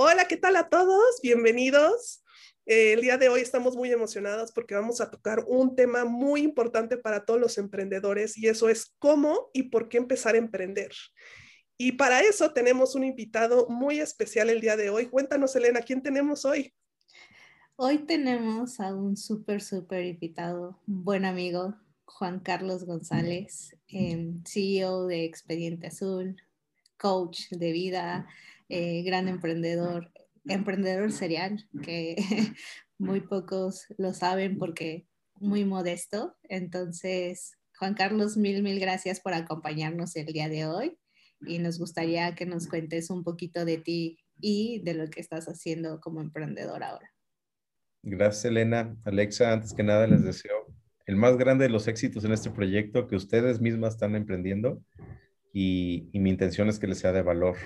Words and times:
Hola, 0.00 0.28
¿qué 0.28 0.36
tal 0.36 0.54
a 0.54 0.68
todos? 0.68 1.18
Bienvenidos. 1.24 2.22
Eh, 2.66 2.92
el 2.92 3.00
día 3.00 3.18
de 3.18 3.28
hoy 3.28 3.40
estamos 3.40 3.74
muy 3.74 3.90
emocionados 3.90 4.52
porque 4.52 4.76
vamos 4.76 5.00
a 5.00 5.10
tocar 5.10 5.44
un 5.48 5.74
tema 5.74 6.04
muy 6.04 6.42
importante 6.42 6.96
para 6.96 7.24
todos 7.24 7.40
los 7.40 7.58
emprendedores 7.58 8.38
y 8.38 8.46
eso 8.46 8.68
es 8.68 8.94
cómo 9.00 9.50
y 9.52 9.64
por 9.64 9.88
qué 9.88 9.96
empezar 9.96 10.36
a 10.36 10.38
emprender. 10.38 10.92
Y 11.76 11.92
para 11.92 12.20
eso 12.20 12.52
tenemos 12.52 12.94
un 12.94 13.02
invitado 13.02 13.66
muy 13.68 13.98
especial 13.98 14.50
el 14.50 14.60
día 14.60 14.76
de 14.76 14.88
hoy. 14.88 15.06
Cuéntanos, 15.06 15.56
Elena, 15.56 15.80
¿quién 15.80 16.00
tenemos 16.00 16.44
hoy? 16.44 16.72
Hoy 17.74 17.98
tenemos 17.98 18.78
a 18.78 18.94
un 18.94 19.16
súper, 19.16 19.60
súper 19.60 20.04
invitado, 20.04 20.80
buen 20.86 21.24
amigo, 21.24 21.74
Juan 22.04 22.38
Carlos 22.38 22.84
González, 22.84 23.76
em, 23.88 24.44
CEO 24.44 25.08
de 25.08 25.24
Expediente 25.24 25.88
Azul, 25.88 26.36
coach 26.98 27.48
de 27.50 27.72
vida, 27.72 28.28
eh, 28.68 29.02
gran 29.02 29.28
emprendedor, 29.28 30.12
emprendedor 30.46 31.12
serial, 31.12 31.68
que 31.82 32.16
muy 32.98 33.20
pocos 33.20 33.86
lo 33.96 34.12
saben 34.12 34.58
porque 34.58 35.06
muy 35.36 35.64
modesto. 35.64 36.36
Entonces, 36.44 37.52
Juan 37.78 37.94
Carlos, 37.94 38.36
mil, 38.36 38.62
mil 38.62 38.80
gracias 38.80 39.20
por 39.20 39.34
acompañarnos 39.34 40.16
el 40.16 40.26
día 40.26 40.48
de 40.48 40.66
hoy 40.66 40.98
y 41.46 41.58
nos 41.58 41.78
gustaría 41.78 42.34
que 42.34 42.46
nos 42.46 42.66
cuentes 42.66 43.10
un 43.10 43.22
poquito 43.22 43.64
de 43.64 43.78
ti 43.78 44.18
y 44.40 44.82
de 44.84 44.94
lo 44.94 45.08
que 45.08 45.20
estás 45.20 45.46
haciendo 45.46 46.00
como 46.00 46.20
emprendedor 46.20 46.82
ahora. 46.82 47.12
Gracias, 48.02 48.44
Elena. 48.46 48.96
Alexa, 49.04 49.52
antes 49.52 49.74
que 49.74 49.82
nada 49.82 50.06
les 50.06 50.24
deseo 50.24 50.66
el 51.06 51.16
más 51.16 51.38
grande 51.38 51.64
de 51.64 51.70
los 51.70 51.88
éxitos 51.88 52.24
en 52.24 52.32
este 52.32 52.50
proyecto 52.50 53.08
que 53.08 53.16
ustedes 53.16 53.60
mismas 53.62 53.94
están 53.94 54.14
emprendiendo 54.14 54.82
y, 55.54 56.10
y 56.12 56.20
mi 56.20 56.28
intención 56.28 56.68
es 56.68 56.78
que 56.78 56.86
les 56.86 56.98
sea 56.98 57.12
de 57.12 57.22
valor 57.22 57.56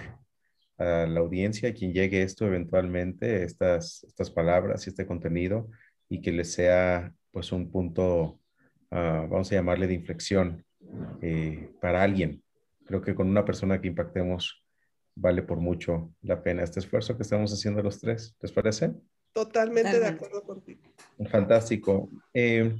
a 0.82 1.06
la 1.06 1.20
audiencia, 1.20 1.74
quien 1.74 1.92
llegue 1.92 2.22
esto 2.22 2.46
eventualmente, 2.46 3.44
estas, 3.44 4.04
estas 4.04 4.30
palabras 4.30 4.86
y 4.86 4.90
este 4.90 5.06
contenido, 5.06 5.68
y 6.08 6.20
que 6.20 6.32
les 6.32 6.52
sea 6.52 7.14
pues 7.30 7.52
un 7.52 7.70
punto, 7.70 8.40
ah, 8.90 9.26
vamos 9.30 9.50
a 9.50 9.54
llamarle 9.54 9.86
de 9.86 9.94
inflexión 9.94 10.64
eh, 11.20 11.70
para 11.80 12.02
alguien. 12.02 12.42
Creo 12.84 13.00
que 13.00 13.14
con 13.14 13.28
una 13.28 13.44
persona 13.44 13.80
que 13.80 13.88
impactemos 13.88 14.64
vale 15.14 15.42
por 15.42 15.58
mucho 15.58 16.12
la 16.22 16.42
pena 16.42 16.62
este 16.62 16.80
esfuerzo 16.80 17.16
que 17.16 17.22
estamos 17.22 17.52
haciendo 17.52 17.82
los 17.82 18.00
tres. 18.00 18.36
¿Les 18.40 18.52
parece? 18.52 18.92
Totalmente 19.32 19.98
de 19.98 20.06
acuerdo 20.06 20.42
contigo. 20.42 20.82
Fantástico. 21.30 22.10
Eh, 22.34 22.74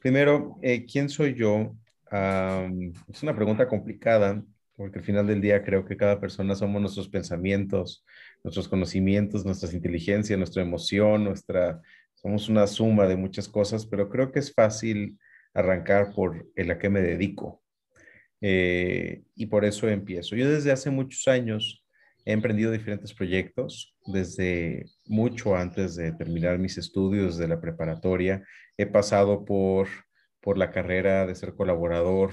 primero, 0.00 0.58
eh, 0.62 0.86
¿quién 0.86 1.08
soy 1.08 1.34
yo? 1.34 1.74
es 2.10 3.22
una 3.22 3.36
pregunta 3.36 3.68
complicada 3.68 4.42
porque 4.78 5.00
al 5.00 5.04
final 5.04 5.26
del 5.26 5.40
día 5.40 5.64
creo 5.64 5.84
que 5.84 5.96
cada 5.96 6.20
persona 6.20 6.54
somos 6.54 6.80
nuestros 6.80 7.08
pensamientos, 7.08 8.06
nuestros 8.44 8.68
conocimientos, 8.68 9.44
nuestras 9.44 9.74
inteligencias, 9.74 10.38
nuestra 10.38 10.62
emoción, 10.62 11.24
nuestra, 11.24 11.82
somos 12.14 12.48
una 12.48 12.64
suma 12.68 13.08
de 13.08 13.16
muchas 13.16 13.48
cosas, 13.48 13.84
pero 13.84 14.08
creo 14.08 14.30
que 14.30 14.38
es 14.38 14.54
fácil 14.54 15.18
arrancar 15.52 16.14
por 16.14 16.46
el 16.54 16.70
a 16.70 16.78
qué 16.78 16.88
me 16.90 17.02
dedico. 17.02 17.60
Eh, 18.40 19.24
y 19.34 19.46
por 19.46 19.64
eso 19.64 19.88
empiezo. 19.88 20.36
Yo 20.36 20.48
desde 20.48 20.70
hace 20.70 20.90
muchos 20.90 21.26
años 21.26 21.84
he 22.24 22.30
emprendido 22.30 22.70
diferentes 22.70 23.12
proyectos, 23.12 23.96
desde 24.06 24.84
mucho 25.06 25.56
antes 25.56 25.96
de 25.96 26.12
terminar 26.12 26.56
mis 26.60 26.78
estudios 26.78 27.36
de 27.36 27.48
la 27.48 27.60
preparatoria. 27.60 28.44
He 28.76 28.86
pasado 28.86 29.44
por, 29.44 29.88
por 30.40 30.56
la 30.56 30.70
carrera 30.70 31.26
de 31.26 31.34
ser 31.34 31.54
colaborador 31.56 32.30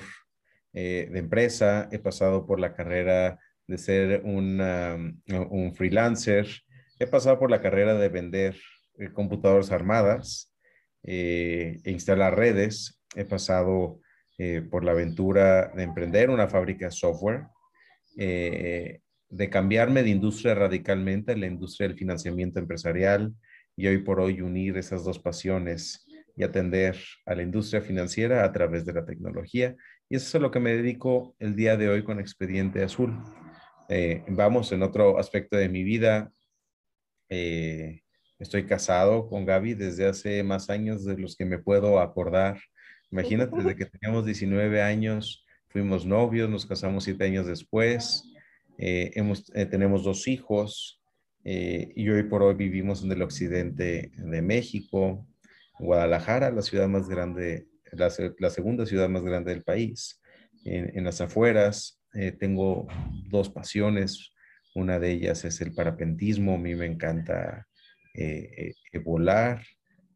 eh, 0.78 1.08
de 1.09 1.19
empresa, 1.19 1.88
he 1.90 2.00
pasado 2.00 2.46
por 2.46 2.59
la 2.59 2.74
carrera 2.74 3.40
de 3.66 3.78
ser 3.78 4.22
un 4.25 5.74
freelancer, 5.74 6.47
he 7.00 7.08
pasado 7.08 7.40
por 7.40 7.50
la 7.50 7.62
carrera 7.62 7.94
de 7.94 8.09
vender 8.09 8.58
eh, 8.97 9.09
computadoras 9.13 9.72
armadas 9.72 10.53
eh, 11.03 11.80
e 11.81 11.91
instalar 11.91 12.38
redes, 12.38 13.02
he 13.16 13.24
pasado 13.24 14.02
por 14.69 14.84
la 14.84 14.91
aventura 14.91 15.72
de 15.74 15.84
emprender 15.84 16.30
una 16.30 16.50
fábrica 16.50 16.88
de 16.88 16.92
software, 16.92 17.46
de 18.18 19.50
cambiarme 19.50 20.03
de 20.03 20.09
industria 20.09 20.56
radicalmente 20.56 21.31
a 21.31 21.38
la 21.38 21.46
industria 21.46 21.88
del 21.88 21.97
financiamiento 21.97 22.59
empresarial 22.59 23.34
y 23.78 23.88
hoy 23.88 24.00
por 24.00 24.19
hoy 24.19 24.42
unir 24.42 24.75
esas 24.75 25.06
dos 25.06 25.19
pasiones 25.19 26.06
y 26.36 26.44
atender 26.44 26.97
a 27.25 27.34
la 27.34 27.44
industria 27.44 27.80
financiera 27.80 28.44
a 28.44 28.52
través 28.52 28.86
de 28.86 28.92
la 28.92 29.06
tecnología 29.06 29.74
y 30.09 30.16
eso 30.16 30.27
es 30.27 30.35
a 30.35 30.39
lo 30.39 30.51
que 30.51 30.59
me 30.59 30.75
dedico 30.75 31.35
el 31.39 31.55
día 31.55 31.77
de 31.77 31.89
hoy 31.89 32.03
con 32.03 32.19
Expediente 32.19 32.83
Azul. 32.83 33.17
Eh, 33.89 34.23
vamos 34.27 34.71
en 34.71 34.83
otro 34.83 35.17
aspecto 35.17 35.57
de 35.57 35.67
mi 35.67 35.83
vida. 35.83 36.31
Eh, 37.29 38.01
estoy 38.38 38.67
casado 38.67 39.27
con 39.27 39.45
Gaby 39.45 39.73
desde 39.73 40.05
hace 40.05 40.44
más 40.44 40.69
años 40.69 41.05
de 41.05 41.17
los 41.17 41.35
que 41.35 41.45
me 41.45 41.57
puedo 41.57 41.99
acordar. 41.99 42.59
Imagínate, 43.09 43.55
desde 43.55 43.75
que 43.77 43.85
teníamos 43.85 44.25
19 44.25 44.81
años, 44.81 45.44
fuimos 45.69 46.05
novios, 46.05 46.49
nos 46.49 46.67
casamos 46.67 47.03
siete 47.03 47.25
años 47.25 47.47
después. 47.47 48.31
Eh, 48.77 49.11
hemos, 49.15 49.45
tenemos 49.45 50.03
dos 50.03 50.27
hijos 50.27 51.01
y 51.44 52.09
hoy 52.09 52.23
por 52.23 52.41
hoy 52.41 52.55
vivimos 52.55 53.03
en 53.03 53.11
el 53.11 53.21
occidente 53.21 54.11
de 54.15 54.41
México, 54.41 55.27
Guadalajara, 55.77 56.49
la 56.49 56.63
ciudad 56.63 56.88
más 56.88 57.07
grande 57.07 57.67
la, 57.97 58.50
segunda 58.50 58.85
ciudad 58.85 59.09
más 59.09 59.23
grande 59.23 59.53
del 59.53 59.63
país. 59.63 60.22
En, 60.63 61.03
las 61.03 61.22
afueras 61.22 62.01
eh, 62.13 62.31
tengo 62.31 62.88
dos 63.29 63.50
pasiones. 63.50 64.31
Una 64.73 65.00
de 65.00 65.11
ellas 65.11 65.45
es 65.45 65.61
el 65.61 65.73
parapentismo. 65.73 66.56
A 66.56 66.57
mí 66.57 66.75
me 66.75 66.85
encanta 66.85 67.67
eh, 68.13 68.73
eh, 68.91 69.00
volar 69.00 69.63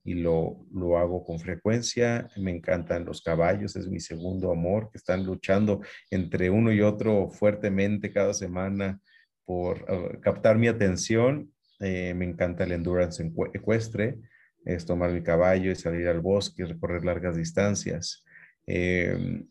y 0.03 0.15
lo, 0.15 0.65
lo, 0.73 0.97
hago 0.97 1.23
con 1.23 1.39
frecuencia. 1.39 2.29
Me 2.37 2.51
encantan 2.51 3.05
los 3.05 3.21
caballos, 3.21 3.75
es 3.75 3.87
mi 3.87 3.99
segundo 3.99 4.51
amor, 4.51 4.89
que 4.91 4.97
están 4.97 5.25
luchando 5.25 5.81
entre 6.09 6.49
uno 6.49 6.71
y 6.71 6.81
otro 6.81 7.29
fuertemente 7.29 8.11
cada 8.11 8.33
semana 8.33 8.99
por 9.45 9.81
uh, 9.91 10.19
captar 10.21 10.57
mi 10.57 10.67
atención. 10.67 11.51
me 11.79 12.25
encanta 12.25 12.63
el 12.63 12.71
endurance 12.71 13.23
ecuestre 13.53 14.19
es 14.65 14.85
tomar 14.85 15.11
mi 15.11 15.21
caballo 15.21 15.71
y 15.71 15.75
salir 15.75 16.07
al 16.07 16.19
bosque, 16.19 16.65
recorrer 16.65 17.05
largas 17.05 17.35
distancias. 17.35 18.23
Em, 18.67 19.47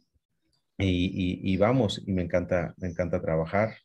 y, 0.79 1.57
vamos, 1.57 2.03
y 2.07 2.13
me 2.13 2.23
encanta, 2.23 2.75
me 2.79 2.89
encanta 2.89 3.21
trabajar. 3.21 3.77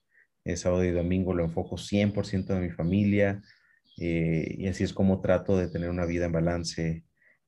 El 0.46 0.58
sábado 0.58 0.84
y 0.84 0.92
domingo 0.92 1.34
lo 1.34 1.44
enfoco 1.44 1.78
100% 1.78 2.54
de 2.54 2.60
mi 2.60 2.70
familia 2.70 3.42
eh, 3.98 4.56
y 4.58 4.68
así 4.68 4.84
es 4.84 4.94
como 4.94 5.22
trato 5.22 5.58
de 5.58 5.70
tener 5.70 5.90
una 5.90 6.06
vida 6.06 6.26
en 6.26 6.32
balance 6.32 7.04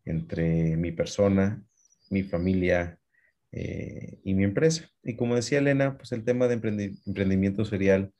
entre 0.06 0.78
mi 0.78 0.92
persona, 0.92 1.64
mi 2.10 2.24
familia 2.24 3.00
eh, 3.52 4.20
y 4.24 4.34
mi 4.34 4.44
empresa. 4.44 4.90
Y 5.04 5.16
como 5.16 5.36
decía 5.36 5.60
Elena, 5.60 5.98
pues 5.98 6.12
el 6.12 6.24
tema 6.24 6.48
de 6.48 6.56
emprendimiento 6.56 7.66
serial, 7.66 8.14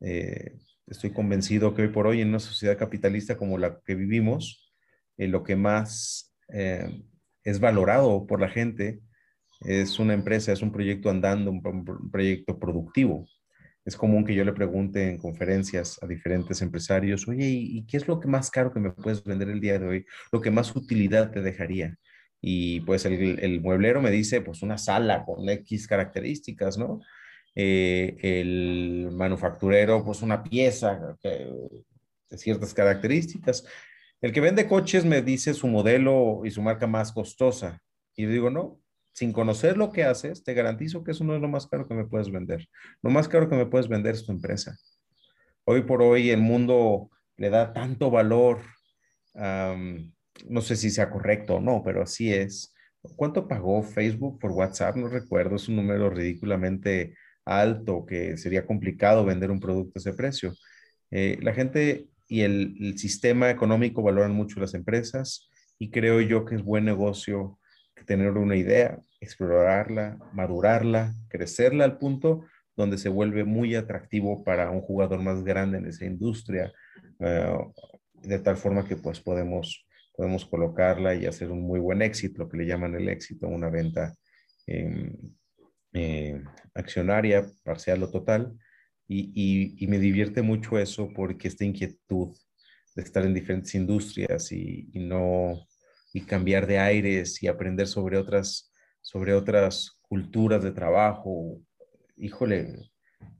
eh, 0.00 0.58
estoy 0.86 1.10
convencido 1.10 1.74
que 1.74 1.82
hoy 1.82 1.88
por 1.88 2.06
hoy 2.06 2.20
en 2.20 2.28
una 2.28 2.38
sociedad 2.38 2.78
capitalista 2.78 3.36
como 3.36 3.58
la 3.58 3.80
que 3.84 3.94
vivimos, 3.94 4.65
eh, 5.16 5.28
lo 5.28 5.42
que 5.42 5.56
más 5.56 6.34
eh, 6.48 7.02
es 7.44 7.60
valorado 7.60 8.26
por 8.26 8.40
la 8.40 8.48
gente 8.48 9.00
es 9.62 9.98
una 9.98 10.14
empresa, 10.14 10.52
es 10.52 10.62
un 10.62 10.72
proyecto 10.72 11.08
andando, 11.10 11.50
un, 11.50 12.10
proyecto 12.10 12.58
productivo. 12.58 13.26
Es 13.84 13.96
común 13.96 14.24
que 14.24 14.34
yo 14.34 14.44
le 14.44 14.52
pregunte 14.52 15.08
en 15.08 15.18
conferencias 15.18 15.98
a 16.02 16.06
diferentes 16.06 16.60
empresarios, 16.60 17.26
oye, 17.28 17.46
¿y, 17.46 17.86
qué 17.86 17.96
es 17.96 18.08
lo 18.08 18.20
que 18.20 18.28
más 18.28 18.50
caro 18.50 18.72
que 18.72 18.80
me 18.80 18.90
puedes 18.90 19.22
vender 19.24 19.48
el 19.48 19.60
día 19.60 19.78
de 19.78 19.86
hoy? 19.86 20.06
Lo 20.32 20.40
que 20.40 20.50
más 20.50 20.74
utilidad 20.74 21.30
te 21.30 21.40
dejaría. 21.40 21.96
Y 22.40 22.80
pues 22.80 23.06
el, 23.06 23.38
el 23.38 23.60
mueblero 23.60 24.02
me 24.02 24.10
dice, 24.10 24.40
pues 24.40 24.62
una 24.62 24.76
sala 24.76 25.24
con 25.24 25.48
X 25.48 25.86
características, 25.86 26.76
¿no? 26.76 27.00
Eh, 27.58 28.18
el 28.20 29.08
manufacturero, 29.12 30.04
pues 30.04 30.20
una 30.20 30.42
pieza 30.42 31.16
de 31.22 32.36
ciertas 32.36 32.74
características. 32.74 33.64
El 34.20 34.32
que 34.32 34.40
vende 34.40 34.66
coches 34.66 35.04
me 35.04 35.22
dice 35.22 35.54
su 35.54 35.68
modelo 35.68 36.42
y 36.44 36.50
su 36.50 36.62
marca 36.62 36.86
más 36.86 37.12
costosa. 37.12 37.82
Y 38.16 38.24
yo 38.24 38.30
digo, 38.30 38.50
no, 38.50 38.80
sin 39.12 39.32
conocer 39.32 39.76
lo 39.76 39.92
que 39.92 40.04
haces, 40.04 40.44
te 40.44 40.54
garantizo 40.54 41.04
que 41.04 41.12
eso 41.12 41.24
no 41.24 41.34
es 41.34 41.40
lo 41.40 41.48
más 41.48 41.66
caro 41.66 41.86
que 41.86 41.94
me 41.94 42.06
puedes 42.06 42.30
vender. 42.30 42.68
Lo 43.02 43.10
más 43.10 43.28
caro 43.28 43.48
que 43.48 43.56
me 43.56 43.66
puedes 43.66 43.88
vender 43.88 44.14
es 44.14 44.24
tu 44.24 44.32
empresa. 44.32 44.76
hoy 45.64 45.82
por 45.82 46.02
hoy 46.02 46.30
el 46.30 46.40
mundo 46.40 47.10
le 47.36 47.50
da 47.50 47.72
tanto 47.72 48.10
valor, 48.10 48.60
no 49.34 50.60
sé 50.60 50.76
si 50.76 50.90
sea 50.90 51.10
correcto 51.10 51.56
o 51.56 51.60
no, 51.60 51.82
pero 51.84 52.02
así 52.02 52.32
es. 52.32 52.74
¿Cuánto 53.16 53.46
pagó 53.48 53.82
Facebook 53.82 54.38
por 54.40 54.52
WhatsApp? 54.52 54.96
No 54.96 55.08
recuerdo, 55.08 55.56
es 55.56 55.68
un 55.68 55.76
número 55.76 56.10
ridículamente 56.10 57.14
alto 57.44 58.04
que 58.04 58.36
sería 58.36 58.66
complicado 58.66 59.24
vender 59.24 59.50
un 59.50 59.60
producto 59.60 59.92
a 59.96 60.00
ese 60.00 60.12
precio. 60.14 60.52
Eh, 61.10 61.38
la 61.40 61.54
gente 61.54 62.08
y 62.28 62.42
el, 62.42 62.98
sistema 62.98 63.50
económico 63.50 64.02
valoran 64.02 64.32
mucho 64.32 64.60
las 64.60 64.74
empresas 64.74 65.48
y 65.78 65.90
creo 65.90 66.20
yo 66.20 66.44
que 66.44 66.56
es 66.56 66.62
buen 66.62 66.84
negocio 66.84 67.58
tener 68.06 68.32
una 68.32 68.56
idea, 68.56 68.98
explorarla, 69.20 70.18
madurarla, 70.32 71.14
crecerla 71.28 71.84
al 71.84 71.98
punto 71.98 72.44
donde 72.76 72.98
se 72.98 73.08
vuelve 73.08 73.44
muy 73.44 73.74
atractivo 73.74 74.44
para 74.44 74.70
un 74.70 74.80
jugador 74.80 75.22
más 75.22 75.42
grande 75.42 75.78
en 75.78 75.86
esa 75.86 76.04
industria, 76.04 76.72
eh, 77.20 77.58
de 78.22 78.38
tal 78.38 78.56
forma 78.56 78.86
que 78.86 78.96
pues 78.96 79.20
podemos, 79.20 79.86
podemos 80.14 80.44
colocarla 80.44 81.14
y 81.14 81.26
hacer 81.26 81.50
un 81.50 81.62
muy 81.62 81.80
buen 81.80 82.02
éxito, 82.02 82.42
lo 82.42 82.48
que 82.48 82.58
le 82.58 82.66
llaman 82.66 82.94
el 82.94 83.08
éxito, 83.08 83.48
una 83.48 83.70
venta 83.70 84.14
em, 84.66 85.12
eh, 85.94 86.42
accionaria, 86.74 87.46
parcial 87.64 88.02
o 88.02 88.10
total, 88.10 88.52
y, 89.08 89.86
me 89.86 89.98
divierte 89.98 90.42
mucho 90.42 90.78
eso 90.78 91.10
porque 91.14 91.48
esta 91.48 91.64
inquietud 91.64 92.36
de 92.94 93.02
estar 93.02 93.24
en 93.24 93.34
diferentes 93.34 93.74
industrias 93.74 94.50
y, 94.52 94.88
no 94.94 95.66
y 96.12 96.22
cambiar 96.22 96.66
de 96.66 96.78
aires 96.78 97.42
y 97.42 97.46
aprender 97.46 97.86
sobre 97.86 98.18
otras 98.18 98.72
sobre 99.02 99.34
otras 99.34 100.00
culturas 100.02 100.64
de 100.64 100.72
trabajo. 100.72 101.60
Híjole, 102.16 102.90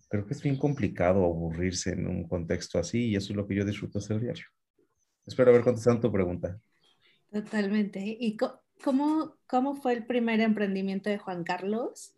creo 0.09 0.25
que 0.25 0.35
es 0.35 0.43
bien 0.43 0.57
complicado 0.57 1.25
aburrirse 1.25 1.91
en 1.91 2.07
un 2.07 2.29
contexto 2.29 2.79
así 2.79 3.07
y 3.09 3.17
eso 3.17 3.33
es 3.33 3.37
lo 3.37 3.49
que 3.49 3.57
yo 3.57 3.65
disfruto 3.65 3.99
hacer 3.99 4.21
diario. 4.21 4.45
Espero 5.27 5.51
haber 5.51 5.63
contestado 5.63 5.99
tu 5.99 6.13
pregunta. 6.13 6.61
Totalmente. 7.33 8.01
¿Y 8.05 8.37
cómo, 8.37 9.37
cómo 9.49 9.75
fue 9.75 9.95
el 9.95 10.07
primer 10.07 10.41
emprendimiento 10.41 11.11
de 11.11 11.19
Juan 11.19 11.43
Carlos? 11.43 12.16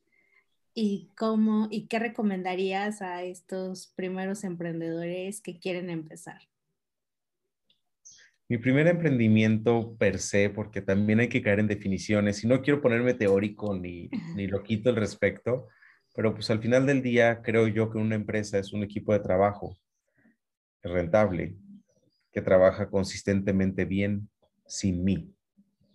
¿Y 0.80 1.10
cómo 1.16 1.66
y 1.72 1.88
qué 1.88 1.98
recomendarías 1.98 3.02
a 3.02 3.24
estos 3.24 3.88
primeros 3.96 4.44
emprendedores 4.44 5.40
que 5.40 5.58
quieren 5.58 5.90
empezar? 5.90 6.40
Mi 8.48 8.58
primer 8.58 8.86
emprendimiento 8.86 9.96
per 9.98 10.20
se, 10.20 10.50
porque 10.50 10.80
también 10.80 11.18
hay 11.18 11.28
que 11.28 11.42
caer 11.42 11.58
en 11.58 11.66
definiciones, 11.66 12.44
y 12.44 12.46
no 12.46 12.62
quiero 12.62 12.80
ponerme 12.80 13.14
teórico 13.14 13.76
ni, 13.76 14.08
ni 14.36 14.46
loquito 14.46 14.90
al 14.90 14.94
respecto, 14.94 15.66
pero 16.14 16.32
pues 16.32 16.48
al 16.48 16.60
final 16.60 16.86
del 16.86 17.02
día 17.02 17.42
creo 17.42 17.66
yo 17.66 17.90
que 17.90 17.98
una 17.98 18.14
empresa 18.14 18.56
es 18.56 18.72
un 18.72 18.84
equipo 18.84 19.12
de 19.12 19.18
trabajo 19.18 19.76
rentable, 20.84 21.56
que 22.32 22.40
trabaja 22.40 22.88
consistentemente 22.88 23.84
bien 23.84 24.28
sin 24.64 25.02
mí. 25.02 25.34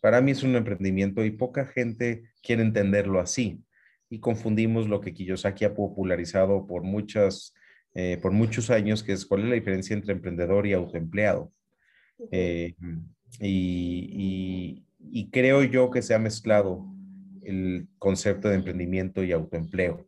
Para 0.01 0.19
mí 0.19 0.31
es 0.31 0.43
un 0.43 0.57
emprendimiento 0.57 1.23
y 1.23 1.31
poca 1.31 1.65
gente 1.67 2.33
quiere 2.41 2.63
entenderlo 2.63 3.21
así 3.21 3.63
y 4.13 4.19
confundimos 4.19 4.87
lo 4.87 5.01
que 5.01 5.11
Kiyosaki 5.11 5.65
ha 5.65 5.73
popularizado 5.73 6.67
por, 6.67 6.83
muchas, 6.83 7.55
eh, 7.95 8.19
por 8.21 8.31
muchos 8.31 8.69
años, 8.69 9.01
que 9.01 9.11
es 9.11 9.25
cuál 9.25 9.41
es 9.41 9.49
la 9.49 9.55
diferencia 9.55 9.95
entre 9.95 10.13
emprendedor 10.13 10.67
y 10.67 10.73
autoempleado. 10.73 11.51
Eh, 12.29 12.75
y, 13.39 14.83
y, 14.99 15.29
creo 15.31 15.63
yo 15.63 15.89
que 15.89 16.03
se 16.03 16.13
ha 16.13 16.19
mezclado 16.19 16.85
el 17.41 17.87
concepto 17.97 18.49
de 18.49 18.55
emprendimiento 18.55 19.23
y 19.23 19.31
autoempleo. 19.31 20.07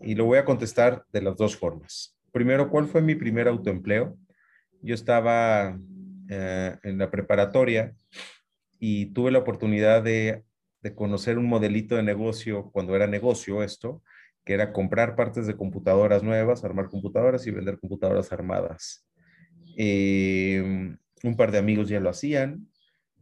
Y 0.00 0.16
lo 0.16 0.26
voy 0.26 0.36
a 0.36 0.44
contestar 0.44 1.06
de 1.10 1.22
las 1.22 1.38
dos 1.38 1.56
formas. 1.56 2.14
Primero, 2.32 2.68
¿cuál 2.68 2.88
fue 2.88 3.00
mi 3.00 3.14
primer 3.14 3.48
autoempleo? 3.48 4.18
Yo 4.82 4.94
estaba 4.94 5.80
eh, 6.28 6.76
en 6.82 6.98
la 6.98 7.10
preparatoria 7.10 7.96
y 8.78 9.06
tuve 9.14 9.30
la 9.30 9.38
oportunidad 9.38 10.02
de 10.02 10.44
de 10.82 10.94
conocer 10.94 11.38
un 11.38 11.46
modelito 11.46 11.96
de 11.96 12.02
negocio 12.02 12.70
cuando 12.72 12.96
era 12.96 13.06
negocio 13.06 13.62
esto, 13.62 14.02
que 14.44 14.54
era 14.54 14.72
comprar 14.72 15.16
partes 15.16 15.46
de 15.46 15.56
computadoras 15.56 16.22
nuevas, 16.22 16.64
armar 16.64 16.88
computadoras 16.88 17.46
y 17.46 17.50
vender 17.50 17.78
computadoras 17.78 18.32
armadas. 18.32 19.06
Em, 19.76 20.96
un 21.22 21.36
par 21.36 21.52
de 21.52 21.58
amigos 21.58 21.88
ya 21.88 22.00
lo 22.00 22.08
hacían, 22.08 22.68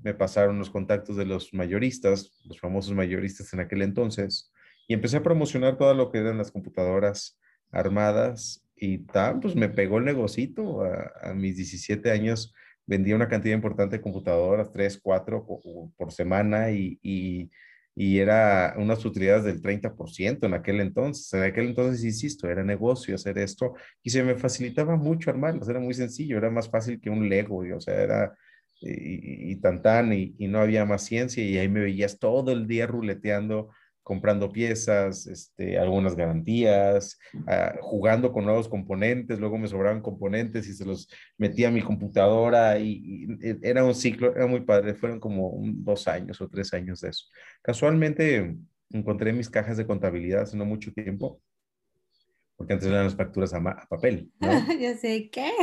me 0.02 0.14
pasaron 0.14 0.58
los 0.58 0.70
contactos 0.70 1.16
de 1.16 1.26
los 1.26 1.52
mayoristas, 1.52 2.40
los 2.44 2.60
famosos 2.60 2.94
mayoristas 2.94 3.52
en 3.52 3.60
aquel 3.60 3.82
entonces, 3.82 4.52
y 4.87 4.94
empecé 4.94 5.19
a 5.19 5.22
promocionar 5.22 5.76
todo 5.76 5.93
lo 5.94 6.10
que 6.10 6.19
eran 6.19 6.38
las 6.38 6.52
computadoras 6.52 7.38
armadas 7.70 8.64
y 8.76 8.99
tal, 8.99 9.40
pues 9.40 9.56
me 9.56 9.69
pegó 9.69 9.99
el 9.99 10.05
negocito 10.05 10.82
a, 10.82 11.34
mis 11.34 11.56
17 11.56 12.10
años 12.10 12.55
vendía 12.88 13.14
una 13.14 13.29
cantidad 13.29 13.55
importante 13.55 13.96
de 13.96 14.02
computadoras, 14.02 14.73
tres, 14.73 14.99
cuatro 15.00 15.46
por, 15.96 16.11
semana 16.11 16.70
y, 16.70 16.99
y, 17.02 17.50
y, 17.94 18.19
era 18.19 18.75
unas 18.79 19.05
utilidades 19.05 19.44
del 19.44 19.61
30% 19.61 20.46
en 20.46 20.55
aquel 20.55 20.81
entonces. 20.81 21.32
En 21.35 21.43
aquel 21.43 21.67
entonces, 21.67 22.02
insisto, 22.02 22.49
era 22.49 22.64
negocio 22.64 23.14
hacer 23.14 23.38
esto 23.38 23.75
y 24.02 24.11
se 24.11 24.23
me 24.23 24.37
facilitaba 24.37 24.96
mucho 24.96 25.31
armarlas, 25.31 25.69
era 25.69 25.81
muy 25.81 25.93
sencillo, 25.94 26.38
era 26.38 26.50
más 26.50 26.70
fácil 26.70 26.99
que 26.99 27.11
un 27.11 27.29
Lego, 27.29 27.58
o 27.76 27.81
sea, 27.81 27.94
era 27.94 28.35
y, 28.81 29.52
y 29.52 29.56
tan 29.56 29.82
tan 29.82 30.12
y, 30.12 30.34
y 30.38 30.49
no 30.49 30.61
había 30.61 30.84
más 30.87 31.05
ciencia 31.05 31.44
y 31.44 31.58
ahí 31.58 31.69
me 31.69 31.81
veías 31.81 32.19
todo 32.19 32.52
el 32.52 32.67
día 32.67 32.87
ruleteando 32.87 33.70
comprando 34.08 34.50
piezas, 34.50 35.26
este, 35.26 35.78
algunas 35.78 36.16
garantías, 36.16 37.19
ah, 37.46 37.75
jugando 37.82 38.32
con 38.32 38.46
nuevos 38.46 38.66
componentes, 38.66 39.38
luego 39.38 39.58
me 39.58 39.69
sobraban 39.69 40.00
componentes 40.00 40.66
y 40.66 40.72
se 40.72 40.87
los 40.87 41.10
metía 41.37 41.69
a 41.69 41.70
mi 41.70 41.82
computadora 41.82 42.78
y, 42.78 43.26
e, 43.43 43.58
era 43.60 43.84
un 43.84 43.94
ciclo, 43.94 44.34
era 44.34 44.46
muy 44.46 44.62
padre, 44.62 44.94
fueron 44.94 45.20
como 45.20 45.60
dos 45.62 46.08
años 46.08 46.40
o 46.40 46.49
tres 46.49 46.72
años 46.72 47.02
de 47.02 47.10
eso. 47.10 47.26
Casualmente 47.60 48.56
encontré 48.88 49.34
mis 49.34 49.50
cajas 49.50 49.76
de 49.76 49.87
contabilidad 49.87 50.40
hace 50.40 50.56
no 50.56 50.64
mucho 50.64 50.90
tiempo 50.90 51.43
porque 52.58 52.72
antes 52.72 52.88
eran 52.88 53.05
las 53.05 53.14
facturas 53.14 53.55
a, 53.55 53.62
papel. 53.88 54.32
¿no? 54.40 54.49
Yo 54.81 54.94
sé 54.96 55.31
qué. 55.31 55.50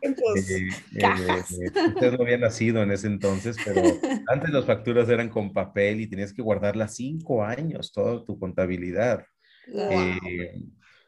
Pues, 0.00 0.50
eh, 0.50 0.68
eh, 0.94 1.42
usted 1.88 2.12
no 2.12 2.22
había 2.22 2.38
nacido 2.38 2.82
en 2.82 2.90
ese 2.92 3.08
entonces, 3.08 3.56
pero 3.62 3.82
antes 4.28 4.50
las 4.50 4.64
facturas 4.64 5.08
eran 5.08 5.28
con 5.28 5.52
papel 5.52 6.00
y 6.00 6.06
tenías 6.06 6.32
que 6.32 6.40
guardarlas 6.40 6.94
cinco 6.94 7.44
años, 7.44 7.92
toda 7.92 8.24
tu 8.24 8.38
contabilidad. 8.38 9.24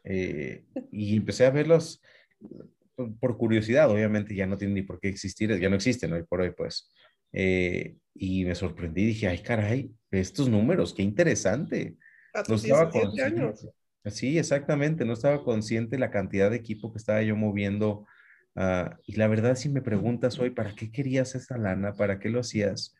Eh, 0.03 0.65
y 0.91 1.17
empecé 1.17 1.45
a 1.45 1.51
verlos 1.51 2.01
por 3.19 3.37
curiosidad, 3.37 3.89
obviamente 3.89 4.35
ya 4.35 4.45
no 4.45 4.57
tienen 4.57 4.75
ni 4.75 4.81
por 4.83 4.99
qué 4.99 5.07
existir, 5.07 5.57
ya 5.57 5.69
no 5.69 5.77
existen 5.77 6.13
hoy 6.13 6.23
por 6.23 6.41
hoy, 6.41 6.51
pues. 6.51 6.91
y 7.33 8.45
me 8.45 8.55
sorprendí, 8.55 9.05
dije, 9.05 9.29
ay, 9.29 9.39
caray, 9.39 9.91
estos 10.11 10.49
números, 10.49 10.93
qué 10.93 11.01
interesante. 11.01 11.95
A 12.33 12.43
tus 12.43 12.63
17 12.63 13.23
años. 13.23 13.67
Sí, 14.05 14.37
exactamente. 14.39 15.05
No 15.05 15.13
estaba 15.13 15.43
consciente 15.43 15.97
la 15.99 16.09
cantidad 16.11 16.49
de 16.49 16.57
equipo 16.57 16.91
que 16.91 16.97
estaba 16.97 17.21
yo 17.21 17.35
moviendo. 17.35 18.05
Ah, 18.55 18.97
y 19.05 19.15
la 19.15 19.27
verdad, 19.27 19.55
si 19.55 19.69
me 19.69 19.81
preguntas 19.81 20.39
hoy, 20.39 20.49
¿para 20.51 20.73
qué 20.75 20.91
querías 20.91 21.35
esa 21.35 21.57
lana? 21.57 21.93
¿Para 21.93 22.19
qué 22.19 22.29
lo 22.29 22.39
hacías? 22.39 22.95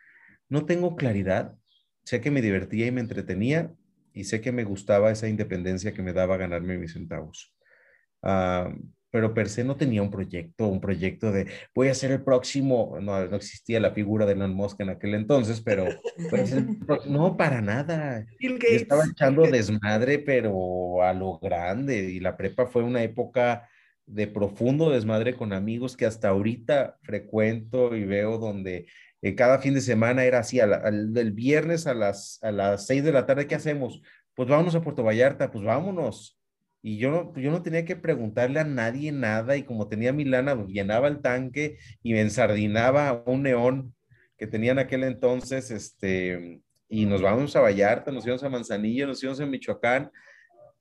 No 0.50 0.66
tengo 0.66 0.96
claridad. 0.96 1.58
Sé 2.06 2.22
que 2.22 2.32
me 2.32 2.42
divertía 2.42 2.88
y 2.88 2.92
me 2.92 3.02
entretenía 3.02 3.74
y 4.14 4.26
sé 4.26 4.42
que 4.42 4.52
me 4.52 4.64
gustaba 4.64 5.12
esa 5.12 5.28
independencia 5.28 5.94
que 5.94 6.04
me 6.04 6.14
daba 6.14 6.38
ganarme 6.38 6.78
mis 6.78 6.94
centavos. 6.94 7.56
Ah, 8.24 8.74
pero 9.12 9.34
per 9.34 9.50
se 9.50 9.64
no 9.64 9.76
tenía 9.76 10.02
un 10.02 10.10
proyecto, 10.10 10.68
un 10.68 10.80
proyecto 10.80 11.32
de 11.32 11.48
voy 11.76 11.90
a 11.90 11.94
ser 11.94 12.12
el 12.12 12.24
próximo, 12.24 12.98
no, 13.02 13.28
no 13.28 13.36
existía 13.36 13.80
la 13.80 13.92
figura 13.92 14.26
de 14.26 14.34
Elon 14.34 14.54
Musk 14.54 14.80
en 14.80 14.90
aquel 14.90 15.14
entonces, 15.14 15.62
pero 15.62 15.86
no, 17.08 17.38
para 17.38 17.62
nada. 17.62 18.26
estaba 18.40 19.04
echando 19.06 19.44
desmadre, 19.44 20.20
pero 20.20 21.04
a 21.04 21.14
lo 21.14 21.40
grande, 21.40 21.98
y 21.98 22.20
la 22.20 22.38
prepa 22.38 22.66
fue 22.66 22.84
una 22.84 23.04
época 23.04 23.68
de 24.06 24.28
profundo 24.28 24.90
desmadre 24.90 25.36
con 25.36 25.54
amigos 25.54 25.96
que 25.96 26.06
hasta 26.06 26.30
ahorita 26.30 26.98
frecuento 27.04 27.96
y 27.96 28.06
veo 28.06 28.38
donde 28.38 28.88
eh, 29.22 29.36
cada 29.36 29.60
fin 29.60 29.74
de 29.74 29.82
semana 29.82 30.24
era 30.24 30.40
así, 30.40 30.60
al, 30.60 31.14
del 31.14 31.32
viernes 31.32 31.86
a 31.86 31.94
las, 31.94 32.40
a 32.42 32.52
las 32.52 32.88
seis 32.88 33.04
de 33.04 33.12
la 33.12 33.26
tarde, 33.26 33.48
¿qué 33.48 33.56
hacemos? 33.56 34.02
Pues 34.34 34.50
vámonos 34.50 34.74
a 34.76 34.82
Puerto 34.82 35.04
Vallarta, 35.04 35.52
pues 35.52 35.64
vámonos 35.64 36.41
y 36.82 36.98
yo 36.98 37.12
no, 37.12 37.34
yo 37.40 37.52
no 37.52 37.62
tenía 37.62 37.86
que 37.86 37.96
preguntarle 37.96 38.60
a 38.60 38.64
nadie 38.64 39.12
nada 39.12 39.56
y 39.56 39.64
como 39.64 39.88
tenía 39.88 40.14
mi 40.14 40.26
lana, 40.26 40.56
pues, 40.56 40.70
llenaba 40.70 41.08
el 41.08 41.22
tanque 41.22 41.78
y 42.02 42.14
me 42.14 42.22
ensardinaba 42.22 43.24
un 43.26 43.44
neón 43.44 43.94
que 44.38 44.48
tenía 44.48 44.72
en 44.72 44.80
aquel 44.80 45.04
entonces, 45.04 45.70
este, 45.70 46.62
y 46.90 47.06
nos 47.06 47.22
vamos 47.22 47.56
a 47.56 47.62
Vallarta, 47.62 48.12
nos 48.12 48.26
íbamos 48.26 48.44
a 48.44 48.50
Manzanillo, 48.50 49.06
nos 49.06 49.22
íbamos 49.22 49.40
a 49.40 49.46
Michoacán, 49.46 50.12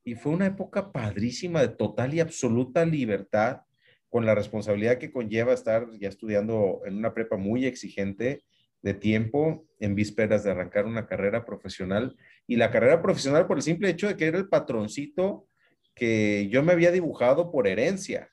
y 0.03 0.15
fue 0.15 0.33
una 0.33 0.47
época 0.47 0.91
padrísima 0.91 1.61
de 1.61 1.69
total 1.69 2.15
y 2.15 2.21
absoluta 2.21 2.87
libertad, 2.87 3.61
con 4.09 4.25
la 4.25 4.35
responsabilidad 4.35 4.97
que 4.97 5.13
conlleva 5.13 5.53
estar 5.53 5.87
ya 6.01 6.09
estudiando 6.09 6.81
en 6.87 6.97
una 6.97 7.13
prepa 7.13 7.37
muy 7.37 7.67
exigente 7.67 8.43
de 8.83 8.95
tiempo, 8.95 9.67
en 9.79 9.95
vísperas 9.95 10.43
de 10.43 10.51
arrancar 10.51 10.87
una 10.87 11.07
carrera 11.07 11.45
profesional, 11.45 12.17
y 12.47 12.57
la 12.57 12.71
carrera 12.71 13.03
profesional 13.03 13.47
por 13.47 13.59
el 13.59 13.63
simple 13.63 13.91
hecho 13.91 14.09
de 14.09 14.17
que 14.17 14.25
era 14.25 14.39
el 14.39 14.49
patroncito 14.49 15.47
que 15.95 16.49
yo 16.51 16.63
me 16.63 16.73
había 16.73 16.91
dibujado 16.91 17.51
por 17.51 17.67
herencia. 17.67 18.31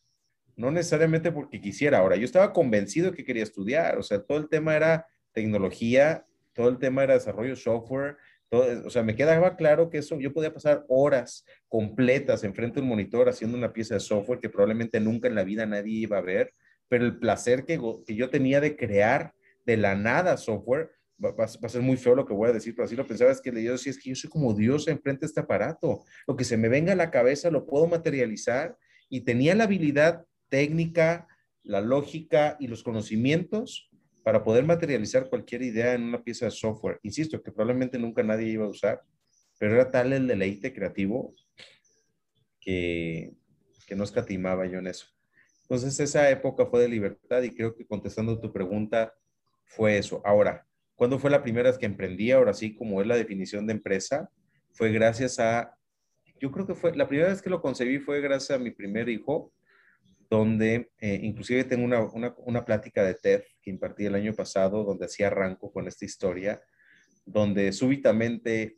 no 0.56 0.72
necesariamente 0.72 1.32
porque 1.32 1.62
quisiera. 1.62 2.00
Ahora, 2.00 2.16
yo 2.16 2.26
estaba 2.26 2.52
convencido 2.52 3.12
que 3.12 3.24
quería 3.24 3.44
estudiar, 3.44 3.98
o 4.00 4.04
sea, 4.04 4.24
todo 4.24 4.40
el 4.40 4.50
tema 4.50 4.76
era 4.76 5.06
tecnología, 5.32 6.26
todo 6.54 6.70
el 6.70 6.80
tema 6.80 7.04
era 7.04 7.14
desarrollo 7.14 7.56
software, 7.56 8.18
todo, 8.50 8.88
o 8.88 8.90
sea, 8.90 9.04
me 9.04 9.16
quedaba 9.16 9.56
claro 9.56 9.90
que 9.90 10.00
eso, 10.00 10.20
yo 10.20 10.34
podía 10.34 10.54
pasar 10.54 10.84
horas 10.88 11.46
completas 11.68 12.44
enfrente 12.44 12.76
de 12.76 12.82
un 12.82 12.88
monitor 12.88 13.30
haciendo 13.30 13.56
una 13.56 13.72
pieza 13.72 13.94
de 13.94 14.00
software 14.00 14.40
que 14.40 14.50
probablemente 14.50 15.00
nunca 15.00 15.28
en 15.28 15.36
la 15.36 15.44
vida 15.44 15.68
nadie 15.68 15.94
iba 15.94 16.18
a 16.18 16.22
ver, 16.22 16.54
pero 16.88 17.06
el 17.06 17.20
placer 17.20 17.66
que, 17.66 17.80
que 18.06 18.16
yo 18.16 18.32
tenía 18.32 18.60
de 18.60 18.76
crear 18.76 19.34
de 19.66 19.78
la 19.78 19.96
nada 19.96 20.38
software, 20.38 20.90
va, 21.24 21.44
a 21.44 21.70
ser 21.70 21.82
muy 21.82 21.98
feo 21.98 22.16
lo 22.16 22.26
que 22.26 22.34
voy 22.34 22.50
a 22.50 22.54
decir, 22.54 22.76
pero 22.76 22.86
así 22.86 22.96
lo 22.96 23.08
pensaba, 23.08 23.32
es 23.32 23.42
que 23.42 23.52
yo 23.64 23.72
decía, 23.72 23.92
es 23.92 24.00
que 24.00 24.10
yo 24.10 24.16
soy 24.16 24.30
como 24.30 24.54
Dios 24.54 24.88
enfrente 24.88 25.22
de 25.22 25.28
este 25.28 25.40
aparato, 25.40 26.04
lo 26.28 26.36
que 26.36 26.44
se 26.44 26.58
me 26.58 26.70
venga 26.70 26.94
a 26.94 26.96
la 26.96 27.12
cabeza 27.12 27.50
lo 27.50 27.66
puedo 27.66 27.88
materializar 27.88 28.78
y 29.10 29.22
tenía 29.22 29.56
la 29.56 29.66
habilidad 29.66 30.26
técnica, 30.50 31.28
la 31.64 31.82
lógica 31.82 32.56
y 32.60 32.68
los 32.68 32.84
conocimientos 32.84 33.90
para 34.24 34.44
poder 34.44 34.66
materializar 34.66 35.30
cualquier 35.30 35.62
idea 35.62 35.94
en 35.94 36.04
una 36.04 36.24
pieza 36.24 36.46
de 36.46 36.52
software. 36.52 37.00
Insisto, 37.04 37.42
que 37.42 37.52
probablemente 37.52 37.98
nunca 37.98 38.24
nadie 38.24 38.50
iba 38.50 38.66
a 38.66 38.70
usar, 38.70 39.02
pero 39.58 39.74
era 39.74 39.90
tal 39.90 40.14
el 40.14 40.28
deleite 40.28 40.74
creativo 40.74 41.34
que, 42.60 43.32
que 43.86 43.96
no 43.96 44.04
escatimaba 44.04 44.66
yo 44.66 44.80
en 44.80 44.88
eso. 44.88 45.08
Entonces 45.62 46.00
esa 46.00 46.30
época 46.30 46.66
fue 46.66 46.82
de 46.82 46.90
libertad 46.90 47.42
y 47.42 47.52
creo 47.52 47.76
que 47.76 47.86
contestando 47.86 48.40
tu 48.40 48.52
pregunta 48.52 49.14
fue 49.66 49.98
eso. 49.98 50.22
Ahora, 50.26 50.67
¿cuándo 50.98 51.20
fue 51.20 51.30
la 51.30 51.42
primera 51.42 51.70
vez 51.70 51.78
que 51.78 51.86
emprendí? 51.86 52.32
Ahora 52.32 52.54
sí, 52.54 52.76
como 52.76 53.00
es 53.00 53.08
la 53.08 53.16
definición 53.16 53.66
de 53.66 53.74
empresa, 53.74 54.30
fue 54.74 54.92
gracias 54.92 55.40
a, 55.40 55.78
yo 56.42 56.52
creo 56.52 56.68
que 56.68 56.76
fue, 56.76 56.94
la 56.96 57.08
primera 57.08 57.30
vez 57.30 57.42
que 57.42 57.50
lo 57.50 57.62
concebí 57.62 58.00
fue 58.00 58.20
gracias 58.20 58.60
a 58.60 58.62
mi 58.62 58.72
primer 58.72 59.08
hijo, 59.08 59.54
donde 60.30 60.92
eh, 61.00 61.20
inclusive 61.24 61.64
tengo 61.64 61.86
una, 61.86 62.36
una, 62.38 62.66
plática 62.66 63.04
de 63.04 63.14
TED 63.14 63.44
que 63.62 63.70
impartí 63.70 64.06
el 64.06 64.16
año 64.16 64.34
pasado, 64.34 64.84
donde 64.84 65.06
así 65.06 65.24
arranco 65.24 65.72
con 65.72 65.88
esta 65.88 66.04
historia, 66.04 66.62
donde 67.26 67.72
súbitamente, 67.72 68.78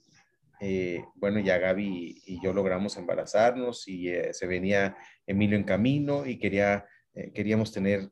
eh, 0.59 1.03
bueno, 1.15 1.39
ya 1.39 1.57
Gaby 1.57 2.21
y 2.25 2.43
yo 2.43 2.53
logramos 2.53 2.97
embarazarnos 2.97 3.87
y 3.87 4.09
eh, 4.09 4.33
se 4.33 4.45
venía 4.45 4.95
Emilio 5.25 5.57
en 5.57 5.63
camino 5.63 6.25
y 6.25 6.37
quería, 6.37 6.85
queríamos 7.33 7.71
tener 7.71 8.09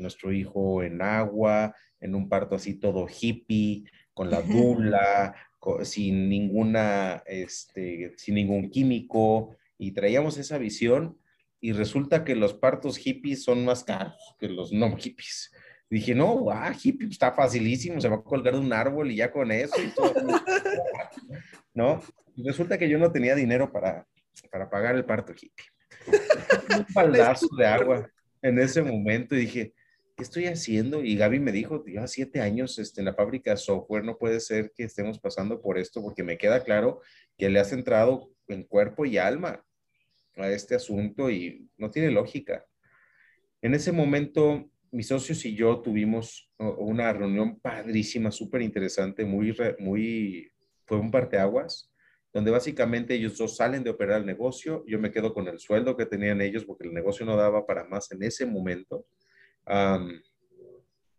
nuestro 0.00 0.32
hijo 0.32 0.82
en 0.82 1.00
agua, 1.00 1.74
en 2.00 2.14
un 2.14 2.28
parto 2.28 2.56
así 2.56 2.74
todo 2.74 3.06
hippie, 3.08 3.84
con 4.14 4.30
la 4.30 4.42
dula, 4.42 5.34
sin 5.82 6.28
ninguna, 6.28 7.22
este, 7.26 8.14
sin 8.16 8.36
ningún 8.36 8.70
químico, 8.70 9.56
y 9.76 9.92
traíamos 9.92 10.38
esa 10.38 10.58
visión 10.58 11.18
y 11.60 11.72
resulta 11.72 12.24
que 12.24 12.36
los 12.36 12.54
partos 12.54 12.96
hippies 12.98 13.42
son 13.42 13.64
más 13.64 13.84
caros 13.84 14.36
que 14.38 14.48
los 14.48 14.72
no 14.72 14.96
hippies. 14.96 15.52
Dije, 15.90 16.14
no, 16.14 16.50
ah, 16.50 16.72
hippie 16.72 17.08
está 17.08 17.32
facilísimo, 17.32 18.00
se 18.00 18.08
va 18.08 18.16
a 18.16 18.22
colgar 18.22 18.54
de 18.54 18.60
un 18.60 18.72
árbol 18.72 19.10
y 19.10 19.16
ya 19.16 19.32
con 19.32 19.50
eso. 19.50 19.74
Y 19.82 19.88
todo. 19.88 20.12
¿No? 21.74 22.02
Y 22.36 22.46
resulta 22.46 22.78
que 22.78 22.88
yo 22.88 22.98
no 22.98 23.10
tenía 23.10 23.34
dinero 23.34 23.72
para, 23.72 24.06
para 24.50 24.68
pagar 24.68 24.94
el 24.94 25.04
parto 25.04 25.32
hippie. 25.32 25.66
Un 26.76 26.86
baldazo 26.94 27.48
de 27.56 27.66
agua 27.66 28.10
en 28.42 28.58
ese 28.58 28.82
momento 28.82 29.34
y 29.34 29.40
dije, 29.40 29.74
¿qué 30.18 30.24
estoy 30.24 30.46
haciendo? 30.46 31.04
Y 31.04 31.16
Gaby 31.16 31.38
me 31.38 31.52
dijo, 31.52 31.84
lleva 31.84 32.08
siete 32.08 32.40
años 32.40 32.76
este, 32.80 33.00
en 33.00 33.04
la 33.04 33.14
fábrica 33.14 33.56
software, 33.56 34.02
no 34.02 34.18
puede 34.18 34.40
ser 34.40 34.72
que 34.74 34.82
estemos 34.82 35.20
pasando 35.20 35.62
por 35.62 35.78
esto 35.78 36.02
porque 36.02 36.24
me 36.24 36.36
queda 36.36 36.64
claro 36.64 37.00
que 37.36 37.48
le 37.48 37.60
has 37.60 37.72
entrado 37.72 38.32
en 38.48 38.64
cuerpo 38.64 39.06
y 39.06 39.16
alma 39.16 39.64
a 40.34 40.50
este 40.50 40.74
asunto 40.74 41.30
y 41.30 41.70
no 41.76 41.92
tiene 41.92 42.10
lógica. 42.10 42.66
En 43.62 43.74
ese 43.74 43.92
momento, 43.92 44.68
mis 44.90 45.06
socios 45.06 45.44
y 45.44 45.54
yo 45.54 45.82
tuvimos 45.82 46.50
una 46.58 47.12
reunión 47.12 47.60
padrísima, 47.60 48.32
súper 48.32 48.62
interesante, 48.62 49.24
muy, 49.24 49.56
muy, 49.78 50.50
fue 50.84 50.98
un 50.98 51.12
parteaguas, 51.12 51.92
donde 52.32 52.50
básicamente 52.50 53.14
ellos 53.14 53.38
dos 53.38 53.56
salen 53.56 53.84
de 53.84 53.90
operar 53.90 54.20
el 54.20 54.26
negocio, 54.26 54.84
yo 54.84 54.98
me 54.98 55.12
quedo 55.12 55.32
con 55.32 55.46
el 55.46 55.60
sueldo 55.60 55.96
que 55.96 56.06
tenían 56.06 56.40
ellos 56.40 56.64
porque 56.64 56.88
el 56.88 56.92
negocio 56.92 57.24
no 57.24 57.36
daba 57.36 57.64
para 57.66 57.84
más 57.84 58.10
en 58.10 58.24
ese 58.24 58.46
momento. 58.46 59.06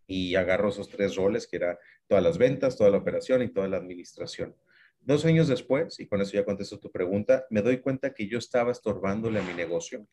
Y 0.08 0.36
agarro 0.36 0.70
esos 0.70 0.90
tres 0.90 1.16
roles, 1.16 1.48
que 1.48 1.58
era 1.58 1.80
todas 2.08 2.24
las 2.24 2.38
ventas, 2.38 2.78
toda 2.78 2.90
la 2.90 2.98
operación 2.98 3.44
y 3.44 3.50
toda 3.50 3.68
la 3.68 3.78
administración. 3.78 4.56
Dos 5.02 5.24
años 5.26 5.48
después, 5.48 6.00
y 6.00 6.08
con 6.08 6.22
eso 6.22 6.34
ya 6.34 6.46
contesto 6.46 6.80
tu 6.80 6.92
pregunta, 6.92 7.46
me 7.50 7.62
doy 7.62 7.78
cuenta 7.80 8.14
que 8.14 8.28
yo 8.28 8.38
estaba 8.38 8.72
estorbándole 8.72 9.40
a 9.40 9.44
mi 9.44 9.54
negocio. 9.54 10.08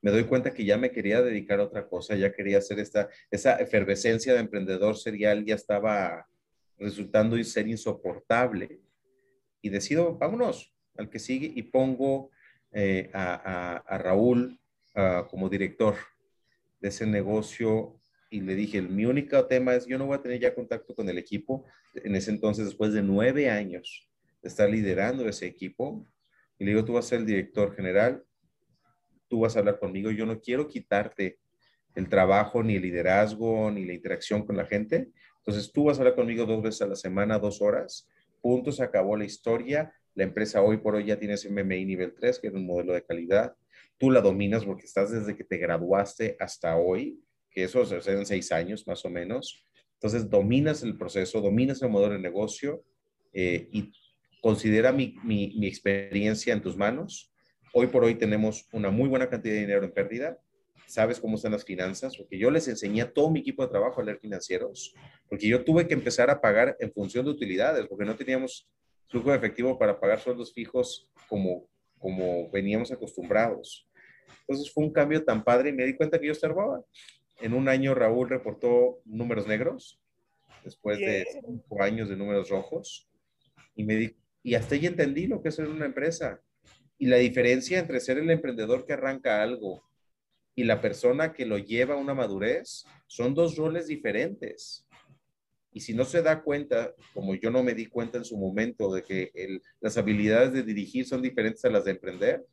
Me 0.00 0.10
doy 0.10 0.24
cuenta 0.24 0.54
que 0.54 0.64
ya 0.64 0.76
me 0.78 0.90
quería 0.90 1.22
dedicar 1.22 1.60
a 1.60 1.64
otra 1.64 1.88
cosa, 1.88 2.14
ya 2.14 2.32
quería 2.32 2.58
hacer 2.58 2.78
esta, 2.78 3.08
esa 3.30 3.56
efervescencia 3.56 4.32
de 4.32 4.40
emprendedor 4.40 4.96
serial, 4.96 5.44
ya 5.44 5.54
estaba 5.54 6.26
resultando 6.78 7.42
ser 7.44 7.68
insoportable. 7.68 8.80
Y 9.60 9.70
decido, 9.70 10.16
vámonos 10.16 10.72
al 10.96 11.10
que 11.10 11.18
sigue 11.18 11.52
y 11.54 11.62
pongo 11.64 12.30
eh, 12.72 13.10
a, 13.12 13.82
a, 13.86 13.98
Raúl 13.98 14.60
uh, 14.94 15.26
como 15.28 15.48
director 15.48 15.96
de 16.80 16.88
ese 16.88 17.06
negocio 17.06 17.98
y 18.30 18.40
le 18.40 18.54
dije, 18.54 18.82
mi 18.82 19.06
único 19.06 19.46
tema 19.46 19.74
es, 19.74 19.86
yo 19.86 19.98
no 19.98 20.06
voy 20.06 20.16
a 20.16 20.22
tener 20.22 20.38
ya 20.38 20.54
contacto 20.54 20.94
con 20.94 21.08
el 21.08 21.16
equipo. 21.16 21.64
En 21.94 22.14
ese 22.14 22.30
entonces, 22.30 22.66
después 22.66 22.92
de 22.92 23.02
nueve 23.02 23.48
años, 23.48 24.08
está 24.42 24.66
liderando 24.66 25.26
ese 25.28 25.46
equipo. 25.46 26.06
Y 26.58 26.64
le 26.64 26.72
digo, 26.72 26.84
tú 26.84 26.94
vas 26.94 27.06
a 27.06 27.08
ser 27.10 27.20
el 27.20 27.26
director 27.26 27.74
general, 27.74 28.22
tú 29.28 29.40
vas 29.40 29.56
a 29.56 29.60
hablar 29.60 29.78
conmigo, 29.78 30.10
yo 30.10 30.26
no 30.26 30.40
quiero 30.40 30.68
quitarte 30.68 31.38
el 31.94 32.08
trabajo, 32.08 32.62
ni 32.62 32.76
el 32.76 32.82
liderazgo, 32.82 33.70
ni 33.70 33.84
la 33.84 33.94
interacción 33.94 34.44
con 34.44 34.56
la 34.56 34.66
gente. 34.66 35.10
Entonces 35.38 35.72
tú 35.72 35.84
vas 35.84 35.98
a 35.98 36.02
hablar 36.02 36.14
conmigo 36.14 36.44
dos 36.44 36.62
veces 36.62 36.82
a 36.82 36.86
la 36.86 36.96
semana, 36.96 37.38
dos 37.38 37.62
horas. 37.62 38.08
Punto, 38.42 38.72
se 38.72 38.82
acabó 38.82 39.16
la 39.16 39.24
historia. 39.24 39.92
La 40.14 40.24
empresa 40.24 40.60
hoy 40.60 40.76
por 40.76 40.94
hoy 40.94 41.06
ya 41.06 41.18
tiene 41.18 41.34
ese 41.34 41.48
MMI 41.48 41.86
nivel 41.86 42.14
3, 42.14 42.38
que 42.38 42.48
es 42.48 42.54
un 42.54 42.66
modelo 42.66 42.92
de 42.92 43.02
calidad. 43.02 43.56
Tú 43.98 44.10
la 44.10 44.20
dominas 44.20 44.64
porque 44.64 44.86
estás 44.86 45.10
desde 45.10 45.36
que 45.36 45.44
te 45.44 45.56
graduaste 45.56 46.36
hasta 46.38 46.76
hoy, 46.76 47.20
que 47.50 47.64
eso 47.64 47.82
en 47.82 48.26
seis 48.26 48.52
años 48.52 48.86
más 48.86 49.04
o 49.04 49.10
menos. 49.10 49.64
Entonces 49.94 50.30
dominas 50.30 50.82
el 50.82 50.96
proceso, 50.96 51.40
dominas 51.40 51.82
el 51.82 51.90
modelo 51.90 52.14
de 52.14 52.20
negocio 52.20 52.84
eh, 53.32 53.68
y 53.72 53.92
considera 54.40 54.92
mi, 54.92 55.16
mi, 55.24 55.54
mi, 55.58 55.66
experiencia 55.66 56.52
en 56.52 56.62
tus 56.62 56.76
manos. 56.76 57.32
Hoy 57.74 57.88
por 57.88 58.04
hoy 58.04 58.14
tenemos 58.14 58.68
una 58.72 58.90
muy 58.90 59.08
buena 59.08 59.28
cantidad 59.28 59.54
de 59.54 59.60
dinero 59.60 59.84
en 59.84 59.92
pérdida. 59.92 60.38
Sabes 60.86 61.18
cómo 61.18 61.36
están 61.36 61.52
las 61.52 61.64
finanzas, 61.64 62.16
porque 62.16 62.38
yo 62.38 62.50
les 62.50 62.68
enseñé 62.68 63.02
a 63.02 63.12
todo 63.12 63.28
mi 63.30 63.40
equipo 63.40 63.62
de 63.62 63.70
trabajo 63.70 64.00
a 64.00 64.04
leer 64.04 64.20
financieros, 64.20 64.94
porque 65.28 65.48
yo 65.48 65.64
tuve 65.64 65.86
que 65.86 65.94
empezar 65.94 66.30
a 66.30 66.40
pagar 66.40 66.76
en 66.78 66.92
función 66.92 67.24
de 67.26 67.32
utilidades, 67.32 67.86
porque 67.88 68.04
no 68.04 68.16
teníamos 68.16 68.68
flujo 69.08 69.30
de 69.30 69.36
efectivo 69.36 69.78
para 69.78 69.98
pagar 69.98 70.20
sueldos 70.20 70.52
fijos 70.54 71.10
como, 71.28 71.68
como 71.98 72.48
veníamos 72.50 72.92
acostumbrados. 72.92 73.87
Entonces 74.40 74.72
fue 74.72 74.84
un 74.84 74.92
cambio 74.92 75.24
tan 75.24 75.44
padre 75.44 75.70
y 75.70 75.72
me 75.72 75.84
di 75.84 75.96
cuenta 75.96 76.18
que 76.18 76.26
yo 76.26 76.32
estorbaba. 76.32 76.82
En 77.40 77.54
un 77.54 77.68
año 77.68 77.94
Raúl 77.94 78.28
reportó 78.28 79.00
números 79.04 79.46
negros, 79.46 80.00
después 80.64 80.98
de 80.98 81.24
cinco 81.44 81.82
años 81.82 82.08
de 82.08 82.16
números 82.16 82.48
rojos, 82.48 83.08
y 83.74 83.84
me 83.84 83.96
di 83.96 84.16
y 84.42 84.54
hasta 84.54 84.74
ahí 84.74 84.86
entendí 84.86 85.26
lo 85.26 85.42
que 85.42 85.50
es 85.50 85.56
ser 85.56 85.68
una 85.68 85.86
empresa. 85.86 86.40
Y 86.96 87.06
la 87.06 87.16
diferencia 87.16 87.78
entre 87.78 88.00
ser 88.00 88.18
el 88.18 88.30
emprendedor 88.30 88.86
que 88.86 88.94
arranca 88.94 89.42
algo 89.42 89.82
y 90.54 90.64
la 90.64 90.80
persona 90.80 91.32
que 91.32 91.46
lo 91.46 91.58
lleva 91.58 91.94
a 91.94 91.98
una 91.98 92.14
madurez 92.14 92.84
son 93.06 93.34
dos 93.34 93.56
roles 93.56 93.86
diferentes. 93.86 94.86
Y 95.70 95.80
si 95.80 95.94
no 95.94 96.04
se 96.04 96.22
da 96.22 96.42
cuenta, 96.42 96.94
como 97.14 97.34
yo 97.34 97.50
no 97.50 97.62
me 97.62 97.74
di 97.74 97.86
cuenta 97.86 98.18
en 98.18 98.24
su 98.24 98.36
momento 98.36 98.92
de 98.92 99.02
que 99.02 99.30
el, 99.34 99.62
las 99.80 99.96
habilidades 99.98 100.52
de 100.52 100.62
dirigir 100.62 101.06
son 101.06 101.22
diferentes 101.22 101.64
a 101.64 101.70
las 101.70 101.84
de 101.84 101.92
emprender, 101.92 102.44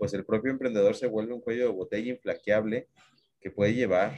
pues 0.00 0.14
el 0.14 0.24
propio 0.24 0.50
emprendedor 0.50 0.96
se 0.96 1.06
vuelve 1.06 1.34
un 1.34 1.42
cuello 1.42 1.66
de 1.66 1.72
botella 1.72 2.10
inflaqueable 2.10 2.88
que 3.38 3.50
puede 3.50 3.74
llevar, 3.74 4.16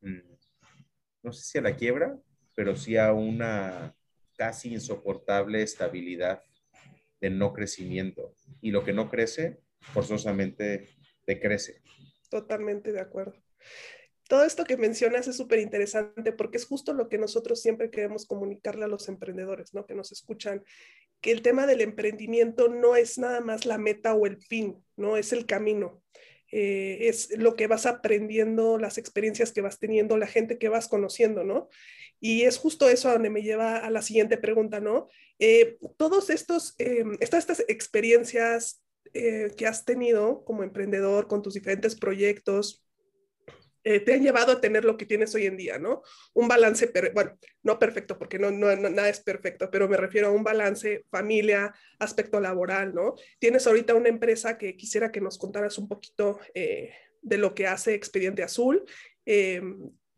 mm, 0.00 0.34
no 1.22 1.32
sé 1.32 1.44
si 1.44 1.58
a 1.58 1.62
la 1.62 1.76
quiebra, 1.76 2.18
pero 2.56 2.74
sí 2.74 2.96
a 2.96 3.12
una 3.12 3.94
casi 4.36 4.72
insoportable 4.72 5.62
estabilidad 5.62 6.42
de 7.20 7.30
no 7.30 7.52
crecimiento. 7.52 8.34
Y 8.60 8.72
lo 8.72 8.82
que 8.82 8.92
no 8.92 9.08
crece, 9.08 9.60
forzosamente 9.78 10.88
decrece. 11.24 11.80
Totalmente 12.28 12.90
de 12.90 13.00
acuerdo. 13.00 13.40
Todo 14.28 14.42
esto 14.42 14.64
que 14.64 14.76
mencionas 14.76 15.28
es 15.28 15.36
súper 15.36 15.60
interesante 15.60 16.32
porque 16.32 16.56
es 16.56 16.66
justo 16.66 16.94
lo 16.94 17.08
que 17.08 17.16
nosotros 17.16 17.62
siempre 17.62 17.90
queremos 17.92 18.26
comunicarle 18.26 18.86
a 18.86 18.88
los 18.88 19.08
emprendedores, 19.08 19.72
¿no? 19.72 19.86
Que 19.86 19.94
nos 19.94 20.10
escuchan, 20.10 20.64
que 21.20 21.32
el 21.32 21.42
tema 21.42 21.66
del 21.66 21.80
emprendimiento 21.80 22.68
no 22.68 22.96
es 22.96 23.18
nada 23.18 23.40
más 23.40 23.66
la 23.66 23.78
meta 23.78 24.14
o 24.14 24.26
el 24.26 24.38
fin, 24.38 24.84
¿no? 24.96 25.16
Es 25.16 25.32
el 25.32 25.46
camino. 25.46 26.02
Eh, 26.50 27.08
es 27.08 27.36
lo 27.36 27.56
que 27.56 27.66
vas 27.66 27.84
aprendiendo, 27.84 28.78
las 28.78 28.96
experiencias 28.96 29.52
que 29.52 29.60
vas 29.60 29.78
teniendo, 29.78 30.16
la 30.16 30.26
gente 30.26 30.58
que 30.58 30.68
vas 30.68 30.88
conociendo, 30.88 31.44
¿no? 31.44 31.68
Y 32.20 32.42
es 32.42 32.56
justo 32.56 32.88
eso 32.88 33.08
a 33.08 33.12
donde 33.12 33.30
me 33.30 33.42
lleva 33.42 33.78
a 33.78 33.90
la 33.90 34.02
siguiente 34.02 34.38
pregunta, 34.38 34.80
¿no? 34.80 35.08
Eh, 35.38 35.78
todos 35.96 36.30
estos, 36.30 36.74
estas, 36.78 37.48
estas 37.48 37.64
experiencias, 37.68 38.82
eh, 39.14 39.52
que 39.56 39.66
has 39.66 39.84
tenido 39.84 40.44
como 40.44 40.62
emprendedor 40.62 41.28
con 41.28 41.42
tus 41.42 41.54
diferentes 41.54 41.94
proyectos 41.94 42.84
eh, 43.88 44.00
te 44.00 44.12
han 44.12 44.22
llevado 44.22 44.52
a 44.52 44.60
tener 44.60 44.84
lo 44.84 44.98
que 44.98 45.06
tienes 45.06 45.34
hoy 45.34 45.46
en 45.46 45.56
día, 45.56 45.78
¿no? 45.78 46.02
Un 46.34 46.46
balance, 46.46 46.92
bueno, 47.14 47.38
no 47.62 47.78
perfecto, 47.78 48.18
porque 48.18 48.38
no, 48.38 48.50
nada 48.50 49.08
es 49.08 49.20
perfecto, 49.20 49.70
pero 49.70 49.88
me 49.88 49.96
refiero 49.96 50.28
a 50.28 50.30
un 50.30 50.44
balance 50.44 51.06
familia, 51.10 51.74
aspecto 51.98 52.38
laboral, 52.38 52.94
¿no? 52.94 53.14
Tienes 53.38 53.66
ahorita 53.66 53.94
una 53.94 54.10
empresa 54.10 54.58
que 54.58 54.76
quisiera 54.76 55.10
que 55.10 55.22
nos 55.22 55.38
contaras 55.38 55.78
un 55.78 55.88
poquito 55.88 56.38
eh, 56.52 56.92
de 57.22 57.38
lo 57.38 57.54
que 57.54 57.66
hace 57.66 57.94
Expediente 57.94 58.42
Azul. 58.42 58.84
Eh, 59.24 59.62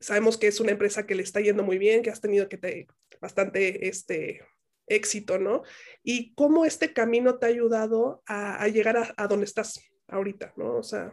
sabemos 0.01 0.37
que 0.37 0.49
es 0.49 0.59
una 0.59 0.73
empresa 0.73 1.07
que 1.07 1.15
le 1.15 1.23
está 1.23 1.41
yendo 1.41 1.63
muy 1.63 1.79
bien, 1.79 2.03
que 2.03 2.11
has 2.11 2.21
tenido 2.21 2.49
que 2.49 2.57
te, 2.57 2.89
bastante 3.21 3.87
este, 3.87 4.41
éxito, 4.89 5.39
¿no? 5.39 5.63
Y 6.03 6.35
cómo 6.35 6.65
este 6.65 6.93
camino 6.93 7.39
te 7.39 7.47
ha 7.47 7.51
ayudado 7.51 8.21
a, 8.27 8.67
llegar 8.67 8.97
a, 8.97 9.15
a 9.17 9.29
donde 9.29 9.45
estás 9.45 9.81
ahorita, 10.09 10.55
¿no? 10.57 10.75
O 10.75 10.83
sea 10.83 11.13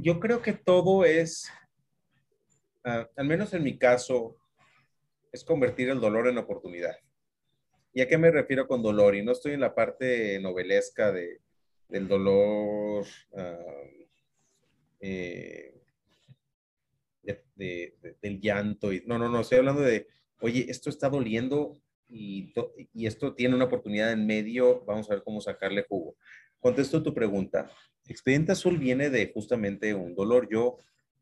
yo 0.00 0.20
creo 0.20 0.42
que 0.42 0.52
todo 0.52 1.04
es, 1.04 1.50
ah, 2.88 3.08
al 3.16 3.26
menos 3.26 3.54
en 3.54 3.62
mi 3.62 3.78
caso, 3.78 4.36
es 5.32 5.44
convertir 5.44 5.90
el 5.90 6.00
dolor 6.00 6.28
en 6.28 6.38
oportunidad. 6.38 6.96
¿Y 7.92 8.00
a 8.00 8.08
qué 8.08 8.18
me 8.18 8.30
refiero 8.30 8.66
con 8.66 8.82
dolor? 8.82 9.14
Y 9.14 9.22
no 9.22 9.32
estoy 9.32 9.52
en 9.52 9.60
la 9.60 9.74
parte 9.74 10.38
novelesca 10.40 11.12
de, 11.12 11.40
del 11.88 12.06
dolor, 12.06 13.06
eh, 13.40 15.74
del 17.52 18.40
llanto. 18.40 18.92
Y, 18.92 19.02
no, 19.06 19.18
no, 19.18 19.28
no, 19.28 19.40
estoy 19.40 19.58
hablando 19.58 19.82
de, 19.82 20.06
oye, 20.40 20.66
esto 20.68 20.90
está 20.90 21.08
doliendo 21.08 21.80
y, 22.08 22.52
y 22.94 23.06
esto 23.06 23.34
tiene 23.34 23.54
una 23.54 23.66
oportunidad 23.66 24.12
en 24.12 24.26
medio, 24.26 24.84
vamos 24.84 25.10
a 25.10 25.14
ver 25.14 25.22
cómo 25.24 25.40
sacarle 25.40 25.86
jugo. 25.88 26.16
Contesto 26.60 27.02
tu 27.02 27.14
pregunta. 27.14 27.70
Expediente 28.06 28.52
Azul 28.52 28.78
viene 28.78 29.10
de 29.10 29.30
justamente 29.32 29.94
un 29.94 30.14
dolor. 30.14 30.48
Yo 30.50 30.78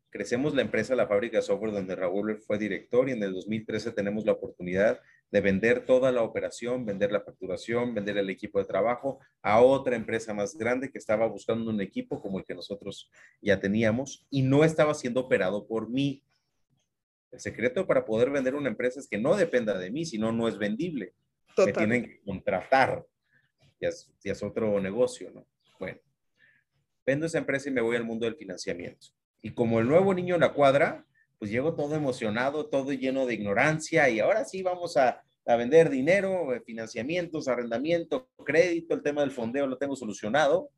crecemos 0.09 0.53
la 0.55 0.61
empresa, 0.61 0.95
la 0.95 1.07
fábrica 1.07 1.41
software 1.41 1.73
donde 1.73 1.95
Raúl 1.95 2.37
fue 2.39 2.57
director 2.57 3.09
y 3.09 3.13
en 3.13 3.23
el 3.23 3.33
2013 3.33 3.91
tenemos 3.91 4.25
la 4.25 4.33
oportunidad 4.33 4.99
de 5.31 5.41
vender 5.41 5.85
toda 5.85 6.11
la 6.11 6.23
operación, 6.23 6.85
vender 6.85 7.11
la 7.11 7.21
facturación, 7.21 7.93
vender 7.93 8.17
el 8.17 8.29
equipo 8.29 8.59
de 8.59 8.65
trabajo 8.65 9.19
a 9.41 9.61
otra 9.61 9.95
empresa 9.95 10.33
más 10.33 10.57
grande 10.57 10.89
que 10.89 10.97
estaba 10.97 11.27
buscando 11.27 11.69
un 11.69 11.81
equipo 11.81 12.21
como 12.21 12.39
el 12.39 12.45
que 12.45 12.55
nosotros 12.55 13.11
ya 13.41 13.59
teníamos 13.59 14.25
y 14.29 14.41
no 14.41 14.63
estaba 14.63 14.93
siendo 14.93 15.21
operado 15.21 15.67
por 15.67 15.89
mí. 15.89 16.23
El 17.31 17.39
secreto 17.39 17.85
para 17.85 18.05
poder 18.05 18.29
vender 18.29 18.55
una 18.55 18.69
empresa 18.69 18.99
es 18.99 19.07
que 19.07 19.17
no 19.17 19.35
dependa 19.35 19.77
de 19.77 19.91
mí, 19.91 20.05
sino 20.05 20.31
no 20.31 20.47
es 20.47 20.57
vendible. 20.57 21.13
Me 21.57 21.73
tienen 21.73 22.03
que 22.03 22.21
contratar. 22.21 23.05
Ya 23.81 23.89
es, 23.89 24.11
ya 24.23 24.31
es 24.31 24.41
otro 24.41 24.79
negocio, 24.79 25.29
¿no? 25.31 25.45
Bueno, 25.79 25.99
vendo 27.05 27.25
esa 27.25 27.37
empresa 27.37 27.69
y 27.69 27.73
me 27.73 27.81
voy 27.81 27.95
al 27.95 28.05
mundo 28.05 28.25
del 28.25 28.35
financiamiento. 28.35 29.07
Y 29.41 29.51
como 29.53 29.79
el 29.79 29.87
nuevo 29.87 30.13
niño 30.13 30.35
en 30.35 30.41
la 30.41 30.53
cuadra, 30.53 31.05
pues 31.39 31.51
llego 31.51 31.75
todo 31.75 31.95
emocionado, 31.95 32.67
todo 32.67 32.91
lleno 32.91 33.25
de 33.25 33.35
ignorancia 33.35 34.09
y 34.09 34.19
ahora 34.19 34.43
sí 34.45 34.63
vamos 34.63 34.97
a, 34.97 35.23
vender 35.45 35.89
dinero, 35.89 36.53
eh, 36.53 36.59
financiamientos, 36.59 37.47
arrendamiento, 37.47 38.29
crédito, 38.43 38.93
el 38.95 39.01
tema 39.01 39.21
del 39.21 39.31
fondeo 39.31 39.65
lo 39.65 39.77
tengo 39.77 39.95
solucionado. 39.95 40.71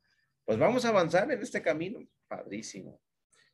Pues 0.45 0.59
vamos 0.59 0.85
a 0.85 0.89
avanzar 0.89 1.31
en 1.31 1.41
este 1.41 1.61
camino. 1.61 1.99
Padrísimo. 2.27 3.01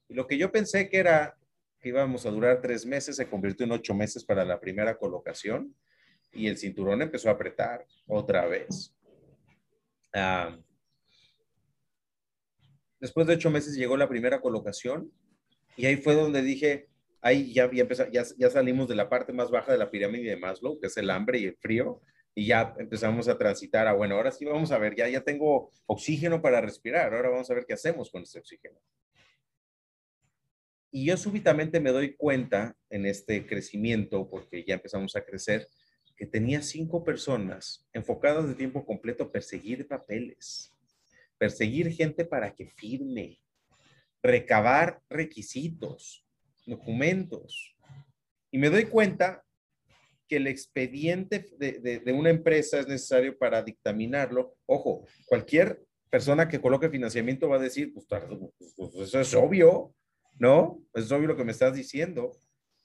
Y 0.10 0.14
lo 0.14 0.28
que 0.28 0.38
yo 0.38 0.52
pensé 0.52 0.90
que 0.90 0.98
era 0.98 1.38
que 1.80 1.90
íbamos 1.90 2.26
a 2.26 2.32
durar 2.32 2.62
tres 2.62 2.86
meses 2.86 3.16
se 3.16 3.30
convirtió 3.30 3.66
en 3.66 3.72
ocho 3.72 3.94
meses 3.94 4.26
para 4.26 4.44
la 4.44 4.60
primera 4.60 4.98
colocación 4.98 5.74
y 6.34 6.48
el 6.48 6.58
cinturón 6.58 7.02
empezó 7.02 7.30
a 7.30 7.34
apretar 7.34 7.86
otra 8.08 8.46
vez. 8.46 8.94
Ah, 10.14 10.58
Después 13.06 13.28
de 13.28 13.36
ocho 13.36 13.52
meses 13.52 13.76
llegó 13.76 13.98
la 13.98 14.10
primera 14.10 14.42
colocación 14.42 15.12
y 15.78 15.86
ahí 15.86 15.96
fue 15.96 16.16
donde 16.16 16.42
dije, 16.42 16.88
ahí 17.22 17.54
ya, 17.54 17.70
ya, 17.72 17.88
ya, 18.12 18.50
salimos 18.50 18.88
de 18.88 18.96
la 18.96 19.10
parte 19.10 19.32
más 19.32 19.52
baja 19.52 19.72
de 19.72 19.78
la 19.78 19.92
pirámide 19.92 20.32
de 20.32 20.38
Maslow, 20.38 20.80
que 20.80 20.88
es 20.88 20.98
el 20.98 21.12
hambre 21.12 21.38
y 21.38 21.46
el 21.46 21.56
frío, 21.56 22.02
y 22.34 22.48
ya 22.48 22.74
empezamos 22.80 23.28
a 23.28 23.38
transitar 23.38 23.88
a, 23.88 23.94
bueno, 23.94 24.16
ahora 24.16 24.32
sí 24.32 24.44
vamos 24.44 24.72
a 24.72 24.80
ver, 24.80 24.96
ya, 24.96 25.08
ya 25.08 25.22
tengo 25.22 25.70
oxígeno 25.86 26.42
para 26.42 26.62
respirar, 26.62 27.14
ahora 27.14 27.30
vamos 27.30 27.48
a 27.52 27.54
ver 27.54 27.66
qué 27.68 27.76
hacemos 27.76 28.10
con 28.10 28.24
ese 28.24 28.40
oxígeno. 28.40 28.80
Y 30.90 31.06
yo 31.06 31.16
súbitamente 31.18 31.80
me 31.80 31.92
doy 31.92 32.16
cuenta 32.16 32.76
en 32.90 33.06
este 33.06 33.46
crecimiento, 33.46 34.28
porque 34.28 34.64
ya 34.64 34.74
empezamos 34.74 35.16
a 35.16 35.24
crecer, 35.24 35.68
que 36.18 36.26
tenía 36.26 36.64
cinco 36.64 37.04
personas 37.04 37.86
enfocadas 37.94 38.48
de 38.48 38.56
tiempo 38.56 38.84
completo 38.84 39.26
a 39.26 39.32
perseguir 39.32 39.88
papeles 39.88 40.72
perseguir 41.38 41.92
gente 41.92 42.26
para 42.26 42.54
que 42.54 42.68
firme, 42.68 43.40
recabar 44.24 45.02
requisitos, 45.10 46.26
documentos. 46.66 47.76
Y 48.52 48.58
me 48.58 48.70
doy 48.70 48.86
cuenta 48.86 49.44
que 50.28 50.38
el 50.38 50.48
expediente 50.48 51.46
de, 51.60 52.02
una 52.14 52.30
empresa 52.30 52.80
es 52.80 52.88
necesario 52.88 53.38
para 53.38 53.62
dictaminarlo. 53.62 54.56
Ojo, 54.66 55.06
cualquier 55.28 55.84
persona 56.10 56.48
que 56.48 56.62
coloque 56.62 56.90
financiamiento 56.90 57.50
va 57.50 57.58
a 57.58 57.60
decir, 57.60 57.94
pues, 57.94 58.08
pues, 58.76 58.96
eso 58.96 59.20
es 59.20 59.34
obvio, 59.36 59.94
¿no? 60.40 60.82
Es 60.94 61.12
obvio 61.12 61.28
lo 61.28 61.38
que 61.38 61.44
me 61.44 61.52
estás 61.52 61.76
diciendo. 61.76 62.32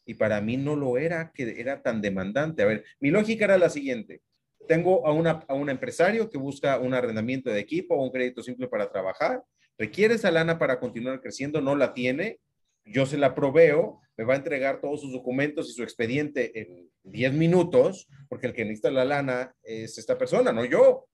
Y 0.04 0.14
para 0.14 0.40
mí 0.40 0.56
no 0.56 0.76
lo 0.76 0.98
era, 0.98 1.32
que 1.32 1.60
era 1.60 1.82
tan 1.82 2.02
demandante. 2.02 2.62
A 2.62 2.66
ver, 2.66 2.84
mi 2.98 3.10
lógica 3.10 3.44
era 3.44 3.58
la 3.58 3.70
siguiente 3.70 4.22
tengo 4.70 5.04
a, 5.04 5.12
una, 5.12 5.44
a 5.48 5.54
un 5.54 5.68
empresario 5.68 6.30
que 6.30 6.38
busca 6.38 6.78
un 6.78 6.94
arrendamiento 6.94 7.50
de 7.50 7.58
equipo 7.58 7.96
o 7.96 8.04
un 8.04 8.12
crédito 8.12 8.40
simple 8.40 8.68
para 8.68 8.88
trabajar, 8.88 9.42
requiere 9.76 10.14
esa 10.14 10.30
lana 10.30 10.60
para 10.60 10.78
continuar 10.78 11.20
creciendo, 11.20 11.60
no 11.60 11.74
la 11.74 11.92
tiene, 11.92 12.38
yo 12.84 13.04
se 13.04 13.18
la 13.18 13.34
proveo, 13.34 13.98
me 14.16 14.22
va 14.22 14.34
a 14.34 14.36
entregar 14.36 14.80
todos 14.80 15.00
sus 15.00 15.12
documentos 15.12 15.68
y 15.68 15.72
su 15.72 15.82
expediente 15.82 16.56
en 16.56 16.88
10 17.02 17.32
minutos, 17.32 18.06
porque 18.28 18.46
el 18.46 18.52
que 18.52 18.62
necesita 18.62 18.92
la 18.92 19.04
lana 19.04 19.52
es 19.64 19.98
esta 19.98 20.16
persona, 20.16 20.52
no 20.52 20.64
yo. 20.64 21.08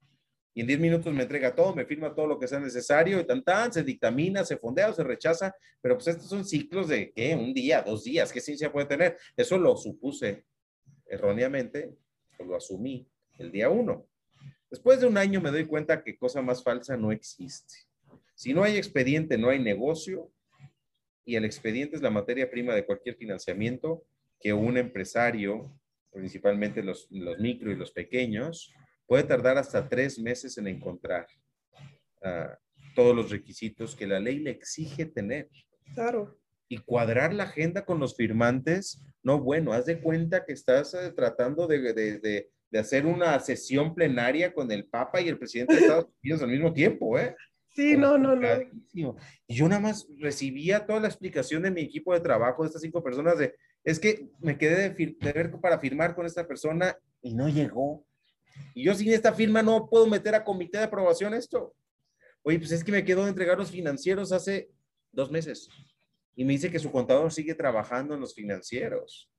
Y 0.52 0.60
en 0.60 0.66
10 0.66 0.78
minutos 0.78 1.14
me 1.14 1.22
entrega 1.22 1.54
todo, 1.54 1.74
me 1.74 1.86
firma 1.86 2.14
todo 2.14 2.26
lo 2.26 2.38
que 2.38 2.48
sea 2.48 2.60
necesario 2.60 3.18
y 3.18 3.26
tan 3.26 3.42
tan, 3.42 3.72
se 3.72 3.82
dictamina, 3.82 4.44
se 4.44 4.58
fondea 4.58 4.90
o 4.90 4.92
se 4.92 5.02
rechaza, 5.02 5.56
pero 5.80 5.94
pues 5.94 6.08
estos 6.08 6.28
son 6.28 6.44
ciclos 6.44 6.88
de, 6.88 7.10
¿qué? 7.10 7.34
Un 7.34 7.54
día, 7.54 7.80
dos 7.80 8.04
días, 8.04 8.30
¿qué 8.30 8.42
ciencia 8.42 8.70
puede 8.70 8.84
tener? 8.84 9.16
Eso 9.34 9.56
lo 9.56 9.78
supuse 9.78 10.44
erróneamente, 11.06 11.94
lo 12.38 12.54
asumí 12.54 13.08
el 13.38 13.52
día 13.52 13.70
uno. 13.70 14.06
Después 14.70 15.00
de 15.00 15.06
un 15.06 15.16
año 15.16 15.40
me 15.40 15.50
doy 15.50 15.66
cuenta 15.66 16.02
que 16.02 16.16
cosa 16.16 16.42
más 16.42 16.62
falsa 16.62 16.96
no 16.96 17.12
existe. 17.12 17.74
Si 18.34 18.52
no 18.52 18.62
hay 18.62 18.76
expediente, 18.76 19.38
no 19.38 19.48
hay 19.48 19.58
negocio 19.58 20.30
y 21.24 21.36
el 21.36 21.44
expediente 21.44 21.96
es 21.96 22.02
la 22.02 22.10
materia 22.10 22.50
prima 22.50 22.74
de 22.74 22.84
cualquier 22.84 23.16
financiamiento 23.16 24.04
que 24.40 24.52
un 24.52 24.76
empresario, 24.76 25.78
principalmente 26.12 26.82
los, 26.82 27.08
los 27.10 27.38
micro 27.38 27.70
y 27.70 27.76
los 27.76 27.90
pequeños, 27.90 28.72
puede 29.06 29.24
tardar 29.24 29.58
hasta 29.58 29.88
tres 29.88 30.18
meses 30.18 30.58
en 30.58 30.68
encontrar 30.68 31.26
ah, 32.22 32.58
todos 32.94 33.14
los 33.14 33.30
requisitos 33.30 33.96
que 33.96 34.06
la 34.06 34.20
ley 34.20 34.38
le 34.38 34.50
exige 34.50 35.06
tener. 35.06 35.48
Claro. 35.94 36.38
Y 36.68 36.78
cuadrar 36.78 37.32
la 37.32 37.44
agenda 37.44 37.84
con 37.84 38.00
los 38.00 38.16
firmantes, 38.16 39.02
no, 39.22 39.40
bueno, 39.40 39.72
haz 39.72 39.86
de 39.86 40.00
cuenta 40.00 40.44
que 40.44 40.52
estás 40.52 40.94
eh, 40.94 41.12
tratando 41.12 41.66
de, 41.66 41.92
de, 41.92 42.18
de 42.18 42.50
hacer 42.78 43.06
una 43.06 43.38
sesión 43.40 43.94
plenaria 43.94 44.52
con 44.52 44.70
el 44.70 44.86
Papa 44.86 45.20
y 45.20 45.28
el 45.28 45.38
presidente 45.38 45.74
de 45.74 45.80
Estados 45.80 46.06
Unidos 46.22 46.42
al 46.42 46.50
mismo 46.50 46.72
tiempo, 46.72 47.18
¿eh? 47.18 47.34
Sí, 47.68 47.96
no, 47.96 48.16
no, 48.16 48.34
no. 48.34 48.48
Y 48.92 49.54
yo 49.54 49.68
nada 49.68 49.80
más 49.80 50.08
recibía 50.18 50.86
toda 50.86 51.00
la 51.00 51.08
explicación 51.08 51.62
de 51.62 51.70
mi 51.70 51.82
equipo 51.82 52.14
de 52.14 52.20
trabajo, 52.20 52.62
de 52.62 52.68
estas 52.68 52.82
cinco 52.82 53.02
personas, 53.02 53.38
de, 53.38 53.54
es 53.84 54.00
que 54.00 54.30
me 54.40 54.56
quedé 54.56 54.90
de, 54.90 55.32
ver 55.32 55.52
para 55.60 55.78
firmar 55.78 56.14
con 56.14 56.24
esta 56.24 56.46
persona 56.48 56.96
y 57.20 57.34
no 57.34 57.48
llegó. 57.48 58.06
Y 58.74 58.84
yo 58.84 58.94
sin 58.94 59.12
esta 59.12 59.34
firma 59.34 59.62
no 59.62 59.88
puedo 59.90 60.06
meter 60.06 60.34
a 60.34 60.44
comité 60.44 60.78
de 60.78 60.84
aprobación 60.84 61.34
esto. 61.34 61.74
Oye, 62.42 62.58
pues 62.58 62.72
es 62.72 62.82
que 62.82 62.92
me 62.92 63.04
quedó 63.04 63.24
de 63.24 63.30
entregar 63.30 63.58
los 63.58 63.70
financieros 63.70 64.32
hace 64.32 64.70
dos 65.12 65.30
meses. 65.30 65.68
Y 66.34 66.44
me 66.44 66.54
dice 66.54 66.70
que 66.70 66.78
su 66.78 66.90
contador 66.90 67.30
sigue 67.30 67.54
trabajando 67.54 68.14
en 68.14 68.20
los 68.20 68.34
financieros 68.34 69.30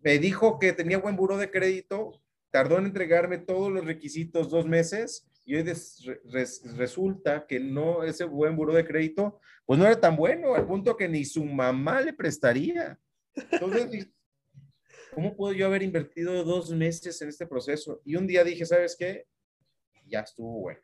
me 0.00 0.18
dijo 0.18 0.58
que 0.58 0.72
tenía 0.72 0.98
buen 0.98 1.16
buro 1.16 1.36
de 1.36 1.50
crédito, 1.50 2.22
tardó 2.50 2.78
en 2.78 2.86
entregarme 2.86 3.38
todos 3.38 3.70
los 3.70 3.84
requisitos 3.84 4.50
dos 4.50 4.66
meses 4.66 5.28
y 5.44 5.56
hoy 5.56 5.64
resulta 6.76 7.46
que 7.46 7.58
no, 7.58 8.02
ese 8.02 8.24
buen 8.24 8.54
buro 8.54 8.74
de 8.74 8.86
crédito, 8.86 9.40
pues 9.64 9.78
no 9.78 9.86
era 9.86 9.98
tan 9.98 10.14
bueno, 10.14 10.54
al 10.54 10.66
punto 10.66 10.96
que 10.96 11.08
ni 11.08 11.24
su 11.24 11.42
mamá 11.44 12.02
le 12.02 12.12
prestaría. 12.12 12.98
Entonces, 13.34 14.08
¿cómo 15.14 15.34
puedo 15.34 15.54
yo 15.54 15.66
haber 15.66 15.82
invertido 15.82 16.44
dos 16.44 16.70
meses 16.70 17.20
en 17.22 17.30
este 17.30 17.46
proceso? 17.46 18.02
Y 18.04 18.16
un 18.16 18.26
día 18.26 18.44
dije, 18.44 18.66
¿sabes 18.66 18.94
qué? 18.98 19.26
Ya 20.04 20.20
estuvo 20.20 20.60
bueno. 20.60 20.80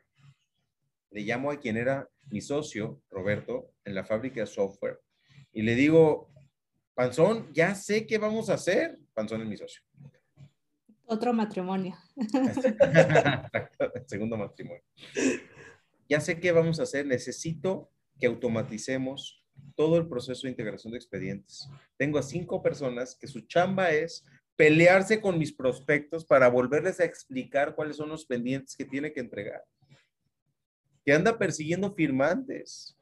Le 1.11 1.21
llamo 1.21 1.51
a 1.51 1.59
quien 1.59 1.77
era 1.77 2.09
mi 2.31 2.41
socio, 2.41 3.03
Roberto, 3.11 3.71
en 3.83 3.93
la 3.93 4.03
fábrica 4.03 4.41
de 4.41 4.47
software, 4.47 4.99
y 5.53 5.61
le 5.61 5.75
digo, 5.75 6.29
Panzón, 6.95 7.53
ya 7.53 7.75
sé 7.75 8.05
qué 8.07 8.17
vamos 8.17 8.49
a 8.49 8.55
hacer. 8.55 8.99
Panzón 9.13 9.41
es 9.41 9.47
mi 9.47 9.57
socio. 9.57 9.81
Otro 11.07 11.33
matrimonio. 11.33 11.95
Segundo 14.07 14.37
matrimonio. 14.37 14.83
ya 16.09 16.19
sé 16.19 16.39
qué 16.39 16.51
vamos 16.51 16.79
a 16.79 16.83
hacer, 16.83 17.05
necesito 17.05 17.91
que 18.19 18.27
automaticemos 18.27 19.45
todo 19.75 19.97
el 19.97 20.07
proceso 20.07 20.43
de 20.43 20.51
integración 20.51 20.91
de 20.91 20.97
expedientes. 20.97 21.69
Tengo 21.97 22.17
a 22.17 22.23
cinco 22.23 22.61
personas 22.61 23.15
que 23.15 23.27
su 23.27 23.41
chamba 23.41 23.91
es 23.91 24.23
pelearse 24.55 25.21
con 25.21 25.37
mis 25.37 25.53
prospectos 25.53 26.25
para 26.25 26.47
volverles 26.47 26.99
a 26.99 27.05
explicar 27.05 27.75
cuáles 27.75 27.97
son 27.97 28.09
los 28.09 28.25
pendientes 28.25 28.75
que 28.75 28.85
tiene 28.85 29.11
que 29.11 29.19
entregar. 29.19 29.63
Que 31.03 31.13
anda 31.13 31.37
persiguiendo 31.37 31.93
firmantes, 31.93 32.97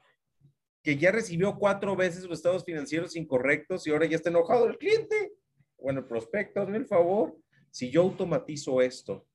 que 0.82 0.98
ya 0.98 1.12
recibió 1.12 1.58
cuatro 1.58 1.96
veces 1.96 2.24
los 2.24 2.39
estados 2.39 2.66
financieros 2.66 3.16
incorrectos 3.16 3.88
y 3.88 3.92
ahora 3.92 4.06
ya 4.06 4.18
está 4.18 4.30
enojado 4.30 4.68
el 4.68 4.78
cliente. 4.78 5.34
Bueno, 5.78 6.00
el 6.00 6.08
prospecto, 6.08 6.62
hazme 6.62 6.78
el 6.78 6.86
favor. 6.86 7.38
Si 7.74 7.90
yo 7.90 8.04
automatizo 8.04 8.82
esto 8.82 9.26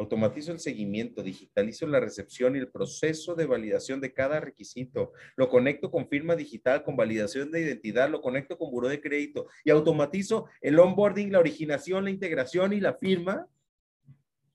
Automatizo 0.00 0.50
el 0.52 0.60
seguimiento, 0.60 1.22
digitalizo 1.22 1.86
la 1.86 2.00
recepción 2.00 2.56
y 2.56 2.58
el 2.58 2.70
proceso 2.70 3.34
de 3.34 3.44
validación 3.44 4.00
de 4.00 4.14
cada 4.14 4.40
requisito. 4.40 5.12
Lo 5.36 5.50
conecto 5.50 5.90
con 5.90 6.08
firma 6.08 6.36
digital, 6.36 6.84
con 6.84 6.96
validación 6.96 7.50
de 7.50 7.60
identidad, 7.60 8.08
lo 8.08 8.22
conecto 8.22 8.56
con 8.56 8.70
buró 8.70 8.88
de 8.88 9.02
crédito 9.02 9.48
y 9.62 9.68
automatizo 9.68 10.46
el 10.62 10.78
onboarding, 10.78 11.30
la 11.30 11.38
originación, 11.38 12.04
la 12.04 12.10
integración 12.10 12.72
y 12.72 12.80
la 12.80 12.94
firma. 12.94 13.46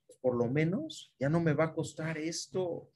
Pues 0.08 0.18
por 0.18 0.36
lo 0.36 0.48
menos 0.48 1.14
ya 1.20 1.30
no 1.30 1.40
me 1.40 1.54
va 1.54 1.66
a 1.66 1.74
costar 1.76 2.18
esto. 2.18 2.90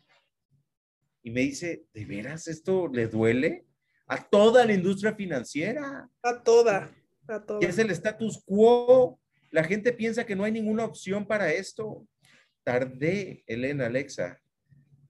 Y 1.22 1.30
me 1.30 1.42
dice, 1.42 1.86
¿de 1.94 2.06
veras 2.06 2.48
esto 2.48 2.88
le 2.88 3.08
duele? 3.08 3.68
A 4.08 4.28
toda 4.28 4.66
la 4.66 4.74
industria 4.74 5.14
financiera. 5.14 6.10
A 6.24 6.42
toda, 6.42 6.90
a 7.28 7.46
toda. 7.46 7.60
Y 7.62 7.66
es 7.66 7.78
el 7.78 7.92
status 7.92 8.42
quo. 8.44 9.20
La 9.52 9.64
gente 9.64 9.94
piensa 9.94 10.26
que 10.26 10.36
no 10.36 10.44
hay 10.44 10.52
ninguna 10.52 10.86
opción 10.86 11.26
para 11.26 11.52
esto. 11.52 12.08
Tardé, 12.64 13.44
Elena, 13.48 13.88
Alexa, 13.88 14.40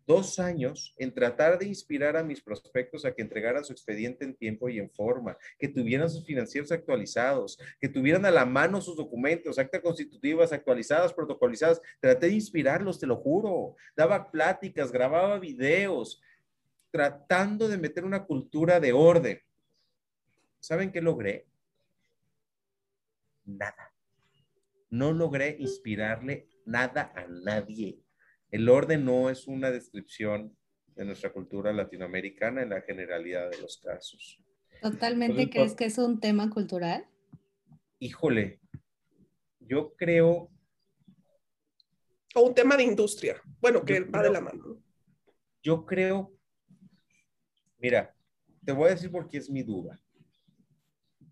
dos 0.10 0.39
años 0.39 0.95
en 0.97 1.13
tratar 1.13 1.60
de 1.60 1.67
inspirar 1.67 2.17
a 2.17 2.23
mis 2.23 2.41
prospectos 2.41 3.06
a 3.06 3.13
que 3.13 3.21
entregaran 3.21 3.63
su 3.63 3.73
expediente 3.73 4.25
en 4.25 4.36
tiempo 4.36 4.67
y 4.67 4.80
en 4.80 4.89
forma, 4.89 5.38
que 5.60 5.67
tuvieran 5.67 6.10
sus 6.10 6.25
financieros 6.25 6.71
actualizados, 6.71 7.60
que 7.80 7.89
tuvieran 7.89 8.25
a 8.25 8.32
la 8.32 8.43
mano 8.43 8.82
sus 8.82 8.97
documentos, 8.97 9.60
actas 9.60 9.82
constitutivas 9.82 10.52
actualizadas, 10.52 11.13
protocolizadas. 11.13 11.80
Traté 11.99 12.25
de 12.25 12.34
inspirarlos, 12.34 12.99
te 12.99 13.06
lo 13.06 13.17
juro. 13.17 13.75
Daba 13.95 14.32
pláticas, 14.32 14.91
grababa 14.91 15.38
videos, 15.38 16.21
tratando 16.89 17.67
de 17.67 17.78
meter 17.78 18.04
una 18.04 18.25
cultura 18.25 18.80
de 18.80 18.93
orden. 18.93 19.39
¿Saben 20.60 20.91
qué 20.91 21.02
logré? 21.02 21.45
Nada. 23.45 23.93
No 24.89 25.13
logré 25.13 25.56
inspirarle 25.60 26.47
nada 26.65 27.12
a 27.15 27.28
nadie. 27.28 27.99
El 28.52 28.67
orden 28.69 29.06
no 29.06 29.30
es 29.30 29.47
una 29.47 29.71
descripción 29.71 30.58
de 30.95 31.06
nuestra 31.06 31.32
cultura 31.32 31.71
latinoamericana 31.71 32.63
en 32.63 32.69
la 32.69 32.82
generalidad 32.82 33.49
de 33.49 33.62
los 33.62 33.78
casos. 33.78 34.43
¿Totalmente 34.82 35.49
crees 35.49 35.75
que 35.75 35.86
es 35.86 35.97
un 35.97 36.19
tema 36.19 36.49
cultural? 36.49 37.08
Híjole, 37.99 38.60
yo 39.60 39.93
creo... 39.95 40.49
O 42.36 42.41
un 42.41 42.56
tema 42.56 42.78
de 42.78 42.84
industria. 42.84 43.41
Bueno, 43.60 43.84
que 43.84 44.02
va 44.02 44.23
de 44.23 44.32
la 44.32 44.41
mano. 44.41 44.82
Yo 45.62 45.86
creo... 45.86 46.34
Mira, 47.78 48.15
te 48.65 48.71
voy 48.71 48.88
a 48.88 48.91
decir 48.91 49.12
por 49.12 49.28
qué 49.28 49.38
es 49.38 49.49
mi 49.49 49.63
duda. 49.63 49.99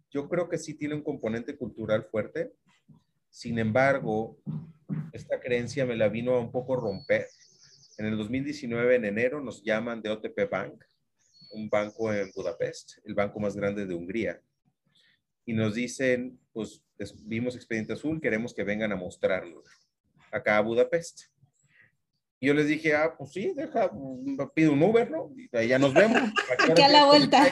Yo 0.09 0.29
creo 0.29 0.47
que 0.47 0.57
sí 0.57 0.73
tiene 0.75 0.95
un 0.95 1.03
componente 1.03 1.57
cultural 1.57 2.03
fuerte. 2.05 2.53
Sin 3.29 3.59
embargo, 3.59 4.37
esta 5.13 5.39
creencia 5.39 5.85
me 5.85 5.95
la 5.95 6.09
vino 6.09 6.33
a 6.33 6.39
un 6.39 6.51
poco 6.51 6.75
romper. 6.75 7.27
En 7.97 8.05
el 8.05 8.17
2019, 8.17 8.95
en 8.95 9.05
enero, 9.05 9.41
nos 9.41 9.63
llaman 9.63 10.01
de 10.01 10.09
OTP 10.09 10.49
Bank, 10.49 10.83
un 11.51 11.69
banco 11.69 12.13
en 12.13 12.31
Budapest, 12.35 12.99
el 13.05 13.15
banco 13.15 13.39
más 13.39 13.55
grande 13.55 13.85
de 13.85 13.95
Hungría. 13.95 14.41
Y 15.45 15.53
nos 15.53 15.75
dicen, 15.75 16.39
pues 16.53 16.83
vimos 17.23 17.55
Expediente 17.55 17.93
Azul, 17.93 18.21
queremos 18.21 18.53
que 18.53 18.63
vengan 18.63 18.91
a 18.91 18.95
mostrarlo 18.95 19.63
acá 20.31 20.57
a 20.57 20.61
Budapest. 20.61 21.23
Y 22.39 22.47
yo 22.47 22.53
les 22.53 22.67
dije, 22.67 22.93
ah, 22.93 23.15
pues 23.17 23.31
sí, 23.31 23.51
deja, 23.55 23.89
pido 24.53 24.73
un 24.73 24.83
Uber, 24.83 25.09
¿no? 25.09 25.31
Y 25.35 25.67
ya 25.67 25.79
nos 25.79 25.93
vemos. 25.93 26.21
Aquí 26.69 26.81
a 26.83 26.89
la 26.89 27.05
vuelta. 27.05 27.47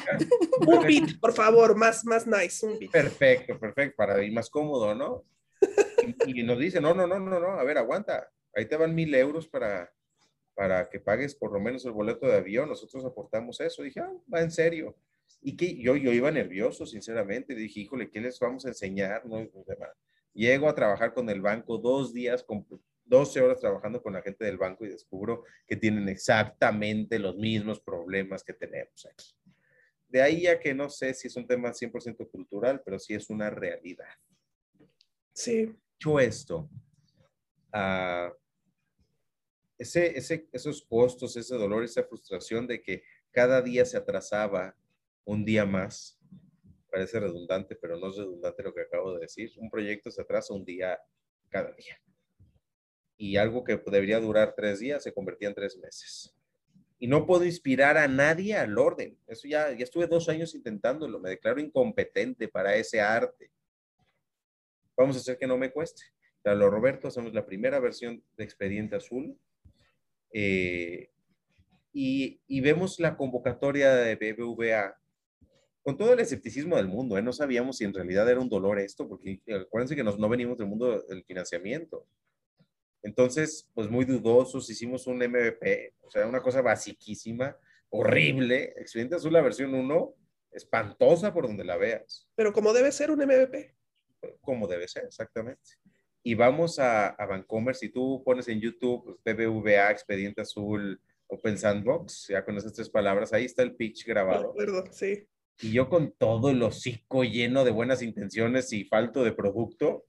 Un 0.60 0.86
bit, 0.86 1.20
por 1.20 1.34
favor, 1.34 1.76
más, 1.76 2.06
más 2.06 2.28
nice, 2.28 2.64
un 2.66 2.78
bit. 2.78 2.92
Perfecto, 2.92 3.60
perfecto, 3.60 3.96
para 3.98 4.24
ir 4.24 4.32
más 4.32 4.50
cómodo, 4.50 4.94
¿no? 4.94 5.24
Y, 6.28 6.44
nos 6.44 6.60
dice, 6.60 6.82
no, 6.82 6.94
no, 6.94 7.08
no, 7.08 7.20
no, 7.20 7.40
no, 7.40 7.48
a 7.48 7.64
ver, 7.64 7.78
aguanta, 7.78 8.32
ahí 8.54 8.66
te 8.66 8.78
van 8.78 8.96
mil 8.96 9.14
euros 9.14 9.48
para, 9.48 9.94
para 10.54 10.90
que 10.90 11.00
pagues 11.00 11.36
por 11.36 11.52
lo 11.52 11.60
menos 11.60 11.86
el 11.86 11.92
boleto 11.92 12.28
de 12.28 12.38
avión, 12.38 12.70
nosotros 12.70 13.04
aportamos 13.06 13.60
eso. 13.60 13.84
Dije, 13.84 14.00
ah, 14.00 14.12
va 14.34 14.42
en 14.42 14.52
serio. 14.52 14.96
Y 15.42 15.56
que 15.56 15.76
yo, 15.78 15.96
yo 15.96 16.12
iba 16.12 16.32
nervioso, 16.32 16.86
sinceramente. 16.86 17.54
Dije, 17.54 17.82
híjole, 17.82 18.10
¿qué 18.10 18.22
les 18.22 18.40
vamos 18.40 18.66
a 18.66 18.70
enseñar? 18.70 19.26
No, 19.26 19.48
Llego 20.34 20.68
a 20.68 20.76
trabajar 20.76 21.14
con 21.14 21.30
el 21.30 21.42
banco 21.42 21.78
dos 21.78 22.14
días, 22.14 22.44
con 22.44 22.66
12 23.06 23.42
horas 23.42 23.60
trabajando 23.60 24.02
con 24.02 24.14
la 24.14 24.22
gente 24.22 24.44
del 24.44 24.58
banco 24.58 24.86
y 24.86 24.90
descubro 24.90 25.44
que 25.68 25.76
tienen 25.76 26.10
exactamente 26.10 27.20
los 27.20 27.38
mismos 27.38 27.80
problemas 27.80 28.44
que 28.44 28.54
tenemos 28.54 29.06
aquí. 29.06 29.36
De 30.08 30.22
ahí 30.22 30.48
a 30.48 30.60
que 30.60 30.74
no 30.74 30.90
sé 30.90 31.14
si 31.14 31.28
es 31.28 31.36
un 31.36 31.48
tema 31.48 31.72
100% 31.72 32.30
cultural, 32.30 32.82
pero 32.84 33.00
sí 33.00 33.14
es 33.14 33.30
una 33.30 33.50
realidad. 33.50 34.14
Sí. 35.36 35.76
Dicho 36.00 36.20
esto, 36.20 36.70
uh, 37.74 38.34
ese, 39.78 40.18
ese, 40.18 40.48
esos 40.52 40.82
costos, 40.82 41.36
ese 41.36 41.56
dolor, 41.56 41.84
esa 41.84 42.04
frustración 42.04 42.66
de 42.68 42.82
que 42.82 43.04
cada 43.32 43.62
día 43.62 43.86
se 43.86 43.98
atrasaba 43.98 44.76
un 45.26 45.44
día 45.44 45.66
más, 45.66 46.18
parece 46.90 47.20
redundante, 47.20 47.76
pero 47.76 47.98
no 47.98 48.10
es 48.10 48.16
redundante 48.16 48.64
lo 48.64 48.74
que 48.74 48.82
acabo 48.82 49.14
de 49.14 49.22
decir. 49.22 49.52
Un 49.58 49.70
proyecto 49.70 50.10
se 50.10 50.22
atrasa 50.22 50.54
un 50.54 50.64
día 50.64 50.98
cada 51.50 51.74
día. 51.74 52.02
Y 53.18 53.36
algo 53.36 53.64
que 53.64 53.76
debería 53.76 54.20
durar 54.20 54.54
tres 54.56 54.80
días 54.80 55.04
se 55.04 55.14
convertía 55.14 55.50
en 55.50 55.56
tres 55.56 55.78
meses. 55.78 56.34
Y 56.98 57.08
no 57.08 57.26
puedo 57.26 57.44
inspirar 57.44 57.98
a 57.98 58.08
nadie 58.08 58.56
al 58.56 58.78
orden. 58.78 59.18
Eso 59.28 59.48
ya, 59.48 59.72
ya 59.74 59.84
estuve 59.84 60.08
dos 60.08 60.30
años 60.30 60.56
intentándolo. 60.56 61.20
Me 61.20 61.32
declaro 61.32 61.60
incompetente 61.60 62.48
para 62.48 62.76
ese 62.76 63.02
arte. 63.02 63.52
Vamos 64.98 65.16
a 65.16 65.20
hacer 65.20 65.38
que 65.38 65.48
no 65.48 65.58
me 65.58 65.72
cueste. 65.72 66.04
Carlos 66.44 66.70
Roberto, 66.70 67.08
hacemos 67.08 67.34
la 67.34 67.46
primera 67.46 67.80
versión 67.80 68.24
de 68.38 68.44
Expediente 68.44 68.96
Azul. 68.96 69.38
Eh, 70.32 71.10
y, 71.92 72.62
vemos 72.62 73.00
la 73.00 73.16
convocatoria 73.16 73.96
de 73.96 74.16
BBVA 74.16 74.96
con 75.82 75.98
todo 75.98 76.14
el 76.14 76.20
escepticismo 76.20 76.76
del 76.76 76.88
mundo. 76.88 77.18
¿eh? 77.18 77.22
No 77.22 77.32
sabíamos 77.32 77.78
si 77.78 77.86
en 77.86 77.94
realidad 77.94 78.30
era 78.30 78.40
un 78.40 78.50
dolor 78.50 78.80
esto, 78.80 79.08
porque 79.08 79.42
acuérdense 79.62 79.96
que 79.96 80.04
nos, 80.04 80.20
no 80.20 80.30
venimos 80.30 80.58
del 80.58 80.68
mundo 80.68 81.02
del 81.02 81.24
financiamiento. 81.24 82.06
Entonces, 83.02 83.70
pues 83.74 83.90
muy 83.90 84.04
dudosos, 84.04 84.70
hicimos 84.70 85.08
un 85.08 85.18
MVP, 85.18 85.96
o 86.02 86.10
sea, 86.10 86.28
una 86.28 86.42
cosa 86.42 86.62
basiquísima, 86.62 87.56
horrible. 87.90 88.74
Expediente 88.78 89.16
Azul, 89.16 89.34
la 89.34 89.42
versión 89.42 89.74
1, 89.74 90.16
espantosa 90.52 91.34
por 91.34 91.48
donde 91.48 91.64
la 91.64 91.78
veas. 91.78 92.28
Pero 92.36 92.52
como 92.52 92.74
debe 92.74 92.92
ser 92.92 93.12
un 93.12 93.20
MVP 93.20 93.75
como 94.42 94.68
debe 94.68 94.88
ser, 94.88 95.06
exactamente. 95.06 95.62
Y 96.24 96.34
vamos 96.34 96.80
a, 96.80 97.10
a 97.10 97.26
Vancomer, 97.26 97.76
si 97.76 97.90
tú 97.90 98.24
pones 98.26 98.48
en 98.48 98.60
YouTube 98.60 99.20
BBVA, 99.24 99.92
Expediente 99.92 100.42
Azul, 100.42 101.00
Open 101.28 101.58
Sandbox, 101.58 102.28
ya 102.30 102.44
con 102.44 102.58
esas 102.58 102.74
tres 102.74 102.90
palabras, 102.90 103.34
ahí 103.34 103.46
está 103.46 103.64
el 103.64 103.76
pitch 103.76 104.06
grabado. 104.06 104.50
acuerdo, 104.50 104.84
sí. 104.92 105.28
Y 105.62 105.72
yo 105.72 105.90
con 105.90 106.14
todo 106.18 106.50
el 106.50 106.62
hocico 106.62 107.24
lleno 107.24 107.64
de 107.64 107.72
buenas 107.72 108.02
intenciones 108.02 108.74
y 108.74 108.86
falto 108.86 109.24
de 109.24 109.32
producto, 109.32 110.06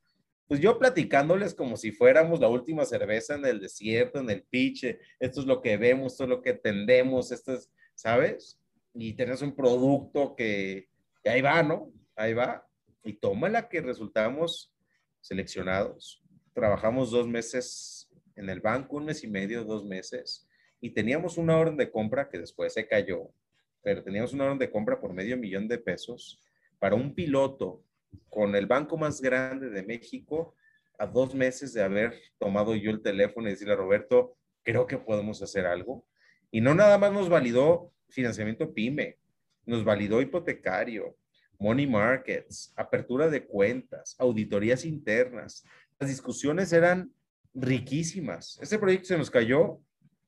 pues 0.49 0.61
yo 0.61 0.79
platicándoles 0.79 1.55
como 1.55 1.77
si 1.77 1.93
fuéramos 1.93 2.41
la 2.41 2.49
última 2.49 2.85
cerveza 2.85 3.35
en 3.35 3.45
el 3.45 3.61
desierto, 3.61 4.21
en 4.21 4.31
el 4.31 4.43
pitch, 4.45 4.97
esto 5.21 5.41
es 5.41 5.47
lo 5.47 5.61
que 5.61 5.77
vemos, 5.77 6.13
esto 6.13 6.25
es 6.25 6.31
lo 6.31 6.43
que 6.43 6.55
tendemos, 6.55 7.33
esto 7.33 7.55
es, 7.55 7.71
¿sabes? 7.95 8.61
Y 8.95 9.15
tenés 9.15 9.43
un 9.43 9.55
producto 9.55 10.35
que, 10.37 10.89
que 11.23 11.31
ahí 11.31 11.41
va, 11.41 11.63
¿no? 11.63 11.93
Ahí 12.15 12.33
va 12.33 12.67
y 13.07 13.15
toma 13.15 13.49
la 13.49 13.69
que 13.69 13.81
resultamos 13.81 14.73
seleccionados. 15.21 16.23
Trabajamos 16.53 17.11
dos 17.11 17.29
meses 17.29 18.09
en 18.35 18.51
el 18.51 18.61
banco, 18.61 18.97
un 18.97 19.07
mes 19.07 19.25
y 19.25 19.29
medio, 19.29 19.65
dos 19.65 19.85
meses, 19.85 20.47
y 20.81 20.91
teníamos 20.91 21.39
una 21.39 21.57
orden 21.57 21.77
de 21.77 21.91
compra 21.91 22.29
que 22.29 22.39
después 22.39 22.75
se 22.75 22.87
cayó, 22.87 23.31
pero 23.83 24.03
teníamos 24.03 24.33
una 24.33 24.45
orden 24.45 24.59
de 24.59 24.71
compra 24.71 25.01
por 25.01 25.13
medio 25.13 25.37
millón 25.37 25.69
de 25.69 25.79
pesos 25.79 26.41
para 26.79 26.95
un 26.95 27.15
piloto 27.15 27.83
con 28.29 28.55
el 28.55 28.67
banco 28.67 28.97
más 28.97 29.21
grande 29.21 29.71
de 29.71 29.83
México 29.83 30.55
a 30.99 31.07
dos 31.07 31.35
meses 31.35 31.73
de 31.73 31.83
haber 31.83 32.15
tomado 32.39 32.75
yo 32.75 32.91
el 32.91 33.03
teléfono 33.03 33.49
y 33.49 33.53
decirle 33.53 33.75
a 33.75 33.77
Roberto, 33.77 34.37
creo 34.63 34.87
que 34.87 34.99
podemos 34.99 35.43
hacer 35.43 35.67
algo. 35.67 36.07
Y 36.51 36.61
no 36.61 36.75
nada 36.75 36.99
más 36.99 37.13
nos 37.13 37.29
validó 37.29 37.93
financiamiento 38.09 38.73
PYME, 38.73 39.19
nos 39.67 39.85
validó 39.85 40.21
hipotecario, 40.21 41.17
money 41.59 41.87
markets, 41.87 42.73
apertura 42.77 43.29
de 43.29 43.47
cuentas, 43.47 44.15
auditorías 44.19 44.85
internas. 44.85 45.65
Las 45.99 46.11
discusiones 46.11 46.73
eran 46.73 47.13
riquísimas. 47.55 48.59
Ese 48.61 48.79
proyecto 48.79 49.09
se 49.09 49.19
nos 49.19 49.31
cayó 49.31 49.81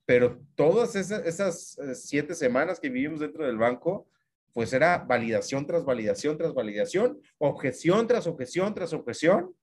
pero 0.09 0.41
todas 0.55 0.95
esas, 0.95 1.77
eh, 1.77 1.93
siete 1.93 2.33
semanas 2.33 2.79
que 2.79 2.89
vivimos 2.89 3.19
dentro 3.19 3.45
del 3.45 3.59
banco, 3.59 4.09
pues 4.53 4.73
era 4.73 4.97
validación 4.97 5.67
tras 5.67 5.85
validación 5.85 6.35
tras 6.35 6.55
validación, 6.55 7.21
objeción 7.37 8.07
tras 8.07 8.25
objeción 8.25 8.73
tras 8.73 8.91
objeción, 8.91 9.53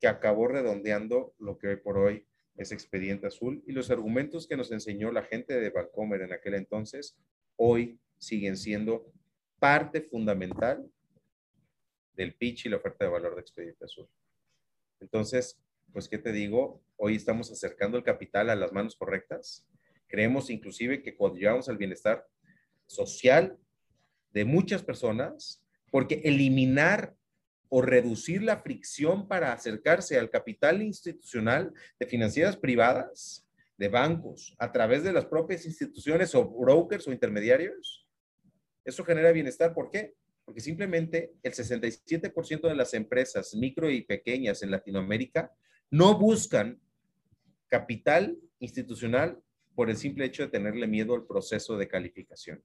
que 0.00 0.06
acabó 0.06 0.46
redondeando 0.46 1.34
lo 1.40 1.58
que 1.58 1.66
hoy 1.66 1.76
por 1.78 1.98
hoy 1.98 2.28
es 2.54 2.70
expediente 2.70 3.26
azul 3.26 3.60
y 3.66 3.72
los 3.72 3.90
argumentos 3.90 4.46
que 4.46 4.56
nos 4.56 4.70
enseñó 4.70 5.10
la 5.10 5.24
gente 5.24 5.58
de 5.58 5.70
Bancomer 5.70 6.22
en 6.22 6.32
aquel 6.32 6.54
entonces, 6.54 7.18
hoy 7.56 7.98
siguen 8.18 8.56
siendo 8.56 9.12
parte 9.60 10.00
fundamental 10.00 10.90
del 12.14 12.34
pitch 12.34 12.66
y 12.66 12.68
la 12.70 12.78
oferta 12.78 13.04
de 13.04 13.10
valor 13.10 13.34
de 13.36 13.42
expediente 13.42 13.84
azul. 13.84 14.08
Entonces, 14.98 15.60
pues, 15.92 16.08
¿qué 16.08 16.18
te 16.18 16.32
digo? 16.32 16.82
Hoy 16.96 17.14
estamos 17.14 17.50
acercando 17.52 17.96
el 17.96 18.04
capital 18.04 18.50
a 18.50 18.56
las 18.56 18.72
manos 18.72 18.96
correctas. 18.96 19.66
Creemos 20.08 20.50
inclusive 20.50 21.02
que 21.02 21.16
cuando 21.16 21.38
llegamos 21.38 21.68
al 21.68 21.78
bienestar 21.78 22.26
social 22.86 23.56
de 24.32 24.44
muchas 24.44 24.82
personas, 24.82 25.62
porque 25.90 26.22
eliminar 26.24 27.14
o 27.68 27.82
reducir 27.82 28.42
la 28.42 28.58
fricción 28.58 29.28
para 29.28 29.52
acercarse 29.52 30.18
al 30.18 30.30
capital 30.30 30.82
institucional 30.82 31.72
de 31.98 32.06
financieras 32.06 32.56
privadas, 32.56 33.46
de 33.76 33.88
bancos, 33.88 34.54
a 34.58 34.72
través 34.72 35.04
de 35.04 35.12
las 35.12 35.26
propias 35.26 35.64
instituciones 35.64 36.34
o 36.34 36.44
brokers 36.44 37.06
o 37.06 37.12
intermediarios, 37.12 38.09
eso 38.84 39.04
genera 39.04 39.32
bienestar. 39.32 39.74
¿Por 39.74 39.90
qué? 39.90 40.14
Porque 40.44 40.60
simplemente 40.60 41.34
el 41.42 41.52
67% 41.52 42.68
de 42.68 42.74
las 42.74 42.94
empresas 42.94 43.54
micro 43.54 43.90
y 43.90 44.02
pequeñas 44.02 44.62
en 44.62 44.70
Latinoamérica 44.70 45.52
no 45.90 46.18
buscan 46.18 46.80
capital 47.68 48.38
institucional 48.58 49.40
por 49.74 49.90
el 49.90 49.96
simple 49.96 50.24
hecho 50.24 50.42
de 50.42 50.48
tenerle 50.48 50.86
miedo 50.86 51.14
al 51.14 51.26
proceso 51.26 51.76
de 51.76 51.88
calificación. 51.88 52.62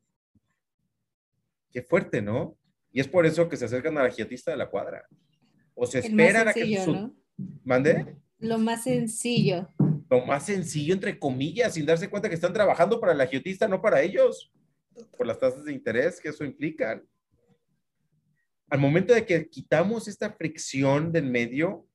Qué 1.72 1.82
fuerte, 1.82 2.22
¿no? 2.22 2.58
Y 2.92 3.00
es 3.00 3.08
por 3.08 3.26
eso 3.26 3.48
que 3.50 3.58
se 3.58 3.66
acercan 3.66 3.98
a 3.98 4.04
la 4.04 4.10
giatista 4.10 4.52
de 4.52 4.58
la 4.58 4.70
cuadra. 4.70 5.06
O 5.74 5.86
se 5.86 6.00
esperan 6.00 6.48
a 6.48 6.54
que 6.54 6.82
su... 6.84 7.16
¿Mande? 7.64 8.16
Lo 8.40 8.58
más 8.58 8.84
sencillo. 8.84 9.70
Lo 10.10 10.26
más 10.26 10.46
sencillo, 10.46 10.94
entre 10.94 11.20
comillas, 11.20 11.74
sin 11.74 11.86
darse 11.86 12.10
cuenta 12.10 12.30
que 12.30 12.36
están 12.36 12.54
trabajando 12.54 13.00
para 13.00 13.14
la 13.14 13.28
giotista, 13.28 13.68
no 13.68 13.82
para 13.82 14.02
ellos, 14.02 14.52
por 15.18 15.28
las 15.28 15.40
tasas 15.40 15.66
de 15.66 15.74
interés 15.74 16.20
que 16.20 16.30
eso 16.30 16.44
implica. 16.44 17.02
Al 18.70 18.80
momento 18.80 19.14
de 19.14 19.26
que 19.26 19.50
quitamos 19.50 20.08
esta 20.08 20.32
fricción 20.32 21.12
del 21.12 21.26
medio, 21.26 21.88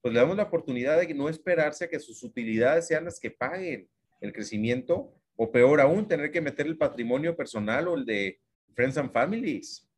pues 0.00 0.14
le 0.14 0.20
damos 0.20 0.36
la 0.36 0.44
oportunidad 0.44 0.98
de 0.98 1.12
no 1.14 1.28
esperarse 1.28 1.84
a 1.84 1.88
que 1.88 1.98
sus 1.98 2.22
utilidades 2.22 2.86
sean 2.86 3.04
las 3.04 3.18
que 3.18 3.30
paguen 3.30 3.88
el 4.20 4.32
crecimiento, 4.32 5.14
o 5.36 5.50
peor 5.52 5.80
aún, 5.80 6.08
tener 6.08 6.30
que 6.32 6.40
meter 6.40 6.66
el 6.66 6.76
patrimonio 6.76 7.36
personal 7.36 7.88
o 7.88 7.94
el 7.94 8.04
de 8.04 8.40
Friends 8.74 8.98
and 8.98 9.12
Families. 9.12 9.88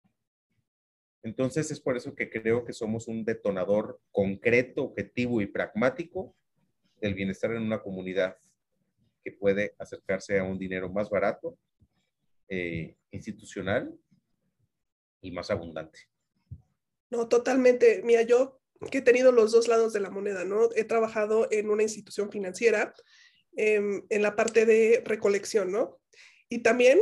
Entonces 1.23 1.71
es 1.71 1.81
por 1.81 1.97
eso 1.97 2.15
que 2.15 2.31
creo 2.31 2.65
que 2.65 2.73
somos 2.73 3.09
un 3.09 3.25
detonador 3.25 4.01
concreto, 4.11 4.85
objetivo 4.85 5.41
y 5.41 5.47
pragmático 5.47 6.35
del 7.01 7.15
bienestar 7.15 7.53
en 7.53 7.63
una 7.63 7.83
comunidad 7.83 8.37
que 9.23 9.33
puede 9.33 9.75
acercarse 9.79 10.39
a 10.39 10.45
un 10.45 10.59
dinero 10.59 10.91
más 10.91 11.11
barato, 11.11 11.59
eh, 12.51 12.97
institucional 13.13 13.97
y 15.23 15.31
más 15.31 15.51
abundante. 15.51 16.01
No, 17.09 17.29
totalmente. 17.29 18.03
Mira, 18.05 18.23
yo 18.23 18.61
que 18.91 18.99
he 18.99 19.03
tenido 19.03 19.33
los 19.33 19.53
dos 19.53 19.69
lados 19.69 19.93
de 19.93 20.01
la 20.01 20.11
moneda, 20.11 20.45
¿no? 20.45 20.69
He 20.75 20.85
trabajado 20.85 21.49
en 21.51 21.71
una 21.71 21.83
institución 21.83 22.31
financiera 22.31 22.95
em, 23.57 24.03
en 24.09 24.23
la 24.23 24.37
parte 24.37 24.67
de 24.67 25.03
recolección, 25.05 25.71
¿no? 25.71 26.01
Y 26.49 26.59
también 26.61 27.01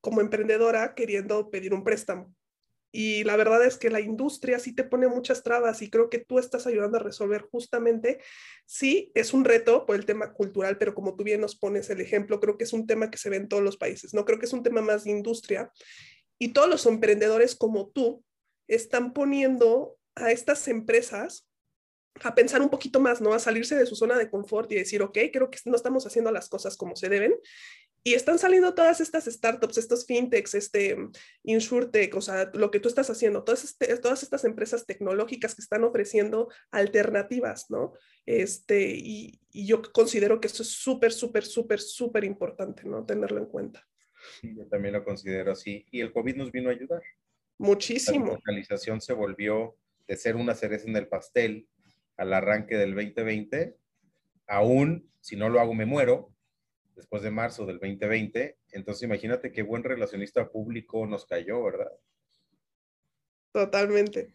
como 0.00 0.20
emprendedora 0.20 0.94
queriendo 0.94 1.50
pedir 1.50 1.74
un 1.74 1.84
préstamo. 1.84 2.34
Y 2.92 3.24
la 3.24 3.36
verdad 3.36 3.64
es 3.64 3.76
que 3.76 3.90
la 3.90 4.00
industria 4.00 4.58
sí 4.58 4.74
te 4.74 4.84
pone 4.84 5.06
muchas 5.06 5.42
trabas 5.42 5.80
y 5.82 5.90
creo 5.90 6.10
que 6.10 6.18
tú 6.18 6.38
estás 6.38 6.66
ayudando 6.66 6.98
a 6.98 7.02
resolver 7.02 7.42
justamente, 7.42 8.20
sí, 8.66 9.12
es 9.14 9.32
un 9.32 9.44
reto 9.44 9.86
por 9.86 9.96
el 9.96 10.06
tema 10.06 10.32
cultural, 10.32 10.76
pero 10.78 10.94
como 10.94 11.14
tú 11.14 11.22
bien 11.22 11.40
nos 11.40 11.56
pones 11.56 11.88
el 11.90 12.00
ejemplo, 12.00 12.40
creo 12.40 12.58
que 12.58 12.64
es 12.64 12.72
un 12.72 12.86
tema 12.86 13.10
que 13.10 13.18
se 13.18 13.30
ve 13.30 13.36
en 13.36 13.48
todos 13.48 13.62
los 13.62 13.76
países, 13.76 14.12
¿no? 14.12 14.24
Creo 14.24 14.38
que 14.38 14.46
es 14.46 14.52
un 14.52 14.62
tema 14.62 14.80
más 14.80 15.04
de 15.04 15.10
industria 15.10 15.70
y 16.38 16.52
todos 16.52 16.68
los 16.68 16.86
emprendedores 16.86 17.54
como 17.54 17.90
tú 17.90 18.24
están 18.66 19.12
poniendo 19.12 19.96
a 20.16 20.32
estas 20.32 20.66
empresas 20.68 21.46
a 22.22 22.34
pensar 22.34 22.60
un 22.60 22.70
poquito 22.70 23.00
más, 23.00 23.20
¿no? 23.20 23.32
A 23.32 23.38
salirse 23.38 23.76
de 23.76 23.86
su 23.86 23.94
zona 23.94 24.18
de 24.18 24.30
confort 24.30 24.70
y 24.72 24.76
decir, 24.76 25.02
ok, 25.02 25.18
creo 25.32 25.50
que 25.50 25.58
no 25.64 25.76
estamos 25.76 26.06
haciendo 26.06 26.32
las 26.32 26.48
cosas 26.48 26.76
como 26.76 26.96
se 26.96 27.08
deben 27.08 27.34
y 28.02 28.14
están 28.14 28.38
saliendo 28.38 28.74
todas 28.74 29.00
estas 29.00 29.26
startups, 29.26 29.76
estos 29.76 30.06
fintechs, 30.06 30.54
este 30.54 30.96
insurtech, 31.42 32.14
o 32.14 32.20
sea, 32.22 32.50
lo 32.54 32.70
que 32.70 32.80
tú 32.80 32.88
estás 32.88 33.10
haciendo, 33.10 33.44
todas, 33.44 33.64
este, 33.64 33.94
todas 33.98 34.22
estas 34.22 34.44
empresas 34.44 34.86
tecnológicas 34.86 35.54
que 35.54 35.60
están 35.60 35.84
ofreciendo 35.84 36.48
alternativas, 36.70 37.70
¿no? 37.70 37.92
Este, 38.24 38.90
y, 38.96 39.40
y 39.50 39.66
yo 39.66 39.82
considero 39.92 40.40
que 40.40 40.46
eso 40.48 40.62
es 40.62 40.70
súper, 40.70 41.12
súper, 41.12 41.44
súper, 41.44 41.80
súper 41.80 42.24
importante, 42.24 42.84
¿no? 42.84 43.04
Tenerlo 43.04 43.38
en 43.38 43.46
cuenta. 43.46 43.86
Sí, 44.40 44.54
yo 44.56 44.66
también 44.66 44.94
lo 44.94 45.04
considero 45.04 45.52
así. 45.52 45.86
Y 45.90 46.00
el 46.00 46.12
COVID 46.12 46.36
nos 46.36 46.52
vino 46.52 46.70
a 46.70 46.72
ayudar. 46.72 47.02
Muchísimo. 47.58 48.26
La 48.26 48.32
localización 48.34 49.00
se 49.00 49.12
volvió 49.12 49.76
de 50.08 50.16
ser 50.16 50.36
una 50.36 50.54
cereza 50.54 50.88
en 50.88 50.96
el 50.96 51.08
pastel 51.08 51.68
al 52.16 52.32
arranque 52.32 52.76
del 52.76 52.94
2020. 52.94 53.76
Aún, 54.46 55.10
si 55.20 55.36
no 55.36 55.50
lo 55.50 55.60
hago, 55.60 55.74
me 55.74 55.86
muero 55.86 56.32
después 56.94 57.22
de 57.22 57.30
marzo 57.30 57.66
del 57.66 57.78
2020. 57.78 58.58
Entonces 58.72 59.02
imagínate 59.02 59.52
qué 59.52 59.62
buen 59.62 59.82
relacionista 59.82 60.48
público 60.48 61.06
nos 61.06 61.26
cayó, 61.26 61.62
¿verdad? 61.62 61.92
Totalmente. 63.52 64.34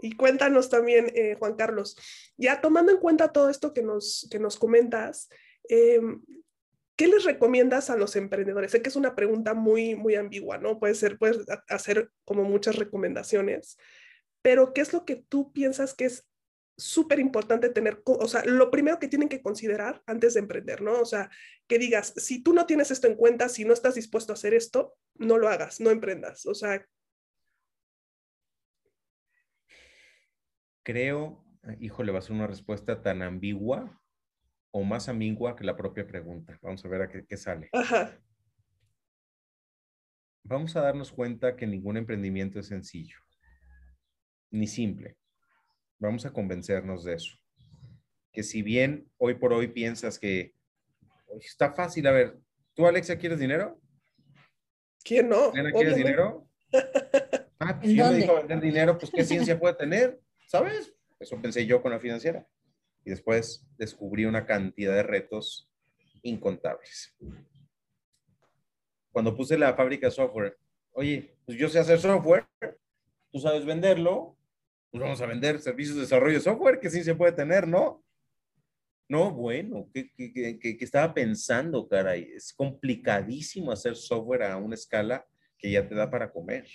Y 0.00 0.16
cuéntanos 0.16 0.68
también, 0.68 1.12
eh, 1.14 1.36
Juan 1.38 1.54
Carlos, 1.54 1.96
ya 2.36 2.60
tomando 2.60 2.92
en 2.92 2.98
cuenta 2.98 3.32
todo 3.32 3.48
esto 3.48 3.72
que 3.72 3.82
nos, 3.82 4.28
que 4.30 4.38
nos 4.38 4.56
comentas, 4.56 5.28
em, 5.68 6.22
¿qué 6.96 7.06
les 7.06 7.24
recomiendas 7.24 7.88
a 7.88 7.96
los 7.96 8.16
emprendedores? 8.16 8.72
Sé 8.72 8.82
que 8.82 8.88
es 8.88 8.96
una 8.96 9.14
pregunta 9.14 9.54
muy, 9.54 9.94
muy 9.94 10.16
ambigua, 10.16 10.58
¿no? 10.58 10.80
Puede 10.80 10.94
ser, 10.94 11.18
puedes 11.18 11.38
hacer 11.68 12.10
como 12.24 12.42
muchas 12.42 12.76
recomendaciones, 12.76 13.78
pero 14.42 14.72
¿qué 14.72 14.80
es 14.80 14.92
lo 14.92 15.04
que 15.04 15.16
tú 15.16 15.52
piensas 15.52 15.94
que 15.94 16.06
es 16.06 16.26
súper 16.76 17.18
importante 17.18 17.68
tener, 17.68 18.02
o 18.04 18.26
sea, 18.26 18.44
lo 18.44 18.70
primero 18.70 18.98
que 18.98 19.08
tienen 19.08 19.28
que 19.28 19.42
considerar 19.42 20.02
antes 20.06 20.34
de 20.34 20.40
emprender, 20.40 20.82
¿no? 20.82 21.00
O 21.00 21.04
sea, 21.04 21.30
que 21.68 21.78
digas, 21.78 22.14
si 22.16 22.42
tú 22.42 22.52
no 22.52 22.66
tienes 22.66 22.90
esto 22.90 23.06
en 23.06 23.16
cuenta, 23.16 23.48
si 23.48 23.64
no 23.64 23.72
estás 23.72 23.94
dispuesto 23.94 24.32
a 24.32 24.34
hacer 24.34 24.54
esto, 24.54 24.96
no 25.14 25.38
lo 25.38 25.48
hagas, 25.48 25.80
no 25.80 25.90
emprendas. 25.90 26.46
O 26.46 26.54
sea... 26.54 26.84
Creo, 30.84 31.44
híjole, 31.78 32.10
va 32.10 32.18
a 32.18 32.22
ser 32.22 32.32
una 32.32 32.48
respuesta 32.48 33.02
tan 33.02 33.22
ambigua 33.22 34.02
o 34.72 34.82
más 34.82 35.08
ambigua 35.08 35.54
que 35.54 35.64
la 35.64 35.76
propia 35.76 36.06
pregunta. 36.06 36.58
Vamos 36.60 36.84
a 36.84 36.88
ver 36.88 37.02
a 37.02 37.08
qué, 37.08 37.24
qué 37.24 37.36
sale. 37.36 37.68
Ajá. 37.72 38.18
Vamos 40.44 40.74
a 40.74 40.80
darnos 40.80 41.12
cuenta 41.12 41.54
que 41.54 41.68
ningún 41.68 41.96
emprendimiento 41.96 42.58
es 42.58 42.66
sencillo, 42.66 43.18
ni 44.50 44.66
simple 44.66 45.21
Vamos 46.02 46.26
a 46.26 46.32
convencernos 46.32 47.04
de 47.04 47.14
eso. 47.14 47.38
Que 48.32 48.42
si 48.42 48.60
bien 48.62 49.08
hoy 49.18 49.34
por 49.34 49.52
hoy 49.52 49.68
piensas 49.68 50.18
que 50.18 50.52
está 51.40 51.72
fácil, 51.74 52.08
a 52.08 52.10
ver, 52.10 52.40
¿tú 52.74 52.88
Alexia 52.88 53.16
quieres 53.16 53.38
dinero? 53.38 53.80
¿Quién 55.04 55.28
no? 55.28 55.52
¿Quieres 55.52 55.96
dinero? 55.96 56.48
Ah, 57.64 57.78
pues 57.78 57.92
yo 57.92 58.10
me 58.10 58.16
dijo 58.16 58.34
vender 58.34 58.60
dinero, 58.60 58.98
pues 58.98 59.12
¿qué 59.12 59.22
ciencia 59.22 59.56
puede 59.56 59.74
tener? 59.74 60.20
¿Sabes? 60.48 60.92
Eso 61.20 61.40
pensé 61.40 61.64
yo 61.64 61.80
con 61.80 61.92
la 61.92 62.00
financiera. 62.00 62.44
Y 63.04 63.10
después 63.10 63.64
descubrí 63.78 64.24
una 64.24 64.46
cantidad 64.46 64.92
de 64.92 65.04
retos 65.04 65.70
incontables. 66.22 67.16
Cuando 69.12 69.36
puse 69.36 69.56
la 69.56 69.74
fábrica 69.74 70.08
de 70.08 70.10
software, 70.10 70.58
oye, 70.90 71.36
pues 71.46 71.56
yo 71.56 71.68
sé 71.68 71.78
hacer 71.78 72.00
software, 72.00 72.48
tú 73.30 73.38
sabes 73.38 73.64
venderlo, 73.64 74.36
pues 74.92 75.02
vamos 75.02 75.22
a 75.22 75.26
vender 75.26 75.58
servicios 75.58 75.96
de 75.96 76.02
desarrollo 76.02 76.34
de 76.34 76.42
software, 76.42 76.78
que 76.78 76.90
sí 76.90 77.02
se 77.02 77.14
puede 77.14 77.32
tener, 77.32 77.66
¿no? 77.66 78.04
No, 79.08 79.32
bueno, 79.32 79.88
que, 79.92 80.76
estaba 80.80 81.14
pensando, 81.14 81.88
caray, 81.88 82.30
es 82.34 82.52
complicadísimo 82.52 83.72
hacer 83.72 83.96
software 83.96 84.42
a 84.42 84.58
una 84.58 84.74
escala 84.74 85.26
que 85.56 85.70
ya 85.70 85.88
te 85.88 85.94
da 85.94 86.10
para 86.10 86.30
comer. 86.30 86.68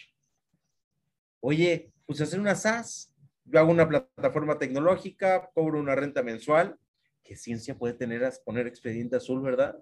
Oye, 1.40 1.94
pues 2.08 2.20
hacer 2.20 2.40
una 2.40 2.56
SaaS. 2.56 3.14
Yo 3.46 3.60
hago 3.60 3.70
una 3.70 3.88
plataforma 3.88 4.58
tecnológica, 4.58 5.52
cobro 5.54 5.80
una 5.80 5.96
renta 5.96 6.24
mensual. 6.24 6.76
¿Qué 7.22 7.36
ciencia 7.36 7.78
puede 7.78 7.94
tener 7.94 8.26
a 8.26 8.32
poner 8.44 8.66
expediente 8.66 9.16
azul, 9.16 9.44
verdad? 9.44 9.78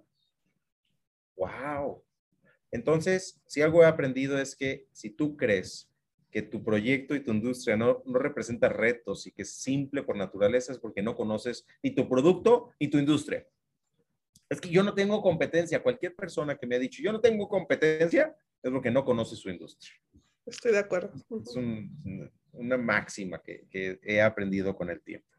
¡Wow! 1.38 2.04
Entonces, 2.69 3.41
si 3.45 3.62
algo 3.62 3.82
he 3.82 3.86
aprendido 3.86 4.38
es 4.38 4.58
que 4.58 4.88
si 4.91 5.10
tú 5.10 5.38
crees 5.38 5.89
que 6.36 6.41
tu 6.41 6.62
proyecto 6.62 7.15
y 7.15 7.21
tu 7.21 7.32
industria 7.32 7.78
no, 7.78 8.04
no 8.06 8.19
representa 8.19 8.67
retos 8.67 9.26
y 9.26 9.32
que 9.32 9.43
es 9.43 9.52
simple 9.52 10.04
por 10.04 10.17
naturaleza 10.17 10.74
es 10.74 10.80
porque 10.80 11.02
no 11.02 11.15
conoces 11.15 11.65
ni 11.82 11.91
tu 11.91 12.10
producto 12.10 12.74
ni 12.78 12.89
tu 12.89 12.98
industria. 12.98 13.48
Es 14.50 14.60
que 14.60 14.67
yo 14.67 14.84
no 14.84 14.93
tengo 14.93 15.21
competencia. 15.21 15.82
Cualquier 15.82 16.13
persona 16.13 16.58
que 16.58 16.67
me 16.67 16.76
ha 16.76 16.80
dicho, 16.80 17.02
yo 17.02 17.13
no 17.13 17.21
tengo 17.21 17.48
competencia, 17.48 18.36
es 18.62 18.69
porque 18.69 18.91
no 18.91 19.06
conoce 19.06 19.38
su 19.38 19.50
industria. 19.50 19.93
Estoy 20.45 20.74
de 20.74 20.80
acuerdo. 20.80 21.13
Es 21.15 21.56
una 22.52 22.76
máxima 22.76 23.41
que, 23.41 23.65
que 23.69 23.98
he 24.04 24.21
aprendido 24.21 24.76
con 24.76 24.89
el 24.89 25.00
tiempo. 25.00 25.30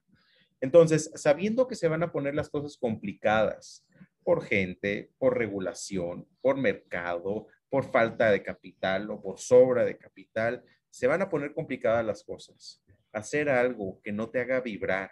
Entonces, 0.62 1.10
sabiendo 1.14 1.68
que 1.68 1.74
se 1.74 1.88
van 1.88 2.04
a 2.04 2.10
poner 2.10 2.34
las 2.34 2.48
cosas 2.48 2.78
complicadas 2.78 3.86
por 4.24 4.42
gente, 4.42 5.10
por 5.18 5.36
regulación, 5.36 6.26
por 6.40 6.56
mercado, 6.56 7.48
por 7.68 7.84
falta 7.84 8.30
de 8.30 8.42
capital 8.42 9.10
o 9.10 9.20
por 9.20 9.38
sobra 9.38 9.84
de 9.84 9.98
capital, 9.98 10.64
se 10.96 11.06
van 11.06 11.20
a 11.20 11.28
poner 11.28 11.52
complicadas 11.52 12.02
las 12.06 12.24
cosas. 12.24 12.82
Hacer 13.12 13.50
algo 13.50 14.00
que 14.02 14.12
no 14.12 14.30
te 14.30 14.40
haga 14.40 14.62
vibrar, 14.62 15.10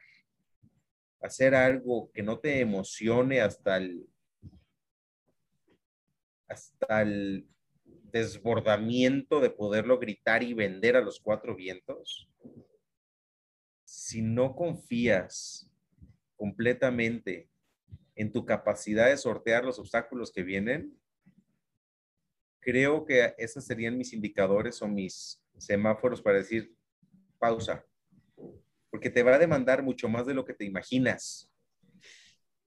hacer 1.20 1.54
algo 1.54 2.10
que 2.10 2.22
no 2.22 2.38
te 2.38 2.60
emocione 2.60 3.42
hasta 3.42 3.76
el, 3.76 4.08
hasta 6.48 7.02
el 7.02 7.46
desbordamiento 8.10 9.40
de 9.40 9.50
poderlo 9.50 9.98
gritar 9.98 10.42
y 10.42 10.54
vender 10.54 10.96
a 10.96 11.02
los 11.02 11.20
cuatro 11.20 11.54
vientos, 11.54 12.30
si 13.84 14.22
no 14.22 14.56
confías 14.56 15.70
completamente 16.34 17.50
en 18.14 18.32
tu 18.32 18.46
capacidad 18.46 19.08
de 19.08 19.18
sortear 19.18 19.66
los 19.66 19.78
obstáculos 19.78 20.32
que 20.32 20.44
vienen, 20.44 20.98
creo 22.60 23.04
que 23.04 23.34
esos 23.36 23.66
serían 23.66 23.98
mis 23.98 24.14
indicadores 24.14 24.80
o 24.80 24.88
mis 24.88 25.43
semáforos 25.58 26.20
para 26.20 26.38
decir 26.38 26.74
pausa, 27.38 27.84
porque 28.90 29.10
te 29.10 29.22
va 29.22 29.34
a 29.34 29.38
demandar 29.38 29.82
mucho 29.82 30.08
más 30.08 30.26
de 30.26 30.34
lo 30.34 30.44
que 30.44 30.54
te 30.54 30.64
imaginas. 30.64 31.50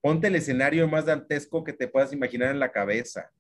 Ponte 0.02 0.28
el 0.28 0.36
escenario 0.36 0.88
más 0.88 1.06
dantesco 1.06 1.64
que 1.64 1.74
te 1.74 1.88
puedas 1.88 2.14
imaginar 2.14 2.52
en 2.52 2.60
la 2.60 2.72
cabeza. 2.72 3.32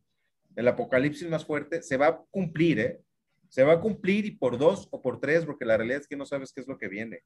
El 0.55 0.67
apocalipsis 0.67 1.29
más 1.29 1.45
fuerte 1.45 1.81
se 1.83 1.97
va 1.97 2.07
a 2.07 2.17
cumplir, 2.31 2.79
¿eh? 2.79 3.01
Se 3.49 3.63
va 3.63 3.73
a 3.73 3.79
cumplir 3.79 4.25
y 4.25 4.31
por 4.31 4.57
dos 4.57 4.87
o 4.91 5.01
por 5.01 5.19
tres, 5.19 5.45
porque 5.45 5.63
la 5.63 5.77
realidad 5.77 6.01
es 6.01 6.07
que 6.07 6.17
no 6.17 6.25
sabes 6.25 6.51
qué 6.51 6.59
es 6.61 6.67
lo 6.67 6.77
que 6.77 6.89
viene. 6.89 7.23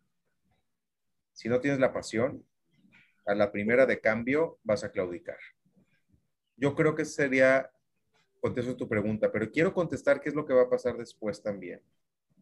Si 1.34 1.50
no 1.50 1.60
tienes 1.60 1.80
la 1.80 1.94
pasión, 1.94 2.46
a 3.26 3.34
la 3.34 3.52
primera 3.52 3.86
de 3.86 4.00
cambio 4.00 4.60
vas 4.64 4.84
a 4.84 4.92
claudicar. 4.92 5.38
Yo 6.58 6.76
creo 6.76 6.94
que 6.94 7.06
sería, 7.06 7.72
contesto 8.40 8.76
tu 8.76 8.88
pregunta, 8.88 9.32
pero 9.32 9.50
quiero 9.50 9.74
contestar 9.74 10.22
qué 10.22 10.30
es 10.30 10.36
lo 10.36 10.46
que 10.46 10.54
va 10.54 10.64
a 10.64 10.70
pasar 10.70 10.98
después 10.98 11.42
también 11.42 11.82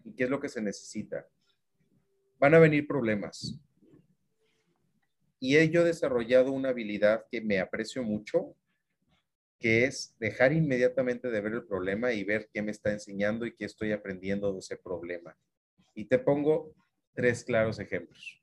y 0.03 0.13
qué 0.13 0.25
es 0.25 0.29
lo 0.29 0.39
que 0.39 0.49
se 0.49 0.62
necesita. 0.62 1.27
Van 2.39 2.53
a 2.53 2.59
venir 2.59 2.88
problemas. 2.88 3.59
Y 5.39 5.57
he 5.57 5.69
yo 5.69 5.83
desarrollado 5.83 6.51
una 6.51 6.69
habilidad 6.69 7.25
que 7.31 7.41
me 7.41 7.59
aprecio 7.59 8.03
mucho, 8.03 8.55
que 9.59 9.85
es 9.85 10.15
dejar 10.19 10.53
inmediatamente 10.53 11.29
de 11.29 11.41
ver 11.41 11.53
el 11.53 11.65
problema 11.65 12.13
y 12.13 12.23
ver 12.23 12.49
qué 12.53 12.62
me 12.62 12.71
está 12.71 12.91
enseñando 12.91 13.45
y 13.45 13.55
qué 13.55 13.65
estoy 13.65 13.91
aprendiendo 13.91 14.53
de 14.53 14.59
ese 14.59 14.77
problema. 14.77 15.38
Y 15.93 16.05
te 16.05 16.19
pongo 16.19 16.73
tres 17.13 17.43
claros 17.43 17.79
ejemplos. 17.79 18.41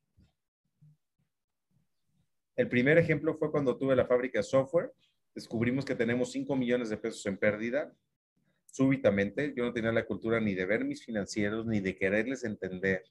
El 2.54 2.68
primer 2.68 2.96
ejemplo 2.96 3.34
fue 3.34 3.50
cuando 3.50 3.76
tuve 3.76 3.96
la 3.96 4.06
fábrica 4.06 4.38
de 4.38 4.42
software. 4.42 4.92
Descubrimos 5.34 5.84
que 5.84 5.94
tenemos 5.94 6.32
5 6.32 6.56
millones 6.56 6.88
de 6.88 6.96
pesos 6.96 7.24
en 7.26 7.36
pérdida 7.36 7.94
súbitamente. 8.76 9.54
Yo 9.56 9.64
no 9.64 9.72
tenía 9.72 9.92
la 9.92 10.04
cultura 10.04 10.40
ni 10.40 10.54
de 10.54 10.66
ver 10.66 10.84
mis 10.84 11.04
financieros, 11.04 11.66
ni 11.66 11.80
de 11.80 11.96
quererles 11.96 12.44
entender. 12.44 13.04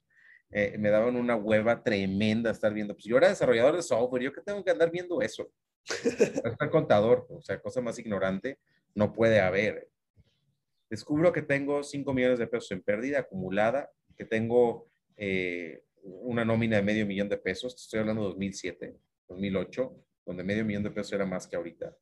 Eh, 0.50 0.76
me 0.78 0.90
daban 0.90 1.16
una 1.16 1.34
hueva 1.34 1.82
tremenda 1.82 2.52
estar 2.52 2.72
viendo. 2.72 2.94
Pues 2.94 3.04
yo 3.04 3.16
era 3.16 3.28
desarrollador 3.28 3.76
de 3.76 3.82
software, 3.82 4.22
yo 4.22 4.32
que 4.32 4.42
tengo 4.42 4.64
que 4.64 4.70
andar 4.70 4.90
viendo 4.90 5.20
eso. 5.20 5.50
Estar 6.44 6.68
contador, 6.70 7.26
o 7.30 7.40
sea, 7.40 7.60
cosa 7.60 7.80
más 7.80 7.98
ignorante, 7.98 8.58
no 8.94 9.12
puede 9.12 9.40
haber. 9.40 9.88
Descubro 10.90 11.32
que 11.32 11.42
tengo 11.42 11.82
5 11.82 12.12
millones 12.12 12.38
de 12.40 12.46
pesos 12.48 12.72
en 12.72 12.82
pérdida 12.82 13.20
acumulada, 13.20 13.90
que 14.16 14.24
tengo 14.24 14.88
eh, 15.16 15.84
una 16.02 16.44
nómina 16.44 16.76
de 16.76 16.82
medio 16.82 17.06
millón 17.06 17.28
de 17.28 17.38
pesos, 17.38 17.74
estoy 17.74 18.00
hablando 18.00 18.22
de 18.22 18.28
2007 18.28 18.96
2008, 19.28 20.04
donde 20.24 20.44
medio 20.44 20.64
millón 20.64 20.82
de 20.82 20.90
pesos 20.90 21.12
era 21.12 21.26
más 21.26 21.46
que 21.46 21.56
ahorita. 21.56 21.96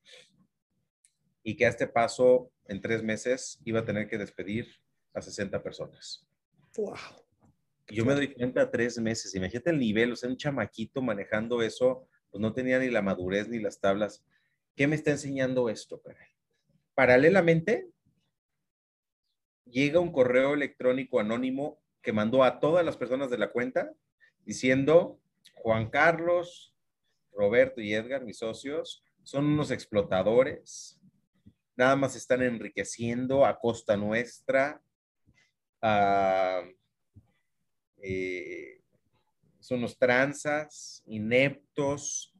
Y 1.45 1.57
que 1.57 1.67
a 1.67 1.69
este 1.69 1.87
paso, 1.87 2.51
en 2.67 2.81
tres 2.81 3.05
meses, 3.05 3.61
iba 3.65 3.81
a 3.81 3.85
tener 3.85 4.09
que 4.09 4.19
despedir 4.19 4.67
a 5.13 5.23
60 5.23 5.63
personas. 5.63 6.27
¡Wow! 6.77 6.97
Yo 7.89 8.05
me 8.05 8.15
doy 8.15 8.33
cuenta 8.33 8.71
tres 8.71 8.99
meses. 8.99 9.35
Imagínate 9.35 9.71
el 9.71 9.79
nivel, 9.79 10.13
o 10.13 10.17
sea, 10.17 10.29
un 10.29 10.37
chamaquito 10.37 11.03
manejando 11.03 11.63
eso, 11.63 12.09
pues 12.31 12.41
no 12.41 12.53
tenía 12.53 12.79
ni 12.79 12.91
la 12.91 13.03
madurez 13.03 13.49
ni 13.49 13.61
las 13.61 13.79
tablas. 13.79 14.25
¿Qué 14.75 14.87
me 14.87 14.97
está 14.97 15.13
enseñando 15.13 15.69
esto? 15.69 16.03
Paralelamente, 16.95 17.91
llega 19.67 20.01
un 20.01 20.13
correo 20.13 20.55
electrónico 20.55 21.21
anónimo 21.21 21.81
que 22.03 22.13
mandó 22.13 22.43
a 22.43 22.59
todas 22.59 22.85
las 22.85 22.97
personas 22.97 23.31
de 23.31 23.39
la 23.39 23.51
cuenta 23.51 23.93
diciendo, 24.45 25.21
Juan 25.55 25.91
Carlos, 25.91 26.75
Roberto 27.33 27.81
y 27.81 27.95
Edgar, 27.95 28.25
mis 28.25 28.39
socios, 28.39 29.05
son 29.23 29.47
unos 29.47 29.71
explotadores, 29.71 31.01
nada 31.77 31.97
más 31.97 32.17
están 32.17 32.43
enriqueciendo 32.43 33.45
a 33.45 33.59
costa 33.59 33.97
nuestra. 33.97 34.83
Eh, 37.99 38.81
son 39.61 39.79
unos 39.79 39.99
tranzas, 39.99 41.03
ineptos, 41.07 42.35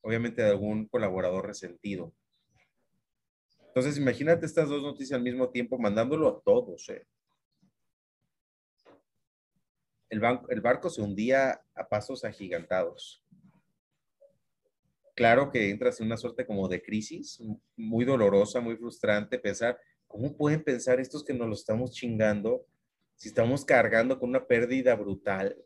obviamente 0.00 0.42
de 0.42 0.48
algún 0.48 0.86
colaborador 0.88 1.46
resentido. 1.46 2.14
Entonces, 3.66 3.98
imagínate 3.98 4.46
estas 4.46 4.68
dos 4.68 4.82
noticias 4.82 5.16
al 5.16 5.22
mismo 5.22 5.50
tiempo, 5.50 5.78
mandándolo 5.78 6.28
a 6.28 6.40
todos. 6.40 6.88
Eh. 6.88 7.06
El, 10.08 10.22
el 10.48 10.60
barco 10.60 10.88
se 10.88 11.02
hundía 11.02 11.62
a 11.74 11.88
pasos 11.88 12.24
agigantados 12.24 13.22
claro 15.18 15.50
que 15.50 15.68
entras 15.68 15.98
en 15.98 16.06
una 16.06 16.16
suerte 16.16 16.46
como 16.46 16.68
de 16.68 16.80
crisis, 16.80 17.42
muy 17.76 18.04
dolorosa, 18.04 18.60
muy 18.60 18.76
frustrante, 18.76 19.36
pensar, 19.36 19.76
¿cómo 20.06 20.36
pueden 20.36 20.62
pensar 20.62 21.00
estos 21.00 21.24
que 21.24 21.34
nos 21.34 21.48
lo 21.48 21.54
estamos 21.54 21.90
chingando 21.90 22.64
si 23.16 23.26
estamos 23.26 23.64
cargando 23.64 24.20
con 24.20 24.28
una 24.28 24.46
pérdida 24.46 24.94
brutal? 24.94 25.56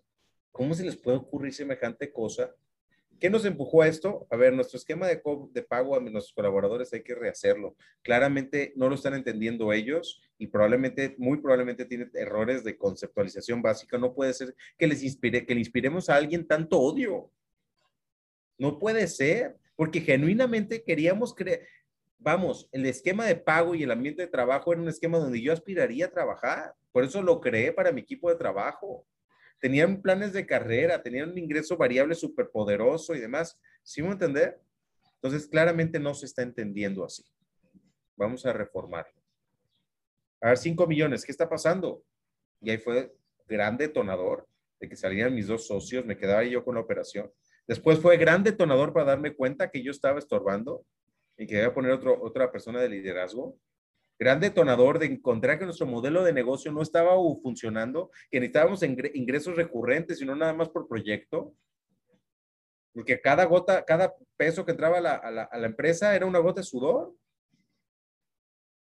¿Cómo 0.52 0.72
se 0.72 0.84
les 0.84 0.96
puede 0.96 1.18
ocurrir 1.18 1.52
semejante 1.52 2.10
cosa? 2.10 2.54
¿Qué 3.20 3.28
nos 3.28 3.44
empujó 3.44 3.82
a 3.82 3.88
esto? 3.88 4.26
A 4.30 4.36
ver, 4.36 4.54
nuestro 4.54 4.78
esquema 4.78 5.06
de, 5.06 5.18
pago 5.68 5.96
a 5.96 6.00
nuestros 6.00 6.32
colaboradores 6.32 6.90
hay 6.94 7.02
que 7.02 7.14
rehacerlo. 7.14 7.76
Claramente 8.00 8.72
no 8.74 8.88
lo 8.88 8.94
están 8.94 9.12
entendiendo 9.12 9.70
ellos 9.74 10.22
y 10.38 10.46
probablemente, 10.46 11.14
muy 11.18 11.42
probablemente 11.42 11.84
tiene 11.84 12.08
errores 12.14 12.64
de 12.64 12.78
conceptualización 12.78 13.60
básica. 13.60 13.98
No 13.98 14.14
puede 14.14 14.32
ser 14.32 14.54
que 14.78 14.86
les 14.86 15.02
inspire, 15.02 15.44
que 15.44 15.52
le 15.52 15.60
inspiremos 15.60 16.08
a 16.08 16.16
alguien 16.16 16.46
tanto 16.48 16.80
odio. 16.80 17.30
No 18.62 18.78
puede 18.78 19.08
ser, 19.08 19.58
porque 19.74 20.00
genuinamente 20.00 20.84
queríamos 20.84 21.34
creer, 21.34 21.66
vamos, 22.16 22.68
el 22.70 22.86
esquema 22.86 23.26
de 23.26 23.34
pago 23.34 23.74
y 23.74 23.82
el 23.82 23.90
ambiente 23.90 24.22
de 24.22 24.28
trabajo 24.28 24.72
era 24.72 24.80
un 24.80 24.88
esquema 24.88 25.18
donde 25.18 25.42
yo 25.42 25.52
aspiraría 25.52 26.06
a 26.06 26.10
trabajar. 26.12 26.72
Por 26.92 27.02
eso 27.02 27.20
lo 27.22 27.40
creé 27.40 27.72
para 27.72 27.90
mi 27.90 28.02
equipo 28.02 28.30
de 28.30 28.36
trabajo. 28.36 29.04
Tenían 29.58 30.00
planes 30.00 30.32
de 30.32 30.46
carrera, 30.46 31.02
tenían 31.02 31.30
un 31.30 31.38
ingreso 31.38 31.76
variable 31.76 32.14
súper 32.14 32.50
poderoso 32.50 33.16
y 33.16 33.18
demás. 33.18 33.58
¿Sí 33.82 34.00
me 34.00 34.12
entender? 34.12 34.60
Entonces, 35.14 35.48
claramente 35.48 35.98
no 35.98 36.14
se 36.14 36.26
está 36.26 36.42
entendiendo 36.42 37.04
así. 37.04 37.24
Vamos 38.14 38.46
a 38.46 38.52
reformarlo. 38.52 39.20
A 40.40 40.50
ver, 40.50 40.58
5 40.58 40.86
millones, 40.86 41.24
¿qué 41.24 41.32
está 41.32 41.48
pasando? 41.48 42.04
Y 42.60 42.70
ahí 42.70 42.78
fue 42.78 43.12
gran 43.48 43.76
detonador 43.76 44.46
de 44.78 44.88
que 44.88 44.94
salieran 44.94 45.34
mis 45.34 45.48
dos 45.48 45.66
socios, 45.66 46.06
me 46.06 46.16
quedaba 46.16 46.44
yo 46.44 46.64
con 46.64 46.76
la 46.76 46.80
operación. 46.82 47.28
Después 47.66 48.00
fue 48.00 48.16
gran 48.16 48.42
detonador 48.42 48.92
para 48.92 49.06
darme 49.06 49.34
cuenta 49.34 49.70
que 49.70 49.82
yo 49.82 49.92
estaba 49.92 50.18
estorbando 50.18 50.84
y 51.36 51.46
que 51.46 51.62
a 51.62 51.72
poner 51.72 51.92
otro, 51.92 52.20
otra 52.22 52.50
persona 52.50 52.80
de 52.80 52.88
liderazgo. 52.88 53.58
Gran 54.18 54.40
detonador 54.40 54.98
de 54.98 55.06
encontrar 55.06 55.58
que 55.58 55.64
nuestro 55.64 55.86
modelo 55.86 56.22
de 56.22 56.32
negocio 56.32 56.70
no 56.70 56.82
estaba 56.82 57.14
funcionando, 57.42 58.10
que 58.30 58.40
necesitábamos 58.40 58.82
ingresos 58.82 59.56
recurrentes 59.56 60.20
y 60.20 60.24
no 60.26 60.36
nada 60.36 60.52
más 60.52 60.68
por 60.68 60.86
proyecto. 60.86 61.54
Porque 62.92 63.20
cada 63.20 63.44
gota, 63.44 63.84
cada 63.84 64.14
peso 64.36 64.64
que 64.64 64.72
entraba 64.72 64.98
a 64.98 65.00
la, 65.00 65.14
a 65.14 65.58
la 65.58 65.66
empresa 65.66 66.14
era 66.14 66.26
una 66.26 66.40
gota 66.40 66.60
de 66.60 66.66
sudor. 66.66 67.14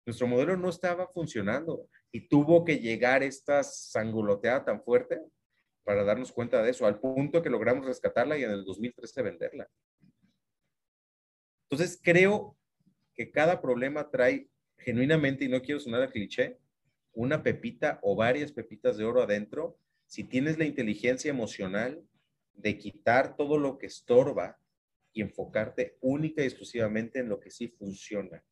Nuestro 0.06 0.28
modelo 0.28 0.56
no 0.56 0.70
estaba 0.70 1.08
funcionando 1.08 1.90
y 2.12 2.30
tuvo 2.30 2.64
que 2.64 2.80
llegar 2.80 3.22
esta 3.22 3.64
sanguloteada 3.64 4.64
tan 4.64 4.82
fuerte 4.82 5.20
para 5.88 6.04
darnos 6.04 6.34
cuenta 6.34 6.62
de 6.62 6.72
eso, 6.72 6.86
al 6.86 7.00
punto 7.00 7.42
que 7.42 7.50
logramos 7.50 7.86
rescatarla 7.86 8.38
y 8.38 8.44
en 8.44 8.52
el 8.52 8.66
2013 8.66 9.22
venderla. 9.22 9.70
Entonces, 11.70 11.98
creo 12.04 12.58
que 13.14 13.32
cada 13.32 13.62
problema 13.62 14.10
trae 14.10 14.50
genuinamente, 14.78 15.46
y 15.46 15.48
no 15.48 15.62
quiero 15.62 15.80
sonar 15.80 16.02
a 16.02 16.12
cliché, 16.12 16.60
una 17.14 17.42
pepita 17.42 18.00
o 18.02 18.18
varias 18.18 18.52
pepitas 18.52 18.98
de 18.98 19.06
oro 19.06 19.22
adentro. 19.22 19.80
Si 20.08 20.26
tienes 20.26 20.58
la 20.58 20.66
inteligencia 20.66 21.30
emocional 21.30 22.04
de 22.54 22.78
quitar 22.78 23.38
todo 23.38 23.58
lo 23.58 23.78
que 23.78 23.86
estorba 23.86 24.60
y 25.14 25.22
enfocarte 25.22 25.96
única 26.02 26.44
y 26.44 26.48
exclusivamente 26.48 27.20
en 27.20 27.30
lo 27.30 27.40
que 27.40 27.50
sí 27.50 27.70
funciona. 27.70 28.44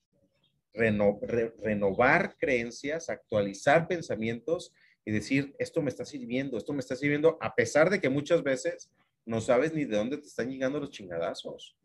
renovar 0.73 2.37
creencias, 2.37 3.09
actualizar 3.09 3.89
pensamientos 3.89 4.73
y 5.05 5.11
decir, 5.11 5.55
esto 5.59 5.81
me 5.83 5.89
está 5.89 6.03
sirviendo, 6.03 6.57
esto 6.57 6.73
me 6.73 6.79
está 6.79 6.95
sirviendo, 6.95 7.37
a 7.39 7.53
pesar 7.53 7.91
de 7.91 8.01
que 8.01 8.09
muchas 8.09 8.41
veces 8.41 8.91
no 9.23 9.39
sabes 9.39 9.73
ni 9.73 9.85
de 9.85 9.95
dónde 9.95 10.17
te 10.17 10.27
están 10.27 10.49
llegando 10.49 10.79
los 10.79 10.89
chingadazos. 10.89 11.77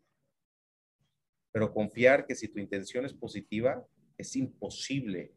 Pero 1.52 1.72
confiar 1.72 2.26
que 2.26 2.34
si 2.34 2.48
tu 2.48 2.58
intención 2.58 3.04
es 3.04 3.12
positiva, 3.12 3.86
es 4.16 4.36
imposible. 4.36 5.34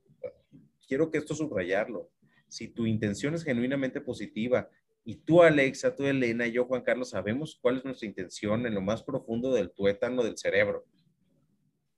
Quiero 0.88 1.12
que 1.12 1.18
esto 1.18 1.36
subrayarlo. 1.36 2.10
Si 2.48 2.70
tu 2.70 2.86
intención 2.86 3.34
es 3.34 3.44
genuinamente 3.44 4.00
positiva 4.00 4.70
y 5.04 5.16
tú, 5.16 5.42
Alexa, 5.42 5.96
tú, 5.96 6.06
Elena, 6.06 6.48
y 6.48 6.54
yo, 6.54 6.66
Juan 6.66 6.84
Carlos, 6.84 7.10
sabemos 7.10 7.60
cuál 7.62 7.78
es 7.78 7.86
nuestra 7.86 8.08
intención 8.08 8.66
en 8.66 8.76
lo 8.76 8.82
más 8.82 9.04
profundo 9.04 9.54
del 9.54 9.72
tuétano 9.72 10.24
del 10.24 10.38
cerebro, 10.38 10.86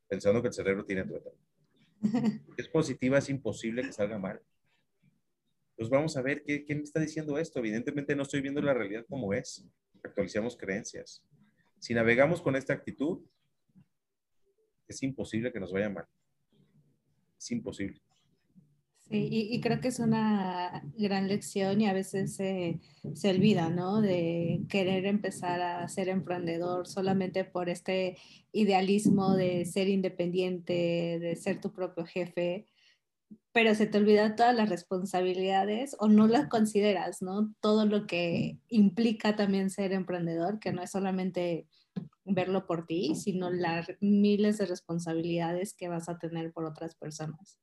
pensando 0.07 0.41
que 0.41 0.47
el 0.47 0.53
cerebro 0.53 0.85
tiene 0.85 1.03
tuétano. 1.03 1.37
es 2.57 2.67
positiva, 2.69 3.19
es 3.19 3.29
imposible 3.29 3.83
que 3.83 3.91
salga 3.91 4.17
mal. 4.17 4.41
Pues 5.75 5.89
vamos 5.89 6.15
a 6.17 6.21
ver 6.21 6.43
qué, 6.43 6.65
qué 6.65 6.73
está 6.73 6.99
diciendo 6.99 7.37
esto. 7.37 7.59
Evidentemente 7.59 8.15
no 8.15 8.23
estoy 8.23 8.41
viendo 8.41 8.61
la 8.61 8.73
realidad 8.73 9.05
como 9.09 9.33
es. 9.33 9.65
Actualizamos 10.03 10.55
creencias. 10.57 11.23
Si 11.79 11.93
navegamos 11.93 12.41
con 12.41 12.55
esta 12.55 12.73
actitud, 12.73 13.19
es 14.87 15.03
imposible 15.03 15.51
que 15.51 15.59
nos 15.59 15.71
vaya 15.71 15.89
mal. 15.89 16.05
Es 17.37 17.51
imposible. 17.51 18.01
Sí, 19.07 19.29
y, 19.31 19.61
creo 19.61 19.79
que 19.81 19.89
es 19.89 19.99
una 19.99 20.83
gran 20.97 21.27
lección 21.27 21.79
y 21.79 21.85
a 21.85 21.93
veces 21.93 22.35
se, 22.35 22.79
olvida, 23.29 23.69
¿no? 23.69 24.01
De 24.01 24.61
querer 24.67 25.05
empezar 25.05 25.61
a 25.61 25.87
ser 25.87 26.09
emprendedor 26.09 26.87
solamente 26.87 27.45
por 27.45 27.69
este 27.69 28.17
idealismo 28.51 29.35
de 29.35 29.65
ser 29.65 29.89
independiente, 29.89 31.19
de 31.19 31.35
ser 31.35 31.61
tu 31.61 31.71
propio 31.71 32.03
jefe, 32.03 32.65
pero 33.51 33.73
se 33.73 33.87
te 33.87 33.97
olvida 33.97 34.35
todas 34.35 34.55
las 34.55 34.69
responsabilidades 34.69 35.95
o 35.99 36.07
no 36.07 36.27
las 36.27 36.49
consideras, 36.49 37.21
¿no? 37.21 37.53
Todo 37.61 37.85
lo 37.85 38.05
que 38.05 38.57
implica 38.67 39.35
también 39.35 39.69
ser 39.69 39.93
emprendedor, 39.93 40.59
que 40.59 40.73
no 40.73 40.81
es 40.81 40.91
solamente 40.91 41.67
verlo 42.25 42.65
por 42.65 42.85
ti, 42.85 43.15
sino 43.15 43.49
las 43.51 43.87
miles 44.01 44.57
de 44.57 44.65
responsabilidades 44.65 45.73
que 45.73 45.87
vas 45.87 46.09
a 46.09 46.17
tener 46.17 46.51
por 46.51 46.65
otras 46.65 46.95
personas. 46.95 47.59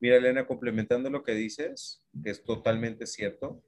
Mira, 0.00 0.16
Elena, 0.16 0.46
complementando 0.46 1.10
lo 1.10 1.22
que 1.22 1.32
dices, 1.32 2.02
que 2.22 2.30
es 2.30 2.42
totalmente 2.42 3.06
cierto, 3.06 3.62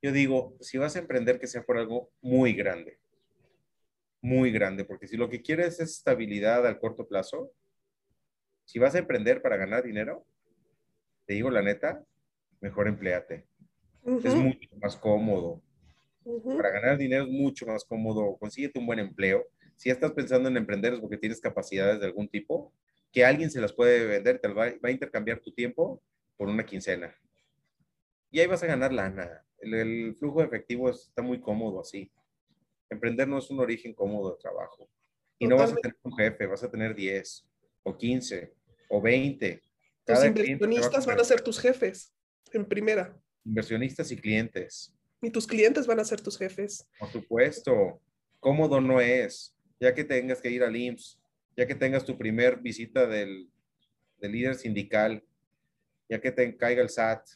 yo 0.00 0.12
digo, 0.12 0.56
si 0.60 0.78
vas 0.78 0.96
a 0.96 1.00
emprender, 1.00 1.40
que 1.40 1.46
sea 1.46 1.64
por 1.64 1.76
algo 1.76 2.10
muy 2.20 2.52
grande, 2.52 3.00
muy 4.20 4.52
grande, 4.52 4.84
porque 4.84 5.08
si 5.08 5.16
lo 5.16 5.28
que 5.28 5.42
quieres 5.42 5.80
es 5.80 5.90
estabilidad 5.90 6.66
al 6.66 6.78
corto 6.78 7.08
plazo, 7.08 7.52
si 8.68 8.78
vas 8.78 8.94
a 8.94 8.98
emprender 8.98 9.40
para 9.40 9.56
ganar 9.56 9.82
dinero, 9.82 10.26
te 11.24 11.32
digo 11.32 11.50
la 11.50 11.62
neta, 11.62 12.04
mejor 12.60 12.86
empleate. 12.86 13.46
Es 14.22 14.34
mucho 14.34 14.68
más 14.76 14.94
cómodo. 14.94 15.62
Para 16.44 16.68
ganar 16.68 16.98
dinero 16.98 17.24
es 17.24 17.30
mucho 17.30 17.64
más 17.64 17.82
cómodo. 17.86 18.36
Consíguete 18.36 18.78
un 18.78 18.84
buen 18.84 18.98
empleo. 18.98 19.46
Si 19.74 19.88
estás 19.88 20.12
pensando 20.12 20.50
en 20.50 20.58
emprender 20.58 20.92
es 20.92 21.00
porque 21.00 21.16
tienes 21.16 21.40
capacidades 21.40 21.98
de 21.98 22.04
algún 22.04 22.28
tipo, 22.28 22.70
que 23.10 23.24
alguien 23.24 23.50
se 23.50 23.62
las 23.62 23.72
puede 23.72 24.04
vender, 24.04 24.38
te 24.38 24.48
va, 24.48 24.66
va, 24.66 24.72
a 24.82 24.90
intercambiar 24.90 25.40
tu 25.40 25.50
tiempo 25.50 26.02
por 26.36 26.48
una 26.48 26.66
quincena. 26.66 27.16
Y 28.30 28.40
ahí 28.40 28.46
vas 28.48 28.62
a 28.62 28.66
ganar 28.66 28.92
lana. 28.92 29.46
El, 29.60 30.14
flujo 30.14 30.40
de 30.40 30.46
efectivo 30.46 30.90
está 30.90 31.22
muy 31.22 31.40
cómodo 31.40 31.80
así. 31.80 32.12
Emprender 32.90 33.26
no 33.28 33.38
es 33.38 33.48
un 33.48 33.60
origen 33.60 33.94
cómodo 33.94 34.32
de 34.32 34.40
trabajo. 34.40 34.90
Y 35.38 35.46
no 35.46 35.56
vas 35.56 35.72
a 35.72 35.76
tener 35.76 35.96
un 36.02 36.14
jefe, 36.14 36.44
vas 36.44 36.62
a 36.62 36.70
tener 36.70 36.94
10 36.94 37.48
o 37.84 37.96
15 37.96 38.57
o 38.88 39.00
20. 39.00 39.62
Los 40.06 40.24
inversionistas 40.24 41.06
van 41.06 41.20
a 41.20 41.24
ser 41.24 41.40
tus 41.42 41.60
jefes, 41.60 42.14
en 42.52 42.64
primera. 42.64 43.14
Inversionistas 43.44 44.10
y 44.10 44.16
clientes. 44.16 44.94
Y 45.20 45.30
tus 45.30 45.46
clientes 45.46 45.86
van 45.86 46.00
a 46.00 46.04
ser 46.04 46.20
tus 46.20 46.38
jefes. 46.38 46.88
Por 46.98 47.10
supuesto. 47.10 48.00
Cómodo 48.40 48.80
no 48.80 49.00
es. 49.00 49.54
Ya 49.80 49.94
que 49.94 50.04
tengas 50.04 50.40
que 50.40 50.50
ir 50.50 50.62
al 50.62 50.74
IMSS, 50.74 51.20
ya 51.56 51.66
que 51.66 51.74
tengas 51.74 52.04
tu 52.04 52.16
primer 52.16 52.58
visita 52.60 53.06
del, 53.06 53.50
líder 54.20 54.54
sindical, 54.54 55.24
ya 56.08 56.20
que 56.20 56.32
te 56.32 56.56
caiga 56.56 56.82
el 56.82 56.88
SAT, 56.88 57.28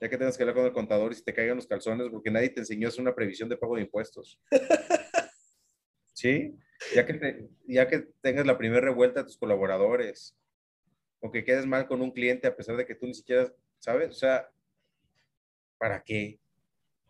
ya 0.00 0.08
que 0.08 0.18
tengas 0.18 0.36
que 0.36 0.42
hablar 0.42 0.56
con 0.56 0.66
el 0.66 0.72
contador 0.72 1.12
y 1.12 1.14
si 1.14 1.22
te 1.22 1.34
caigan 1.34 1.56
los 1.56 1.66
calzones 1.66 2.08
porque 2.10 2.30
nadie 2.30 2.50
te 2.50 2.60
enseñó 2.60 2.86
a 2.86 2.90
hacer 2.90 3.00
una 3.00 3.14
previsión 3.14 3.48
de 3.48 3.56
pago 3.56 3.76
de 3.76 3.82
impuestos. 3.82 4.40
¿Sí? 6.12 6.54
Ya 6.94 7.06
que, 7.06 7.48
ya 7.66 7.88
que 7.88 8.08
tengas 8.20 8.46
la 8.46 8.58
primera 8.58 8.80
revuelta 8.80 9.20
a 9.20 9.26
tus 9.26 9.36
colaboradores 9.36 10.36
o 11.20 11.30
que 11.30 11.44
quedes 11.44 11.66
mal 11.66 11.86
con 11.86 12.00
un 12.00 12.10
cliente 12.10 12.46
a 12.46 12.56
pesar 12.56 12.76
de 12.76 12.86
que 12.86 12.94
tú 12.94 13.06
ni 13.06 13.14
siquiera 13.14 13.52
sabes, 13.78 14.10
o 14.10 14.14
sea, 14.14 14.50
¿para 15.78 16.02
qué? 16.02 16.40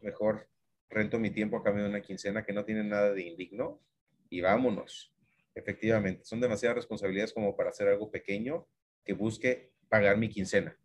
Mejor 0.00 0.48
rento 0.88 1.18
mi 1.18 1.30
tiempo 1.30 1.56
a 1.56 1.62
cambio 1.62 1.84
de 1.84 1.90
una 1.90 2.02
quincena 2.02 2.44
que 2.44 2.52
no 2.52 2.64
tiene 2.64 2.84
nada 2.84 3.12
de 3.12 3.22
indigno 3.22 3.80
y 4.28 4.40
vámonos. 4.40 5.12
Efectivamente, 5.54 6.24
son 6.24 6.40
demasiadas 6.40 6.76
responsabilidades 6.76 7.32
como 7.32 7.56
para 7.56 7.70
hacer 7.70 7.88
algo 7.88 8.10
pequeño 8.10 8.66
que 9.04 9.12
busque 9.12 9.72
pagar 9.88 10.16
mi 10.16 10.28
quincena. 10.28 10.76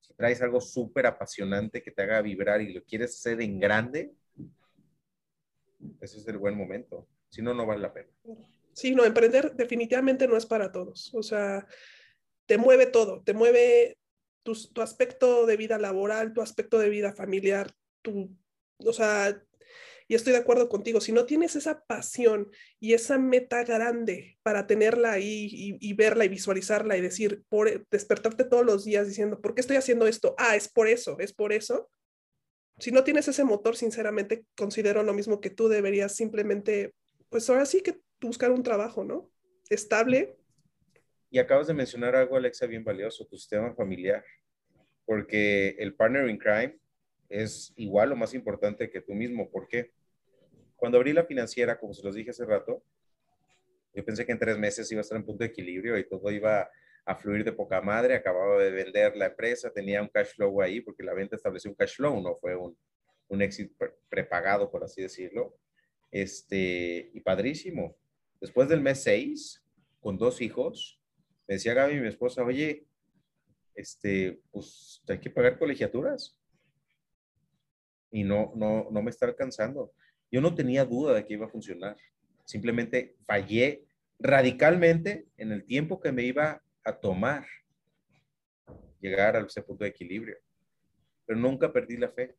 Si 0.00 0.14
traes 0.14 0.40
algo 0.42 0.60
súper 0.60 1.06
apasionante 1.06 1.82
que 1.82 1.90
te 1.90 2.02
haga 2.02 2.22
vibrar 2.22 2.60
y 2.62 2.72
lo 2.72 2.82
quieres 2.84 3.14
hacer 3.14 3.40
en 3.40 3.58
grande, 3.60 4.14
ese 6.00 6.18
es 6.18 6.28
el 6.28 6.38
buen 6.38 6.56
momento. 6.56 7.06
Si 7.28 7.42
no, 7.42 7.52
no 7.52 7.66
vale 7.66 7.80
la 7.80 7.92
pena. 7.92 8.08
Sí, 8.76 8.94
no, 8.94 9.06
emprender 9.06 9.54
definitivamente 9.54 10.28
no 10.28 10.36
es 10.36 10.44
para 10.44 10.70
todos. 10.70 11.10
O 11.14 11.22
sea, 11.22 11.66
te 12.44 12.58
mueve 12.58 12.84
todo, 12.84 13.22
te 13.24 13.32
mueve 13.32 13.96
tu, 14.42 14.52
aspecto 14.82 15.46
de 15.46 15.56
vida 15.56 15.78
laboral, 15.78 16.34
tu 16.34 16.42
aspecto 16.42 16.78
de 16.78 16.90
vida 16.90 17.14
familiar, 17.14 17.72
tu, 18.02 18.30
o 18.84 18.92
sea, 18.92 19.42
y 20.08 20.14
estoy 20.14 20.34
de 20.34 20.40
acuerdo 20.40 20.68
contigo, 20.68 21.00
si 21.00 21.10
no 21.10 21.24
tienes 21.24 21.56
esa 21.56 21.84
pasión 21.86 22.50
y 22.78 22.92
esa 22.92 23.18
meta 23.18 23.64
grande 23.64 24.38
para 24.42 24.66
tenerla 24.66 25.12
ahí 25.12 25.48
y, 25.80 25.92
verla 25.94 26.26
y 26.26 26.28
visualizarla 26.28 26.98
y 26.98 27.00
decir, 27.00 27.44
por, 27.48 27.88
despertarte 27.90 28.44
todos 28.44 28.64
los 28.64 28.84
días 28.84 29.08
diciendo, 29.08 29.40
¿por 29.40 29.54
qué 29.54 29.62
estoy 29.62 29.78
haciendo 29.78 30.06
esto? 30.06 30.34
Ah, 30.36 30.54
es 30.54 30.68
por 30.68 30.86
eso, 30.86 31.16
es 31.18 31.32
por 31.32 31.54
eso. 31.54 31.88
Si 32.78 32.92
no 32.92 33.04
tienes 33.04 33.26
ese 33.26 33.42
motor, 33.42 33.74
sinceramente, 33.74 34.44
considero 34.54 35.02
lo 35.02 35.14
mismo 35.14 35.40
que 35.40 35.48
tú 35.48 35.68
deberías 35.68 36.14
simplemente, 36.14 36.92
pues 37.30 37.48
ahora 37.48 37.64
sí 37.64 37.80
que 37.80 38.05
buscar 38.20 38.50
un 38.50 38.62
trabajo, 38.62 39.04
¿no? 39.04 39.30
Estable. 39.70 40.36
Y 41.30 41.38
acabas 41.38 41.66
de 41.66 41.74
mencionar 41.74 42.14
algo, 42.14 42.36
Alexa, 42.36 42.66
bien 42.66 42.84
valioso, 42.84 43.26
tu 43.26 43.36
sistema 43.36 43.74
familiar, 43.74 44.24
porque 45.04 45.70
el 45.78 45.94
partner 45.94 46.28
in 46.28 46.38
crime 46.38 46.78
es 47.28 47.72
igual 47.76 48.12
o 48.12 48.16
más 48.16 48.34
importante 48.34 48.90
que 48.90 49.00
tú 49.00 49.14
mismo. 49.14 49.50
¿Por 49.50 49.66
qué? 49.68 49.92
Cuando 50.76 50.98
abrí 50.98 51.12
la 51.12 51.24
financiera, 51.24 51.78
como 51.78 51.94
se 51.94 52.04
los 52.04 52.14
dije 52.14 52.30
hace 52.30 52.44
rato, 52.44 52.82
yo 53.94 54.04
pensé 54.04 54.26
que 54.26 54.32
en 54.32 54.38
tres 54.38 54.58
meses 54.58 54.90
iba 54.92 55.00
a 55.00 55.02
estar 55.02 55.16
en 55.16 55.24
punto 55.24 55.42
de 55.42 55.50
equilibrio 55.50 55.98
y 55.98 56.08
todo 56.08 56.30
iba 56.30 56.70
a 57.04 57.16
fluir 57.16 57.44
de 57.44 57.52
poca 57.52 57.80
madre. 57.80 58.14
Acababa 58.14 58.62
de 58.62 58.70
vender 58.70 59.16
la 59.16 59.26
empresa, 59.26 59.72
tenía 59.72 60.02
un 60.02 60.08
cash 60.08 60.34
flow 60.34 60.60
ahí, 60.60 60.80
porque 60.80 61.02
la 61.02 61.14
venta 61.14 61.36
estableció 61.36 61.70
un 61.70 61.76
cash 61.76 61.96
flow, 61.96 62.20
no 62.20 62.36
fue 62.36 62.54
un, 62.54 62.76
un 63.28 63.42
éxito 63.42 63.74
prepagado, 64.08 64.70
por 64.70 64.84
así 64.84 65.02
decirlo. 65.02 65.56
Este, 66.10 67.10
y 67.12 67.20
padrísimo. 67.20 67.96
Después 68.40 68.68
del 68.68 68.80
mes 68.80 69.02
seis, 69.02 69.64
con 70.00 70.18
dos 70.18 70.40
hijos, 70.40 71.00
me 71.48 71.54
decía 71.54 71.74
Gaby, 71.74 72.00
mi 72.00 72.08
esposa, 72.08 72.42
oye, 72.44 72.86
este, 73.74 74.40
pues 74.50 75.02
hay 75.08 75.20
que 75.20 75.30
pagar 75.30 75.58
colegiaturas 75.58 76.38
y 78.10 78.24
no, 78.24 78.52
no, 78.56 78.88
no 78.90 79.02
me 79.02 79.10
está 79.10 79.26
alcanzando. 79.26 79.92
Yo 80.30 80.40
no 80.40 80.54
tenía 80.54 80.84
duda 80.84 81.14
de 81.14 81.24
que 81.24 81.34
iba 81.34 81.46
a 81.46 81.50
funcionar. 81.50 81.96
Simplemente 82.44 83.16
fallé 83.24 83.84
radicalmente 84.18 85.28
en 85.36 85.52
el 85.52 85.64
tiempo 85.64 86.00
que 86.00 86.12
me 86.12 86.22
iba 86.22 86.62
a 86.84 86.92
tomar 86.92 87.46
llegar 89.00 89.36
a 89.36 89.40
ese 89.40 89.62
punto 89.62 89.84
de 89.84 89.90
equilibrio. 89.90 90.36
Pero 91.26 91.38
nunca 91.38 91.72
perdí 91.72 91.96
la 91.96 92.10
fe. 92.10 92.36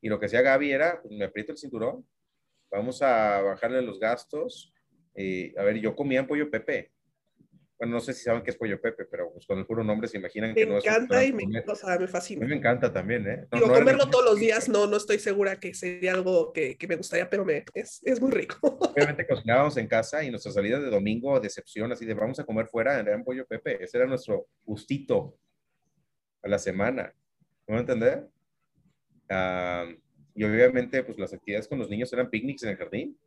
Y 0.00 0.08
lo 0.08 0.18
que 0.18 0.26
hacía 0.26 0.42
Gaby 0.42 0.72
era, 0.72 1.00
pues 1.00 1.14
me 1.14 1.24
aprieto 1.24 1.52
el 1.52 1.58
cinturón, 1.58 2.06
vamos 2.70 3.00
a 3.02 3.40
bajarle 3.40 3.80
los 3.82 3.98
gastos. 3.98 4.73
Eh, 5.14 5.54
a 5.56 5.62
ver, 5.62 5.78
yo 5.78 5.94
comía 5.94 6.26
pollo 6.26 6.50
Pepe, 6.50 6.92
bueno, 7.78 7.94
no 7.94 8.00
sé 8.00 8.12
si 8.12 8.22
saben 8.22 8.42
qué 8.42 8.50
es 8.50 8.56
Pollo 8.56 8.80
Pepe, 8.80 9.04
pero 9.04 9.32
pues 9.32 9.46
con 9.46 9.58
el 9.58 9.66
puro 9.66 9.82
nombre 9.82 10.06
se 10.06 10.16
imaginan 10.16 10.54
que 10.54 10.64
no 10.64 10.78
es. 10.78 10.84
Me 10.84 10.90
encanta 10.90 11.24
y 11.24 11.32
me, 11.32 11.44
o 11.66 11.74
sea, 11.74 11.98
me 11.98 12.06
fascina. 12.06 12.40
A 12.40 12.44
mí 12.44 12.50
me 12.50 12.58
encanta 12.58 12.92
también, 12.92 13.26
¿eh? 13.26 13.48
No, 13.50 13.62
comerlo 13.62 14.08
todos 14.08 14.24
los 14.24 14.38
días, 14.38 14.68
no, 14.68 14.86
no 14.86 14.96
estoy 14.96 15.18
segura 15.18 15.58
que 15.58 15.74
sería 15.74 16.12
algo 16.12 16.52
que, 16.52 16.76
que 16.78 16.86
me 16.86 16.96
gustaría, 16.96 17.28
pero 17.28 17.44
me, 17.44 17.64
es, 17.74 18.00
es, 18.04 18.20
muy 18.20 18.30
rico. 18.30 18.56
Obviamente 18.94 19.26
cocinábamos 19.26 19.76
en 19.76 19.88
casa 19.88 20.22
y 20.22 20.30
nuestra 20.30 20.52
salida 20.52 20.78
de 20.78 20.88
domingo, 20.88 21.38
decepción, 21.40 21.90
así 21.90 22.06
de 22.06 22.14
vamos 22.14 22.38
a 22.38 22.44
comer 22.44 22.68
fuera, 22.68 23.00
en 23.00 23.24
Pollo 23.24 23.44
Pepe. 23.44 23.82
Ese 23.82 23.98
era 23.98 24.06
nuestro 24.06 24.46
gustito 24.64 25.36
a 26.42 26.48
la 26.48 26.58
semana. 26.58 27.12
¿Me 27.66 27.78
entender? 27.78 28.28
y 30.36 30.44
obviamente, 30.44 31.02
pues 31.02 31.18
las 31.18 31.32
actividades 31.32 31.66
con 31.66 31.78
los 31.78 31.90
niños 31.90 32.12
eran 32.12 32.30
picnics 32.30 32.62
en 32.62 32.68
el 32.70 32.76
jardín. 32.76 33.18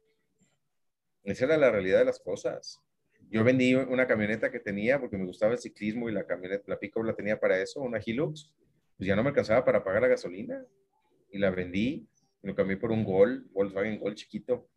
Esa 1.27 1.43
era 1.43 1.57
la 1.57 1.69
realidad 1.69 1.99
de 1.99 2.05
las 2.05 2.19
cosas. 2.19 2.81
Yo 3.29 3.43
vendí 3.43 3.75
una 3.75 4.07
camioneta 4.07 4.49
que 4.49 4.61
tenía 4.61 4.97
porque 4.97 5.17
me 5.17 5.25
gustaba 5.25 5.51
el 5.51 5.59
ciclismo 5.59 6.07
y 6.07 6.13
la 6.13 6.25
camioneta, 6.25 6.63
la 6.67 6.79
pick 6.79 6.95
la 7.03 7.13
tenía 7.13 7.37
para 7.37 7.61
eso, 7.61 7.81
una 7.81 7.99
Hilux. 8.03 8.53
Pues 8.95 9.07
ya 9.07 9.15
no 9.15 9.23
me 9.23 9.29
alcanzaba 9.29 9.65
para 9.65 9.83
pagar 9.83 10.03
la 10.03 10.07
gasolina. 10.07 10.65
Y 11.29 11.37
la 11.37 11.49
vendí 11.49 12.07
y 12.41 12.47
lo 12.47 12.55
cambié 12.55 12.77
por 12.77 12.91
un 12.91 13.03
Gol, 13.03 13.45
Volkswagen 13.51 13.99
Gol 13.99 14.15
chiquito. 14.15 14.69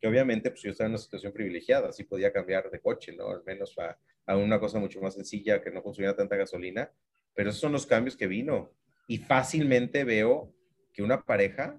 Que 0.00 0.08
obviamente 0.08 0.50
pues 0.50 0.62
yo 0.62 0.70
estaba 0.70 0.86
en 0.86 0.92
una 0.92 0.98
situación 0.98 1.34
privilegiada, 1.34 1.90
así 1.90 2.04
podía 2.04 2.32
cambiar 2.32 2.70
de 2.70 2.80
coche, 2.80 3.14
¿no? 3.14 3.28
Al 3.28 3.44
menos 3.44 3.78
a, 3.78 3.98
a 4.24 4.36
una 4.38 4.58
cosa 4.58 4.78
mucho 4.78 5.02
más 5.02 5.14
sencilla 5.14 5.60
que 5.60 5.70
no 5.70 5.82
consumía 5.82 6.16
tanta 6.16 6.36
gasolina. 6.36 6.90
Pero 7.34 7.50
esos 7.50 7.60
son 7.60 7.72
los 7.72 7.84
cambios 7.84 8.16
que 8.16 8.26
vino. 8.26 8.72
Y 9.06 9.18
fácilmente 9.18 10.02
veo 10.04 10.50
que 10.94 11.02
una 11.02 11.22
pareja 11.22 11.78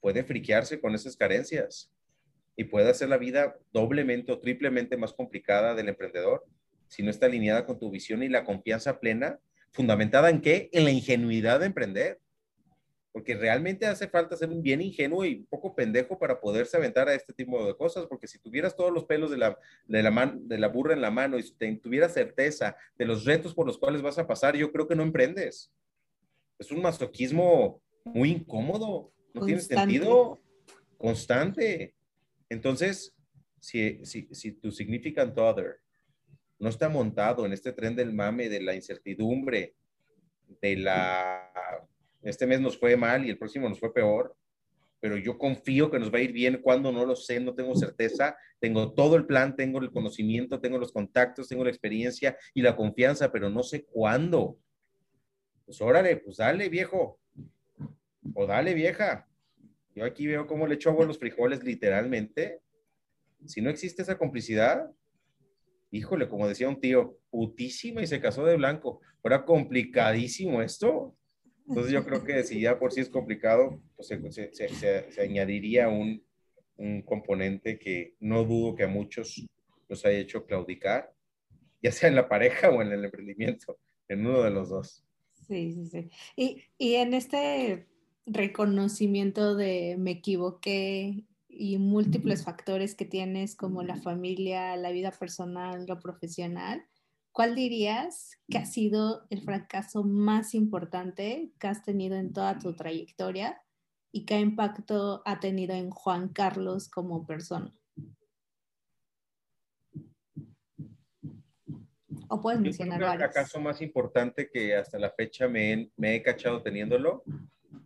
puede 0.00 0.22
friquearse 0.22 0.80
con 0.80 0.94
esas 0.94 1.16
carencias 1.16 1.92
y 2.62 2.64
puede 2.64 2.90
hacer 2.90 3.08
la 3.08 3.18
vida 3.18 3.56
doblemente 3.72 4.32
o 4.32 4.40
triplemente 4.40 4.96
más 4.96 5.12
complicada 5.12 5.74
del 5.74 5.88
emprendedor 5.88 6.44
si 6.92 7.02
no 7.02 7.10
está 7.10 7.24
alineada 7.24 7.64
con 7.64 7.78
tu 7.78 7.90
visión 7.90 8.22
y 8.22 8.28
la 8.28 8.44
confianza 8.44 9.00
plena, 9.00 9.40
fundamentada 9.70 10.28
en 10.28 10.42
qué? 10.42 10.68
En 10.72 10.84
la 10.84 10.90
ingenuidad 10.90 11.60
de 11.60 11.66
emprender. 11.66 12.20
Porque 13.12 13.34
realmente 13.34 13.86
hace 13.86 14.08
falta 14.08 14.36
ser 14.36 14.50
un 14.50 14.62
bien 14.62 14.82
ingenuo 14.82 15.24
y 15.24 15.36
un 15.36 15.46
poco 15.46 15.74
pendejo 15.74 16.18
para 16.18 16.38
poderse 16.38 16.76
aventar 16.76 17.08
a 17.08 17.14
este 17.14 17.32
tipo 17.32 17.66
de 17.66 17.74
cosas, 17.74 18.04
porque 18.06 18.26
si 18.26 18.38
tuvieras 18.38 18.76
todos 18.76 18.92
los 18.92 19.06
pelos 19.06 19.30
de 19.30 19.38
la, 19.38 19.58
de 19.86 20.02
la, 20.02 20.34
de 20.38 20.58
la 20.58 20.68
burra 20.68 20.92
en 20.92 21.00
la 21.00 21.10
mano 21.10 21.38
y 21.38 21.76
tuvieras 21.78 22.12
certeza 22.12 22.76
de 22.98 23.06
los 23.06 23.24
retos 23.24 23.54
por 23.54 23.66
los 23.66 23.78
cuales 23.78 24.02
vas 24.02 24.18
a 24.18 24.26
pasar, 24.26 24.54
yo 24.54 24.70
creo 24.70 24.86
que 24.86 24.94
no 24.94 25.02
emprendes. 25.02 25.72
Es 26.58 26.70
un 26.70 26.82
masoquismo 26.82 27.82
muy 28.04 28.32
incómodo, 28.32 29.12
no 29.32 29.46
tiene 29.46 29.62
sentido 29.62 30.42
constante. 30.98 31.94
Entonces, 32.52 33.16
si, 33.60 34.04
si, 34.04 34.28
si 34.30 34.52
tu 34.52 34.70
significant 34.70 35.36
other 35.38 35.78
no 36.58 36.68
está 36.68 36.90
montado 36.90 37.46
en 37.46 37.54
este 37.54 37.72
tren 37.72 37.96
del 37.96 38.12
mame, 38.12 38.50
de 38.50 38.60
la 38.60 38.74
incertidumbre, 38.74 39.74
de 40.60 40.76
la, 40.76 41.50
este 42.20 42.46
mes 42.46 42.60
nos 42.60 42.78
fue 42.78 42.94
mal 42.94 43.24
y 43.24 43.30
el 43.30 43.38
próximo 43.38 43.70
nos 43.70 43.80
fue 43.80 43.94
peor, 43.94 44.36
pero 45.00 45.16
yo 45.16 45.38
confío 45.38 45.90
que 45.90 45.98
nos 45.98 46.12
va 46.12 46.18
a 46.18 46.22
ir 46.22 46.32
bien 46.32 46.60
cuando 46.60 46.92
no 46.92 47.06
lo 47.06 47.16
sé, 47.16 47.40
no 47.40 47.54
tengo 47.54 47.74
certeza, 47.74 48.36
tengo 48.60 48.92
todo 48.92 49.16
el 49.16 49.24
plan, 49.24 49.56
tengo 49.56 49.80
el 49.80 49.90
conocimiento, 49.90 50.60
tengo 50.60 50.76
los 50.76 50.92
contactos, 50.92 51.48
tengo 51.48 51.64
la 51.64 51.70
experiencia 51.70 52.36
y 52.52 52.60
la 52.60 52.76
confianza, 52.76 53.32
pero 53.32 53.48
no 53.48 53.62
sé 53.62 53.86
cuándo. 53.86 54.58
Pues 55.64 55.80
órale, 55.80 56.18
pues 56.18 56.36
dale, 56.36 56.68
viejo, 56.68 57.18
o 58.34 58.46
dale, 58.46 58.74
vieja. 58.74 59.26
Yo 59.94 60.04
aquí 60.04 60.26
veo 60.26 60.46
cómo 60.46 60.66
le 60.66 60.76
echo 60.76 60.90
agua 60.90 61.04
a 61.04 61.08
los 61.08 61.18
frijoles 61.18 61.62
literalmente. 61.62 62.60
Si 63.46 63.60
no 63.60 63.70
existe 63.70 64.02
esa 64.02 64.16
complicidad, 64.16 64.90
híjole, 65.90 66.28
como 66.28 66.48
decía 66.48 66.68
un 66.68 66.80
tío, 66.80 67.18
putísima 67.30 68.02
y 68.02 68.06
se 68.06 68.20
casó 68.20 68.44
de 68.44 68.56
blanco. 68.56 69.00
Era 69.22 69.44
complicadísimo 69.44 70.62
esto. 70.62 71.14
Entonces 71.68 71.92
yo 71.92 72.04
creo 72.04 72.24
que 72.24 72.42
si 72.42 72.60
ya 72.60 72.78
por 72.78 72.92
sí 72.92 73.00
es 73.00 73.08
complicado, 73.08 73.80
pues 73.94 74.08
se, 74.08 75.20
añadiría 75.20 75.88
un, 75.88 76.24
un, 76.76 77.02
componente 77.02 77.78
que 77.78 78.14
no 78.18 78.44
dudo 78.44 78.74
que 78.74 78.82
a 78.84 78.88
muchos 78.88 79.46
los 79.88 80.04
haya 80.04 80.18
hecho 80.18 80.44
claudicar, 80.44 81.14
ya 81.82 81.92
sea 81.92 82.08
en 82.08 82.16
la 82.16 82.28
pareja 82.28 82.70
o 82.70 82.82
en 82.82 82.92
el 82.92 83.04
emprendimiento, 83.04 83.78
en 84.08 84.26
uno 84.26 84.42
de 84.42 84.50
los 84.50 84.70
dos. 84.70 85.04
Sí, 85.46 85.72
sí, 85.72 85.86
sí. 85.86 86.10
Y, 86.36 86.64
y 86.78 86.94
en 86.96 87.14
este 87.14 87.86
reconocimiento 88.26 89.56
de 89.56 89.96
me 89.98 90.12
equivoqué 90.12 91.24
y 91.48 91.78
múltiples 91.78 92.44
factores 92.44 92.94
que 92.94 93.04
tienes 93.04 93.54
como 93.56 93.82
la 93.82 93.96
familia, 93.96 94.76
la 94.76 94.90
vida 94.90 95.10
personal, 95.10 95.84
lo 95.86 95.98
profesional, 95.98 96.84
¿cuál 97.30 97.54
dirías 97.54 98.38
que 98.48 98.58
ha 98.58 98.64
sido 98.64 99.26
el 99.30 99.42
fracaso 99.42 100.02
más 100.02 100.54
importante 100.54 101.52
que 101.58 101.66
has 101.66 101.82
tenido 101.84 102.16
en 102.16 102.32
toda 102.32 102.58
tu 102.58 102.74
trayectoria 102.74 103.60
y 104.12 104.24
qué 104.24 104.38
impacto 104.40 105.22
ha 105.24 105.40
tenido 105.40 105.74
en 105.74 105.90
Juan 105.90 106.28
Carlos 106.28 106.88
como 106.88 107.26
persona? 107.26 107.74
O 112.28 112.40
puedes 112.40 112.60
mencionar 112.60 113.02
El 113.02 113.18
fracaso 113.18 113.60
más 113.60 113.82
importante 113.82 114.48
que 114.50 114.74
hasta 114.74 114.98
la 114.98 115.10
fecha 115.10 115.48
me, 115.48 115.90
me 115.96 116.16
he 116.16 116.22
cachado 116.22 116.62
teniéndolo 116.62 117.24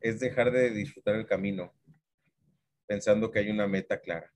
es 0.01 0.20
dejar 0.20 0.51
de 0.51 0.70
disfrutar 0.70 1.16
el 1.16 1.26
camino, 1.26 1.74
pensando 2.87 3.30
que 3.30 3.39
hay 3.39 3.51
una 3.51 3.66
meta 3.66 4.01
clara. 4.01 4.32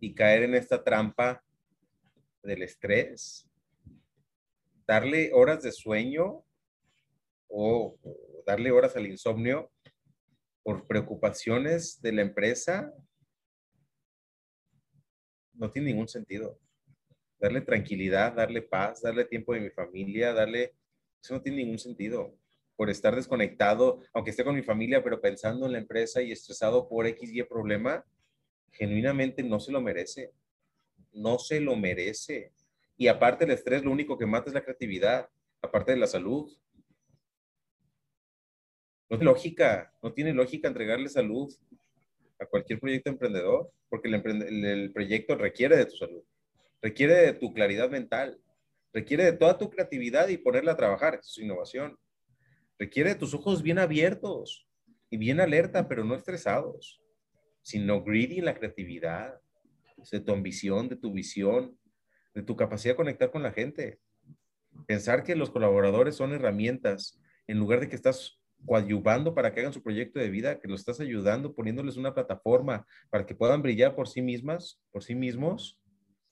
Y 0.00 0.14
caer 0.14 0.44
en 0.44 0.54
esta 0.54 0.82
trampa 0.82 1.44
del 2.42 2.62
estrés, 2.62 3.48
darle 4.86 5.32
horas 5.32 5.62
de 5.62 5.72
sueño 5.72 6.44
o 7.48 7.98
darle 8.46 8.70
horas 8.70 8.96
al 8.96 9.06
insomnio 9.06 9.70
por 10.62 10.86
preocupaciones 10.86 12.00
de 12.00 12.12
la 12.12 12.22
empresa, 12.22 12.92
no 15.52 15.70
tiene 15.70 15.88
ningún 15.88 16.08
sentido. 16.08 16.60
Darle 17.40 17.60
tranquilidad, 17.60 18.34
darle 18.34 18.62
paz, 18.62 19.02
darle 19.02 19.24
tiempo 19.24 19.52
de 19.54 19.60
mi 19.60 19.70
familia, 19.70 20.32
darle, 20.32 20.74
eso 21.22 21.34
no 21.34 21.42
tiene 21.42 21.58
ningún 21.58 21.78
sentido 21.78 22.37
por 22.78 22.90
estar 22.90 23.16
desconectado, 23.16 24.02
aunque 24.14 24.30
esté 24.30 24.44
con 24.44 24.54
mi 24.54 24.62
familia, 24.62 25.02
pero 25.02 25.20
pensando 25.20 25.66
en 25.66 25.72
la 25.72 25.78
empresa 25.78 26.22
y 26.22 26.30
estresado 26.30 26.88
por 26.88 27.08
X 27.08 27.28
y 27.32 27.42
problema, 27.42 28.04
genuinamente 28.70 29.42
no 29.42 29.58
se 29.58 29.72
lo 29.72 29.80
merece. 29.80 30.30
No 31.12 31.40
se 31.40 31.58
lo 31.58 31.74
merece. 31.74 32.52
Y 32.96 33.08
aparte 33.08 33.44
el 33.44 33.50
estrés, 33.50 33.82
lo 33.82 33.90
único 33.90 34.16
que 34.16 34.26
mata 34.26 34.48
es 34.48 34.54
la 34.54 34.62
creatividad, 34.62 35.28
aparte 35.60 35.90
de 35.90 35.98
la 35.98 36.06
salud. 36.06 36.56
No 39.10 39.18
tiene 39.18 39.24
lógica, 39.24 39.92
no 40.00 40.12
tiene 40.12 40.32
lógica 40.32 40.68
entregarle 40.68 41.08
salud 41.08 41.52
a 42.38 42.46
cualquier 42.46 42.78
proyecto 42.78 43.10
emprendedor, 43.10 43.72
porque 43.88 44.06
el, 44.06 44.64
el 44.64 44.92
proyecto 44.92 45.34
requiere 45.34 45.76
de 45.76 45.86
tu 45.86 45.96
salud, 45.96 46.22
requiere 46.80 47.14
de 47.14 47.32
tu 47.32 47.52
claridad 47.52 47.90
mental, 47.90 48.40
requiere 48.92 49.24
de 49.24 49.32
toda 49.32 49.58
tu 49.58 49.68
creatividad 49.68 50.28
y 50.28 50.36
ponerla 50.36 50.72
a 50.72 50.76
trabajar, 50.76 51.18
es 51.20 51.38
innovación. 51.38 51.98
Requiere 52.78 53.10
de 53.10 53.16
tus 53.16 53.34
ojos 53.34 53.62
bien 53.62 53.78
abiertos 53.78 54.68
y 55.10 55.16
bien 55.16 55.40
alerta, 55.40 55.88
pero 55.88 56.04
no 56.04 56.14
estresados, 56.14 57.02
sino 57.62 58.04
greedy 58.04 58.38
en 58.38 58.44
la 58.44 58.54
creatividad, 58.54 59.40
de 60.12 60.20
tu 60.20 60.32
ambición, 60.32 60.88
de 60.88 60.96
tu 60.96 61.12
visión, 61.12 61.76
de 62.34 62.42
tu 62.42 62.54
capacidad 62.54 62.92
de 62.92 62.98
conectar 62.98 63.30
con 63.32 63.42
la 63.42 63.50
gente. 63.50 63.98
Pensar 64.86 65.24
que 65.24 65.34
los 65.34 65.50
colaboradores 65.50 66.14
son 66.14 66.32
herramientas 66.32 67.20
en 67.48 67.58
lugar 67.58 67.80
de 67.80 67.88
que 67.88 67.96
estás 67.96 68.40
coadyuvando 68.64 69.34
para 69.34 69.52
que 69.52 69.60
hagan 69.60 69.72
su 69.72 69.82
proyecto 69.82 70.20
de 70.20 70.30
vida, 70.30 70.60
que 70.60 70.68
los 70.68 70.80
estás 70.80 71.00
ayudando, 71.00 71.54
poniéndoles 71.54 71.96
una 71.96 72.14
plataforma 72.14 72.86
para 73.10 73.26
que 73.26 73.34
puedan 73.34 73.62
brillar 73.62 73.96
por 73.96 74.08
sí 74.08 74.22
mismas, 74.22 74.80
por 74.92 75.02
sí 75.02 75.14
mismos, 75.14 75.80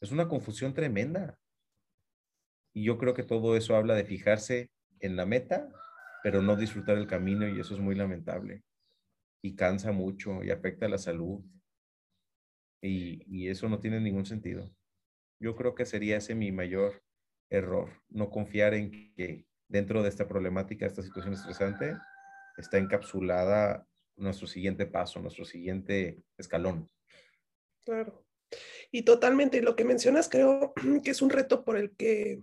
es 0.00 0.12
una 0.12 0.28
confusión 0.28 0.74
tremenda. 0.74 1.38
Y 2.72 2.84
yo 2.84 2.98
creo 2.98 3.14
que 3.14 3.22
todo 3.22 3.56
eso 3.56 3.74
habla 3.74 3.94
de 3.94 4.04
fijarse 4.04 4.70
en 5.00 5.16
la 5.16 5.26
meta 5.26 5.68
pero 6.22 6.42
no 6.42 6.56
disfrutar 6.56 6.98
el 6.98 7.06
camino 7.06 7.48
y 7.48 7.60
eso 7.60 7.74
es 7.74 7.80
muy 7.80 7.94
lamentable. 7.94 8.62
Y 9.42 9.54
cansa 9.54 9.92
mucho 9.92 10.42
y 10.42 10.50
afecta 10.50 10.86
a 10.86 10.88
la 10.88 10.98
salud. 10.98 11.44
Y, 12.82 13.22
y 13.26 13.48
eso 13.48 13.68
no 13.68 13.78
tiene 13.78 14.00
ningún 14.00 14.26
sentido. 14.26 14.70
Yo 15.40 15.54
creo 15.56 15.74
que 15.74 15.86
sería 15.86 16.16
ese 16.16 16.34
mi 16.34 16.52
mayor 16.52 17.02
error, 17.50 17.90
no 18.08 18.30
confiar 18.30 18.74
en 18.74 19.12
que 19.14 19.46
dentro 19.68 20.02
de 20.02 20.08
esta 20.08 20.26
problemática, 20.26 20.86
esta 20.86 21.02
situación 21.02 21.34
estresante, 21.34 21.96
está 22.56 22.78
encapsulada 22.78 23.86
nuestro 24.16 24.46
siguiente 24.46 24.86
paso, 24.86 25.20
nuestro 25.20 25.44
siguiente 25.44 26.22
escalón. 26.38 26.90
Claro. 27.84 28.24
Y 28.90 29.02
totalmente, 29.02 29.60
lo 29.62 29.76
que 29.76 29.84
mencionas 29.84 30.28
creo 30.28 30.72
que 31.04 31.10
es 31.10 31.22
un 31.22 31.30
reto 31.30 31.64
por 31.64 31.76
el 31.76 31.94
que 31.96 32.40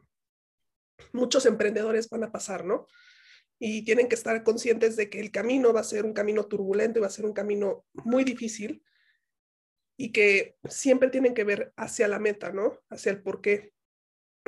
muchos 1.11 1.45
emprendedores 1.45 2.09
van 2.09 2.23
a 2.23 2.31
pasar, 2.31 2.65
¿no? 2.65 2.87
Y 3.65 3.83
tienen 3.83 4.09
que 4.09 4.15
estar 4.15 4.43
conscientes 4.43 4.97
de 4.97 5.09
que 5.09 5.21
el 5.21 5.31
camino 5.31 5.71
va 5.71 5.79
a 5.79 5.85
ser 5.85 6.03
un 6.03 6.11
camino 6.11 6.47
turbulento 6.47 6.99
va 6.99 7.07
a 7.07 7.09
ser 7.09 7.25
un 7.25 7.31
camino 7.31 7.85
muy 7.93 8.25
difícil 8.25 8.83
y 9.95 10.11
que 10.11 10.57
siempre 10.67 11.09
tienen 11.09 11.33
que 11.33 11.45
ver 11.45 11.71
hacia 11.77 12.09
la 12.09 12.19
meta, 12.19 12.51
¿no? 12.51 12.81
Hacia 12.89 13.13
el 13.13 13.23
por 13.23 13.39
qué. 13.39 13.71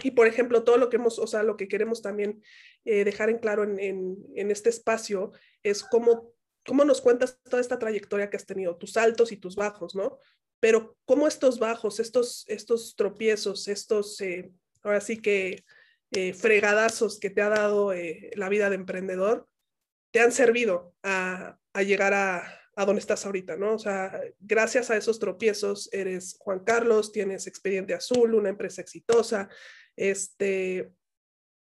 Y 0.03 0.11
por 0.11 0.27
ejemplo, 0.27 0.65
todo 0.65 0.75
lo 0.75 0.89
que 0.89 0.97
hemos, 0.97 1.17
o 1.17 1.27
sea, 1.27 1.43
lo 1.43 1.55
que 1.55 1.69
queremos 1.69 2.01
también 2.01 2.43
eh, 2.83 3.05
dejar 3.05 3.29
en 3.29 3.37
claro 3.37 3.63
en, 3.63 4.17
en, 4.35 4.51
este 4.51 4.67
espacio 4.67 5.31
es 5.63 5.81
cómo, 5.81 6.33
cómo 6.65 6.83
nos 6.83 6.99
cuentas 6.99 7.39
toda 7.49 7.61
esta 7.61 7.79
trayectoria 7.79 8.29
que 8.29 8.35
has 8.35 8.45
tenido, 8.45 8.75
tus 8.75 8.97
altos 8.97 9.31
y 9.31 9.37
tus 9.37 9.55
bajos, 9.55 9.95
¿no? 9.95 10.19
Pero 10.59 10.97
cómo 11.05 11.25
estos 11.25 11.57
bajos, 11.57 12.01
estos, 12.01 12.43
estos 12.49 12.97
tropiezos, 12.97 13.69
estos, 13.69 14.19
eh, 14.19 14.51
ahora 14.83 14.99
sí 14.99 15.21
que 15.21 15.63
eh, 16.11 16.33
fregadazos 16.33 17.19
que 17.19 17.29
te 17.29 17.41
ha 17.41 17.49
dado 17.49 17.93
eh, 17.93 18.31
la 18.35 18.49
vida 18.49 18.69
de 18.69 18.75
emprendedor 18.75 19.47
te 20.11 20.21
han 20.21 20.31
servido 20.31 20.95
a, 21.03 21.57
llegar 21.85 22.13
a, 22.13 22.61
a 22.75 22.85
donde 22.85 23.01
estás 23.01 23.25
ahorita, 23.25 23.57
¿no? 23.57 23.75
O 23.75 23.79
sea, 23.79 24.21
gracias 24.39 24.89
a 24.89 24.97
esos 24.97 25.19
tropiezos 25.19 25.89
eres 25.91 26.37
Juan 26.39 26.59
Carlos, 26.59 27.11
tienes 27.11 27.47
Expediente 27.47 27.93
Azul, 27.93 28.33
una 28.33 28.49
empresa 28.49 28.81
exitosa, 28.81 29.49
este, 29.95 30.93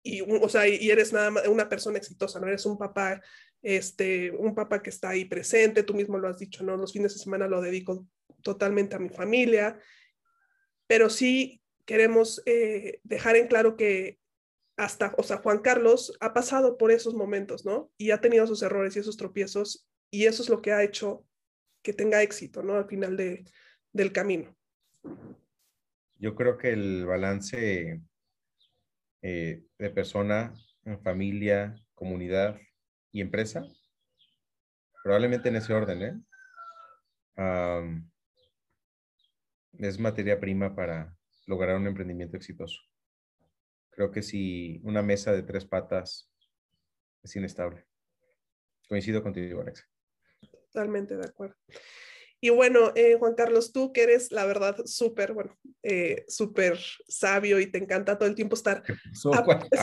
y, 0.03 0.21
o 0.21 0.49
sea, 0.49 0.67
y 0.67 0.89
eres 0.89 1.13
nada 1.13 1.31
más 1.31 1.47
una 1.47 1.67
persona 1.67 1.97
exitosa, 1.97 2.39
¿no? 2.39 2.47
Eres 2.47 2.65
un 2.65 2.77
papá, 2.77 3.21
este, 3.61 4.31
un 4.31 4.55
papá 4.55 4.81
que 4.81 4.89
está 4.89 5.09
ahí 5.09 5.25
presente, 5.25 5.83
tú 5.83 5.93
mismo 5.93 6.17
lo 6.17 6.27
has 6.27 6.39
dicho, 6.39 6.63
¿no? 6.63 6.77
Los 6.77 6.93
fines 6.93 7.13
de 7.13 7.19
semana 7.19 7.47
lo 7.47 7.61
dedico 7.61 8.07
totalmente 8.41 8.95
a 8.95 8.99
mi 8.99 9.09
familia, 9.09 9.79
pero 10.87 11.09
sí 11.09 11.61
queremos 11.85 12.41
eh, 12.45 12.99
dejar 13.03 13.35
en 13.35 13.47
claro 13.47 13.75
que 13.75 14.19
hasta, 14.79 15.13
o 15.17 15.23
sea, 15.23 15.37
Juan 15.39 15.59
Carlos 15.59 16.17
ha 16.21 16.33
pasado 16.33 16.77
por 16.77 16.89
esos 16.89 17.13
momentos, 17.13 17.65
¿no? 17.65 17.91
Y 17.97 18.11
ha 18.11 18.21
tenido 18.21 18.47
sus 18.47 18.61
errores 18.63 18.95
y 18.95 18.99
esos 18.99 19.17
tropiezos, 19.17 19.85
y 20.09 20.25
eso 20.25 20.41
es 20.41 20.47
lo 20.47 20.61
que 20.61 20.71
ha 20.71 20.83
hecho 20.83 21.25
que 21.83 21.91
tenga 21.91 22.23
éxito, 22.23 22.63
¿no? 22.63 22.75
Al 22.75 22.87
final 22.87 23.17
de, 23.17 23.43
del 23.91 24.13
camino. 24.13 24.55
Yo 26.15 26.33
creo 26.33 26.57
que 26.57 26.71
el 26.71 27.05
balance 27.05 28.01
eh, 29.21 29.63
de 29.77 29.89
persona, 29.89 30.53
familia, 31.03 31.75
comunidad 31.93 32.57
y 33.11 33.19
empresa, 33.19 33.65
probablemente 35.03 35.49
en 35.49 35.57
ese 35.57 35.73
orden, 35.73 36.03
¿eh? 36.03 36.15
es 39.77 39.99
materia 39.99 40.39
prima 40.39 40.73
para 40.73 41.13
lograr 41.47 41.75
un 41.75 41.87
emprendimiento 41.87 42.37
exitoso. 42.37 42.81
Creo 43.99 44.11
que 44.11 44.23
si 44.23 44.79
una 44.85 45.01
mesa 45.01 45.33
de 45.33 45.43
tres 45.43 45.65
patas 45.65 46.31
es 47.21 47.35
inestable. 47.35 47.85
Coincido 48.87 49.21
contigo, 49.21 49.59
Alexa. 49.59 49.83
Totalmente 50.71 51.17
de 51.17 51.25
acuerdo. 51.25 51.57
Y 52.39 52.49
bueno, 52.49 52.93
eh, 52.95 53.17
Juan 53.19 53.35
Carlos, 53.35 53.73
tú 53.73 53.91
que 53.91 54.03
eres, 54.03 54.31
la 54.31 54.45
verdad, 54.45 54.77
súper, 54.85 55.33
bueno, 55.33 55.53
eh, 55.83 56.23
súper 56.29 56.79
sabio 57.09 57.59
y 57.59 57.67
te 57.69 57.77
encanta 57.77 58.17
todo 58.17 58.29
el 58.29 58.35
tiempo 58.35 58.55
estar... 58.55 58.83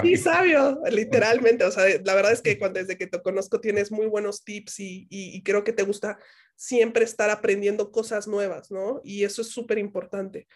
sí, 0.00 0.16
sabio, 0.16 0.80
literalmente. 0.90 1.66
O 1.66 1.70
sea, 1.70 1.84
la 2.02 2.14
verdad 2.14 2.32
es 2.32 2.40
que 2.40 2.58
cuando, 2.58 2.80
desde 2.80 2.96
que 2.96 3.08
te 3.08 3.20
conozco 3.20 3.60
tienes 3.60 3.92
muy 3.92 4.06
buenos 4.06 4.44
tips 4.44 4.80
y, 4.80 5.06
y, 5.10 5.42
creo 5.42 5.62
que 5.62 5.74
te 5.74 5.82
gusta 5.82 6.18
siempre 6.54 7.04
estar 7.04 7.28
aprendiendo 7.28 7.92
cosas 7.92 8.26
nuevas, 8.26 8.70
¿no? 8.70 9.02
Y 9.04 9.24
eso 9.24 9.42
es 9.42 9.48
súper 9.50 9.76
importante. 9.76 10.48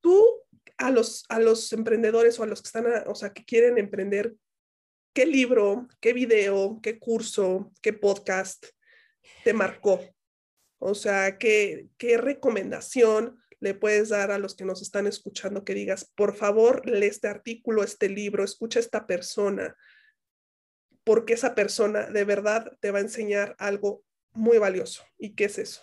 Tú, 0.00 0.42
a 0.78 0.90
los, 0.90 1.24
a 1.28 1.40
los 1.40 1.72
emprendedores 1.72 2.38
o 2.38 2.44
a 2.44 2.46
los 2.46 2.62
que 2.62 2.66
están, 2.66 2.86
o 3.06 3.14
sea, 3.14 3.32
que 3.32 3.44
quieren 3.44 3.78
emprender, 3.78 4.34
¿qué 5.12 5.26
libro, 5.26 5.88
qué 6.00 6.12
video, 6.12 6.80
qué 6.82 6.98
curso, 6.98 7.72
qué 7.82 7.92
podcast 7.92 8.66
te 9.44 9.52
marcó? 9.52 10.00
O 10.78 10.94
sea, 10.94 11.36
¿qué, 11.38 11.88
¿qué 11.98 12.16
recomendación 12.16 13.38
le 13.60 13.74
puedes 13.74 14.10
dar 14.10 14.30
a 14.30 14.38
los 14.38 14.54
que 14.54 14.64
nos 14.64 14.82
están 14.82 15.06
escuchando 15.06 15.64
que 15.64 15.74
digas, 15.74 16.12
por 16.14 16.36
favor, 16.36 16.86
lee 16.88 17.06
este 17.06 17.28
artículo, 17.28 17.82
este 17.82 18.08
libro, 18.08 18.44
escucha 18.44 18.78
a 18.78 18.82
esta 18.82 19.06
persona, 19.06 19.76
porque 21.02 21.32
esa 21.32 21.54
persona 21.54 22.06
de 22.06 22.24
verdad 22.24 22.76
te 22.80 22.90
va 22.90 22.98
a 22.98 23.02
enseñar 23.02 23.56
algo 23.58 24.04
muy 24.32 24.58
valioso. 24.58 25.02
¿Y 25.18 25.34
qué 25.34 25.46
es 25.46 25.58
eso? 25.58 25.82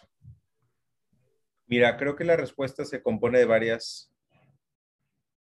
Mira, 1.68 1.98
creo 1.98 2.16
que 2.16 2.24
la 2.24 2.38
respuesta 2.38 2.86
se 2.86 3.02
compone 3.02 3.40
de 3.40 3.46
varias. 3.46 4.15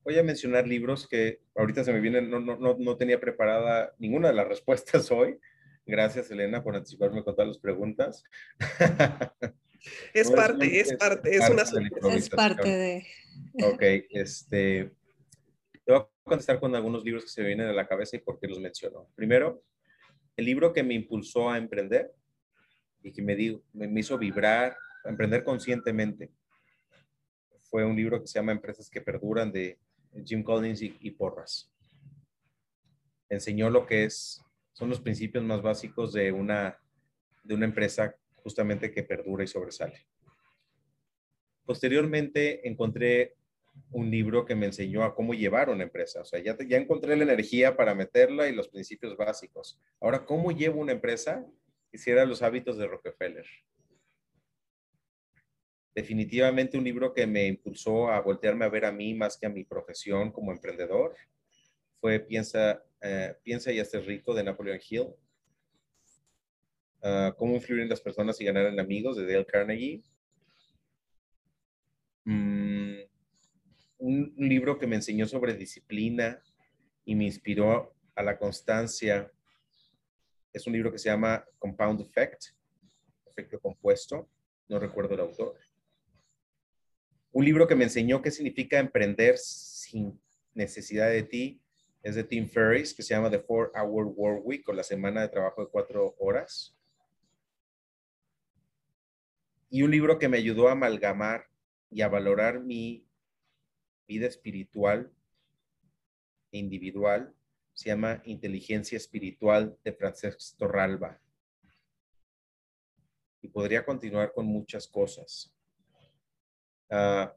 Voy 0.05 0.17
a 0.17 0.23
mencionar 0.23 0.67
libros 0.67 1.07
que 1.07 1.41
ahorita 1.55 1.83
se 1.83 1.91
me 1.91 1.99
vienen, 1.99 2.29
no, 2.29 2.39
no, 2.39 2.55
no, 2.57 2.77
no 2.79 2.95
tenía 2.95 3.19
preparada 3.19 3.93
ninguna 3.99 4.29
de 4.29 4.35
las 4.35 4.47
respuestas 4.47 5.11
hoy, 5.11 5.37
Gracias, 5.85 6.31
Elena, 6.31 6.63
por 6.63 6.75
anticiparme 6.75 7.23
con 7.23 7.35
todas 7.35 7.47
las 7.47 7.59
preguntas. 7.59 8.23
Es 10.15 10.31
parte, 10.31 10.79
es, 10.79 10.95
parte, 10.95 11.35
es, 11.35 11.47
una 11.47 11.61
Es 12.15 12.29
parte 12.29 12.67
de. 12.67 13.05
Ok, 13.63 13.83
este. 14.09 14.91
Te 15.83 15.91
voy 15.91 16.01
a 16.01 16.07
contestar 16.23 16.59
con 16.59 16.73
algunos 16.73 17.03
libros 17.03 17.23
que 17.23 17.29
se 17.29 17.41
me 17.41 17.47
vienen 17.49 17.67
a 17.67 17.73
la 17.73 17.87
cabeza 17.87 18.15
y 18.15 18.19
por 18.19 18.39
qué 18.39 18.47
los 18.47 18.59
menciono. 18.59 19.07
Primero, 19.13 19.63
el 20.37 20.45
libro 20.45 20.73
que 20.73 20.81
me 20.81 20.95
impulsó 20.95 21.51
a 21.51 21.59
emprender 21.59 22.11
y 23.03 23.11
que 23.11 23.21
me, 23.21 23.35
me 23.73 23.99
hizo 23.99 24.17
vibrar, 24.17 24.75
a 25.03 25.09
emprender 25.09 25.43
conscientemente, 25.43 26.31
fue 27.61 27.85
un 27.85 27.95
libro 27.95 28.19
que 28.19 28.27
se 28.27 28.39
llama 28.39 28.53
Empresas 28.53 28.89
que 28.89 29.01
Perduran 29.01 29.51
de 29.51 29.77
Jim 30.23 30.43
Collins 30.43 30.81
y, 30.81 31.11
Porras. 31.11 31.71
Enseñó 33.29 33.69
lo 33.69 33.85
que 33.85 34.05
es 34.05 34.41
son 34.73 34.89
los 34.89 34.99
principios 34.99 35.43
más 35.43 35.61
básicos 35.61 36.13
de 36.13 36.31
una, 36.31 36.77
de 37.43 37.55
una 37.55 37.65
empresa 37.65 38.15
justamente 38.35 38.91
que 38.91 39.03
perdura 39.03 39.43
y 39.43 39.47
sobresale. 39.47 40.05
Posteriormente 41.65 42.67
encontré 42.67 43.35
un 43.91 44.11
libro 44.11 44.45
que 44.45 44.55
me 44.55 44.67
enseñó 44.67 45.03
a 45.03 45.15
cómo 45.15 45.33
llevar 45.33 45.69
una 45.69 45.83
empresa. 45.83 46.21
O 46.21 46.25
sea, 46.25 46.39
ya, 46.39 46.57
ya 46.67 46.77
encontré 46.77 47.15
la 47.15 47.23
energía 47.23 47.75
para 47.75 47.95
meterla 47.95 48.47
y 48.47 48.55
los 48.55 48.67
principios 48.67 49.17
básicos. 49.17 49.79
Ahora, 49.99 50.25
¿cómo 50.25 50.51
llevo 50.51 50.81
una 50.81 50.91
empresa? 50.91 51.45
Quisiera 51.89 52.25
los 52.25 52.41
hábitos 52.41 52.77
de 52.77 52.87
Rockefeller. 52.87 53.45
Definitivamente 55.95 56.77
un 56.77 56.83
libro 56.83 57.13
que 57.13 57.25
me 57.25 57.47
impulsó 57.47 58.09
a 58.09 58.19
voltearme 58.19 58.65
a 58.65 58.69
ver 58.69 58.83
a 58.83 58.91
mí 58.91 59.13
más 59.13 59.37
que 59.37 59.45
a 59.45 59.49
mi 59.49 59.63
profesión 59.63 60.29
como 60.31 60.51
emprendedor 60.51 61.15
fue 62.01 62.19
Piensa, 62.19 62.83
eh, 63.01 63.33
Piensa 63.41 63.71
y 63.71 63.79
hazte 63.79 64.01
rico 64.01 64.33
de 64.33 64.43
Napoleon 64.43 64.79
Hill. 64.89 65.07
Ah, 67.01 67.33
Cómo 67.37 67.55
influir 67.55 67.83
en 67.83 67.89
las 67.89 68.01
personas 68.01 68.39
y 68.41 68.45
ganar 68.45 68.65
en 68.65 68.79
amigos 68.79 69.15
de 69.15 69.25
Dale 69.25 69.45
Carnegie. 69.45 70.03
Mm, 72.25 72.99
un, 73.99 74.33
libro 74.37 74.77
que 74.77 74.87
me 74.87 74.97
enseñó 74.97 75.27
sobre 75.27 75.53
disciplina 75.53 76.41
y 77.05 77.15
me 77.15 77.23
inspiró 77.23 77.95
a 78.15 78.23
la 78.23 78.37
constancia 78.37 79.31
es 80.51 80.65
un 80.67 80.73
libro 80.73 80.91
que 80.91 80.97
se 80.97 81.09
llama 81.09 81.45
Compound 81.59 82.01
Effect, 82.01 82.45
efecto 83.25 83.59
compuesto, 83.59 84.29
no 84.69 84.79
recuerdo 84.79 85.13
el 85.13 85.19
autor. 85.19 85.59
Un 87.35 87.43
libro 87.43 87.67
que 87.67 87.75
me 87.75 87.83
enseñó 87.83 88.21
qué 88.21 88.31
significa 88.31 88.79
emprender 88.79 89.37
sin 89.37 90.17
necesidad 90.53 91.09
de 91.09 91.21
ti 91.21 91.61
es 92.01 92.15
de 92.15 92.23
Tim 92.23 92.47
Ferriss, 92.47 92.93
que 92.93 93.03
se 93.03 93.13
llama 93.13 93.29
The 93.29 93.39
Four 93.39 93.73
Hour 93.75 94.05
Work 94.15 94.45
Week, 94.45 94.69
o 94.69 94.71
la 94.71 94.83
semana 94.83 95.19
de 95.19 95.27
trabajo 95.27 95.61
de 95.61 95.69
cuatro 95.69 96.15
horas. 96.17 96.77
Y 99.69 99.83
un 99.83 99.91
libro 99.91 100.17
que 100.17 100.29
me 100.29 100.37
ayudó 100.37 100.69
a 100.69 100.71
amalgamar 100.71 101.49
y 101.91 102.03
a 102.03 102.07
valorar 102.07 102.61
mi 102.61 103.05
vida 104.07 104.27
espiritual 104.27 105.11
e 106.53 106.57
individual, 106.57 107.35
se 107.73 107.89
llama 107.89 108.21
Inteligencia 108.23 108.95
Espiritual 108.95 109.77
de 109.83 109.91
Francesc 109.91 110.55
Torralba. 110.55 111.19
Y 113.41 113.49
podría 113.49 113.83
continuar 113.83 114.31
con 114.31 114.45
muchas 114.45 114.87
cosas. 114.87 115.54
Ah, 116.97 117.35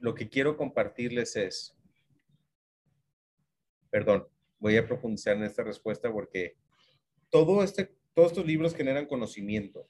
lo 0.00 0.16
que 0.16 0.28
quiero 0.28 0.56
compartirles 0.56 1.36
es, 1.36 1.76
perdón, 3.88 4.26
voy 4.58 4.76
a 4.76 4.84
profundizar 4.84 5.36
en 5.36 5.44
esta 5.44 5.62
respuesta 5.62 6.10
porque 6.10 6.56
todo 7.30 7.62
este, 7.62 7.94
todos 8.14 8.32
estos 8.32 8.44
libros 8.44 8.74
generan 8.74 9.06
conocimiento, 9.06 9.88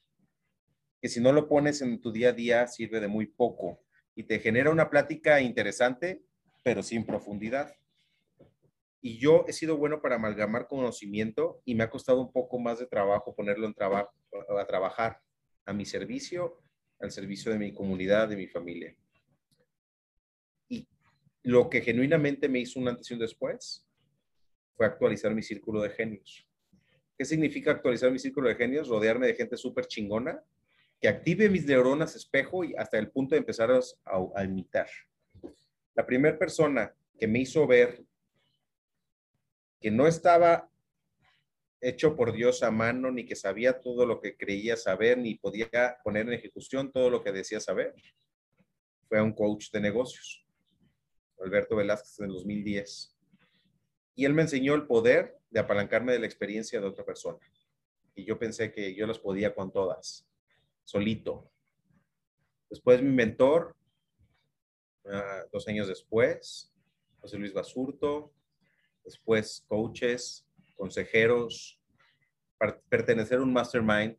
que 1.00 1.08
si 1.08 1.20
no 1.20 1.32
lo 1.32 1.48
pones 1.48 1.80
en 1.80 1.98
tu 1.98 2.12
día 2.12 2.28
a 2.28 2.32
día 2.32 2.66
sirve 2.66 3.00
de 3.00 3.08
muy 3.08 3.24
poco 3.24 3.80
y 4.14 4.24
te 4.24 4.38
genera 4.38 4.70
una 4.70 4.90
plática 4.90 5.40
interesante, 5.40 6.22
pero 6.62 6.82
sin 6.82 7.06
profundidad. 7.06 7.74
Y 9.00 9.16
yo 9.16 9.46
he 9.48 9.54
sido 9.54 9.78
bueno 9.78 10.02
para 10.02 10.16
amalgamar 10.16 10.68
conocimiento 10.68 11.62
y 11.64 11.74
me 11.74 11.84
ha 11.84 11.90
costado 11.90 12.20
un 12.20 12.32
poco 12.32 12.58
más 12.58 12.80
de 12.80 12.86
trabajo 12.86 13.34
ponerlo 13.34 13.66
en 13.66 13.74
a 13.80 14.66
trabajar 14.66 15.22
a 15.64 15.72
mi 15.72 15.86
servicio, 15.86 16.60
al 17.00 17.10
servicio 17.10 17.50
de 17.50 17.58
mi 17.58 17.72
comunidad, 17.72 18.28
de 18.28 18.36
mi 18.36 18.46
familia. 18.46 18.94
Lo 21.46 21.70
que 21.70 21.80
genuinamente 21.80 22.48
me 22.48 22.58
hizo 22.58 22.80
un 22.80 22.88
antes 22.88 23.08
y 23.08 23.14
un 23.14 23.20
después 23.20 23.86
fue 24.74 24.84
actualizar 24.84 25.32
mi 25.32 25.44
círculo 25.44 25.80
de 25.80 25.90
genios. 25.90 26.44
¿Qué 27.16 27.24
significa 27.24 27.70
actualizar 27.70 28.10
mi 28.10 28.18
círculo 28.18 28.48
de 28.48 28.56
genios? 28.56 28.88
Rodearme 28.88 29.28
de 29.28 29.36
gente 29.36 29.56
súper 29.56 29.86
chingona 29.86 30.42
que 31.00 31.06
active 31.06 31.48
mis 31.48 31.64
neuronas 31.64 32.16
espejo 32.16 32.64
y 32.64 32.74
hasta 32.74 32.98
el 32.98 33.12
punto 33.12 33.36
de 33.36 33.38
empezar 33.38 33.70
a, 33.70 34.44
imitar. 34.44 34.88
La 35.94 36.04
primera 36.04 36.36
persona 36.36 36.92
que 37.16 37.28
me 37.28 37.38
hizo 37.38 37.64
ver 37.64 38.04
que 39.80 39.92
no 39.92 40.08
estaba 40.08 40.68
hecho 41.80 42.16
por 42.16 42.32
Dios 42.32 42.64
a 42.64 42.72
mano, 42.72 43.12
ni 43.12 43.24
que 43.24 43.36
sabía 43.36 43.80
todo 43.80 44.04
lo 44.04 44.20
que 44.20 44.36
creía 44.36 44.76
saber, 44.76 45.18
ni 45.18 45.36
podía 45.36 45.96
poner 46.02 46.26
en 46.26 46.32
ejecución 46.32 46.90
todo 46.90 47.08
lo 47.08 47.22
que 47.22 47.30
decía 47.30 47.60
saber, 47.60 47.94
fue 49.08 49.22
un 49.22 49.32
coach 49.32 49.70
de 49.70 49.80
negocios, 49.80 50.45
Alberto 51.38 51.76
Velázquez, 51.76 52.20
en 52.20 52.28
2010 52.28 53.16
y 54.16 54.24
él 54.24 54.32
me 54.32 54.42
enseñó 54.42 54.74
el 54.74 54.86
poder 54.86 55.38
de 55.50 55.60
apalancarme 55.60 56.12
de 56.12 56.18
la 56.18 56.26
experiencia 56.26 56.80
de 56.80 56.86
otra 56.86 57.04
persona. 57.04 57.38
Y 58.14 58.24
yo 58.24 58.38
pensé 58.38 58.72
que 58.72 58.94
yo 58.94 59.06
las 59.06 59.18
podía 59.18 59.54
con 59.54 59.70
todas. 59.70 60.26
solito. 60.84 61.50
Después 62.70 63.02
mi 63.02 63.10
mentor, 63.10 63.76
ah, 65.04 65.44
dos 65.52 65.68
años 65.68 65.86
después, 65.88 66.72
José 67.20 67.36
Luis 67.38 67.52
Basurto, 67.52 68.32
después 69.04 69.64
coaches, 69.68 70.48
consejeros, 70.76 71.80
pertenecer 72.88 73.38
a 73.38 73.42
un 73.42 73.52
mastermind, 73.52 74.16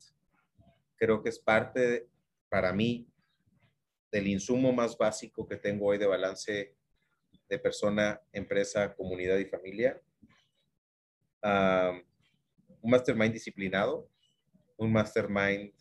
creo 0.95 1.24
que 1.24 1.30
es 1.30 1.39
parte 1.39 2.07
para 2.49 2.72
mí 2.72 3.09
del 4.11 4.28
insumo 4.28 4.72
más 4.74 4.97
básico 4.97 5.47
que 5.47 5.57
tengo 5.57 5.88
hoy 5.88 5.97
de 5.97 6.05
balance 6.05 6.76
de 7.49 7.59
persona, 7.59 8.21
empresa, 8.31 8.93
comunidad 8.95 9.37
y 9.37 9.45
familia. 9.45 10.01
un 11.43 12.91
mastermind 12.91 13.33
disciplinado, 13.33 14.09
un 14.77 14.91
mastermind 14.91 15.73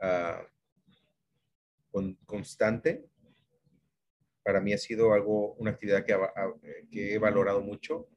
ah, 0.00 0.42
constante. 2.26 3.04
Para 4.42 4.60
mí 4.60 4.72
ha 4.72 4.78
sido 4.78 5.12
algo, 5.12 5.54
una 5.54 5.72
actividad 5.72 6.04
que, 6.04 6.16
que, 6.90 7.14
he 7.14 7.18
valorado 7.18 7.60
mucho 7.60 8.08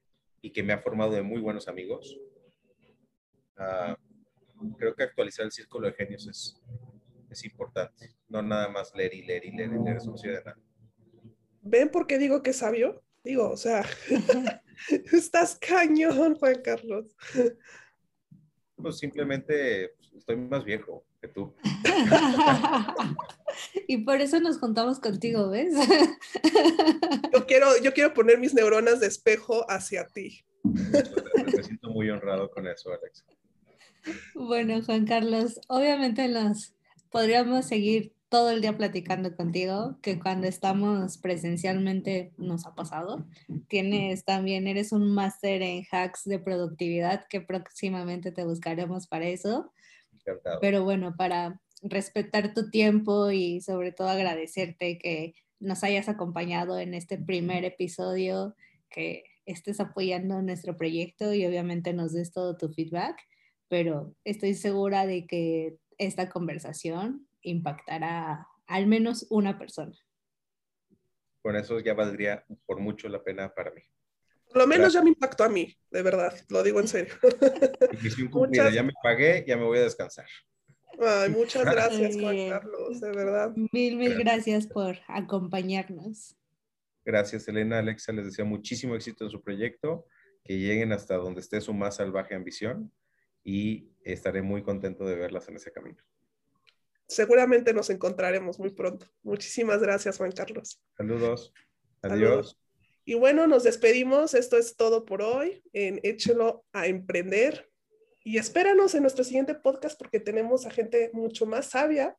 y 0.41 0.51
que 0.51 0.63
me 0.63 0.73
ha 0.73 0.79
formado 0.79 1.11
de 1.11 1.21
muy 1.21 1.41
buenos 1.41 1.67
amigos. 1.67 2.17
Ah, 3.57 3.97
creo 4.77 4.95
que 4.95 5.03
actualizar 5.03 5.45
el 5.45 5.51
círculo 5.51 5.87
de 5.87 5.93
genios 5.93 6.27
es, 6.27 6.61
es 7.29 7.43
importante. 7.43 8.15
No 8.29 8.41
nada 8.41 8.69
más 8.69 8.95
leer 8.95 9.13
y 9.13 9.23
leer 9.23 9.45
y 9.45 9.51
leer 9.51 9.71
y 9.73 9.83
leer, 9.83 9.97
eso 9.97 10.11
no 10.11 10.17
sirve 10.17 10.37
de 10.37 10.43
nada. 10.43 10.70
¿Ven 11.61 11.89
por 11.89 12.07
qué 12.07 12.17
digo 12.17 12.41
que 12.41 12.51
es 12.51 12.57
sabio? 12.57 13.03
Digo, 13.23 13.49
o 13.49 13.57
sea, 13.57 13.85
estás 15.11 15.55
cañón, 15.55 16.35
Juan 16.35 16.61
Carlos. 16.63 17.15
Pues 18.75 18.97
simplemente 18.97 19.89
pues, 19.97 20.11
estoy 20.17 20.37
más 20.37 20.63
viejo 20.63 21.05
que 21.21 21.27
tú. 21.27 21.53
y 23.87 23.97
por 23.99 24.21
eso 24.21 24.39
nos 24.39 24.57
juntamos 24.57 24.99
contigo, 24.99 25.49
¿ves? 25.49 25.73
yo, 27.31 27.45
quiero, 27.45 27.77
yo 27.83 27.93
quiero 27.93 28.13
poner 28.13 28.39
mis 28.39 28.55
neuronas 28.55 28.99
de 28.99 29.07
espejo 29.07 29.69
hacia 29.69 30.07
ti. 30.07 30.43
Me 30.63 31.63
siento 31.63 31.91
muy 31.91 32.09
honrado 32.09 32.49
con 32.49 32.67
eso, 32.67 32.91
Alex. 32.91 33.23
Bueno, 34.33 34.81
Juan 34.83 35.05
Carlos, 35.05 35.61
obviamente 35.67 36.27
nos 36.27 36.73
podríamos 37.11 37.67
seguir 37.67 38.13
todo 38.31 38.49
el 38.49 38.61
día 38.61 38.77
platicando 38.77 39.35
contigo, 39.35 39.97
que 40.01 40.17
cuando 40.17 40.47
estamos 40.47 41.17
presencialmente 41.17 42.31
nos 42.37 42.65
ha 42.65 42.73
pasado. 42.73 43.25
Tienes 43.67 44.23
también, 44.23 44.67
eres 44.67 44.93
un 44.93 45.13
máster 45.13 45.61
en 45.61 45.83
hacks 45.91 46.23
de 46.23 46.39
productividad 46.39 47.27
que 47.27 47.41
próximamente 47.41 48.31
te 48.31 48.45
buscaremos 48.45 49.07
para 49.07 49.27
eso. 49.27 49.73
Pero 50.61 50.85
bueno, 50.85 51.13
para 51.17 51.59
respetar 51.81 52.53
tu 52.53 52.69
tiempo 52.69 53.31
y 53.31 53.59
sobre 53.59 53.91
todo 53.91 54.07
agradecerte 54.07 54.97
que 54.97 55.35
nos 55.59 55.83
hayas 55.83 56.07
acompañado 56.07 56.79
en 56.79 56.93
este 56.93 57.17
primer 57.17 57.65
episodio, 57.65 58.55
que 58.89 59.25
estés 59.45 59.81
apoyando 59.81 60.41
nuestro 60.41 60.77
proyecto 60.77 61.33
y 61.33 61.45
obviamente 61.45 61.91
nos 61.91 62.13
des 62.13 62.31
todo 62.31 62.55
tu 62.55 62.69
feedback, 62.69 63.17
pero 63.67 64.15
estoy 64.23 64.53
segura 64.53 65.05
de 65.05 65.27
que 65.27 65.75
esta 65.97 66.29
conversación 66.29 67.27
impactará 67.41 68.47
al 68.67 68.87
menos 68.87 69.27
una 69.29 69.57
persona. 69.57 69.93
Con 71.41 71.55
eso 71.55 71.79
ya 71.79 71.93
valdría 71.93 72.45
por 72.65 72.79
mucho 72.79 73.09
la 73.09 73.23
pena 73.23 73.53
para 73.53 73.71
mí. 73.71 73.81
Por 74.47 74.57
lo 74.57 74.67
menos 74.67 74.93
ya 74.93 75.01
me 75.01 75.09
impactó 75.09 75.43
a 75.43 75.49
mí, 75.49 75.75
de 75.89 76.01
verdad, 76.01 76.33
lo 76.49 76.61
digo 76.61 76.79
en 76.79 76.87
serio. 76.87 77.13
muchas... 78.31 78.73
ya 78.73 78.83
me 78.83 78.93
pagué, 79.01 79.43
ya 79.47 79.57
me 79.57 79.63
voy 79.63 79.79
a 79.79 79.83
descansar. 79.83 80.27
Ay, 80.99 81.29
muchas 81.29 81.63
gracias, 81.63 82.17
Juan 82.19 82.49
Carlos, 82.49 82.99
de 82.99 83.11
verdad. 83.11 83.53
Mil, 83.71 83.97
mil 83.97 84.17
gracias 84.17 84.67
por 84.67 84.97
acompañarnos. 85.07 86.35
Gracias, 87.05 87.47
Elena. 87.47 87.79
Alexa, 87.79 88.11
les 88.11 88.25
deseo 88.25 88.45
muchísimo 88.45 88.95
éxito 88.95 89.23
en 89.23 89.31
su 89.31 89.41
proyecto, 89.41 90.05
que 90.43 90.59
lleguen 90.59 90.91
hasta 90.91 91.15
donde 91.15 91.39
esté 91.39 91.61
su 91.61 91.73
más 91.73 91.95
salvaje 91.95 92.35
ambición 92.35 92.91
y 93.43 93.89
estaré 94.03 94.41
muy 94.41 94.63
contento 94.63 95.05
de 95.05 95.15
verlas 95.15 95.47
en 95.47 95.55
ese 95.55 95.71
camino 95.71 96.03
seguramente 97.11 97.73
nos 97.73 97.89
encontraremos 97.89 98.57
muy 98.57 98.69
pronto. 98.69 99.05
Muchísimas 99.21 99.81
gracias, 99.81 100.17
Juan 100.17 100.31
Carlos. 100.31 100.81
Saludos. 100.95 101.53
Adiós. 102.01 102.57
Y 103.03 103.15
bueno, 103.15 103.47
nos 103.47 103.63
despedimos. 103.63 104.33
Esto 104.33 104.57
es 104.57 104.75
todo 104.75 105.05
por 105.05 105.21
hoy 105.21 105.61
en 105.73 105.99
Échelo 106.03 106.63
a 106.71 106.87
Emprender. 106.87 107.69
Y 108.23 108.37
espéranos 108.37 108.95
en 108.95 109.01
nuestro 109.01 109.23
siguiente 109.23 109.55
podcast 109.55 109.97
porque 109.97 110.19
tenemos 110.19 110.65
a 110.65 110.71
gente 110.71 111.09
mucho 111.11 111.45
más 111.45 111.67
sabia 111.67 112.15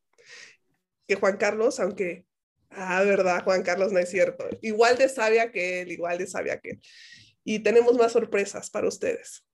que 1.07 1.15
Juan 1.15 1.37
Carlos, 1.37 1.81
aunque, 1.81 2.27
ah, 2.71 3.03
verdad, 3.03 3.43
Juan 3.45 3.63
Carlos 3.63 3.93
no 3.93 3.99
es 3.99 4.11
cierto. 4.11 4.47
Igual 4.61 4.99
de 4.99 5.09
sabia 5.09 5.51
que 5.51 5.83
él, 5.83 5.93
igual 5.93 6.19
de 6.19 6.27
sabia 6.27 6.59
que 6.59 6.71
él. 6.71 6.81
Y 7.45 7.61
tenemos 7.61 7.97
más 7.97 8.13
sorpresas 8.13 8.69
para 8.69 8.89
ustedes. 8.89 9.45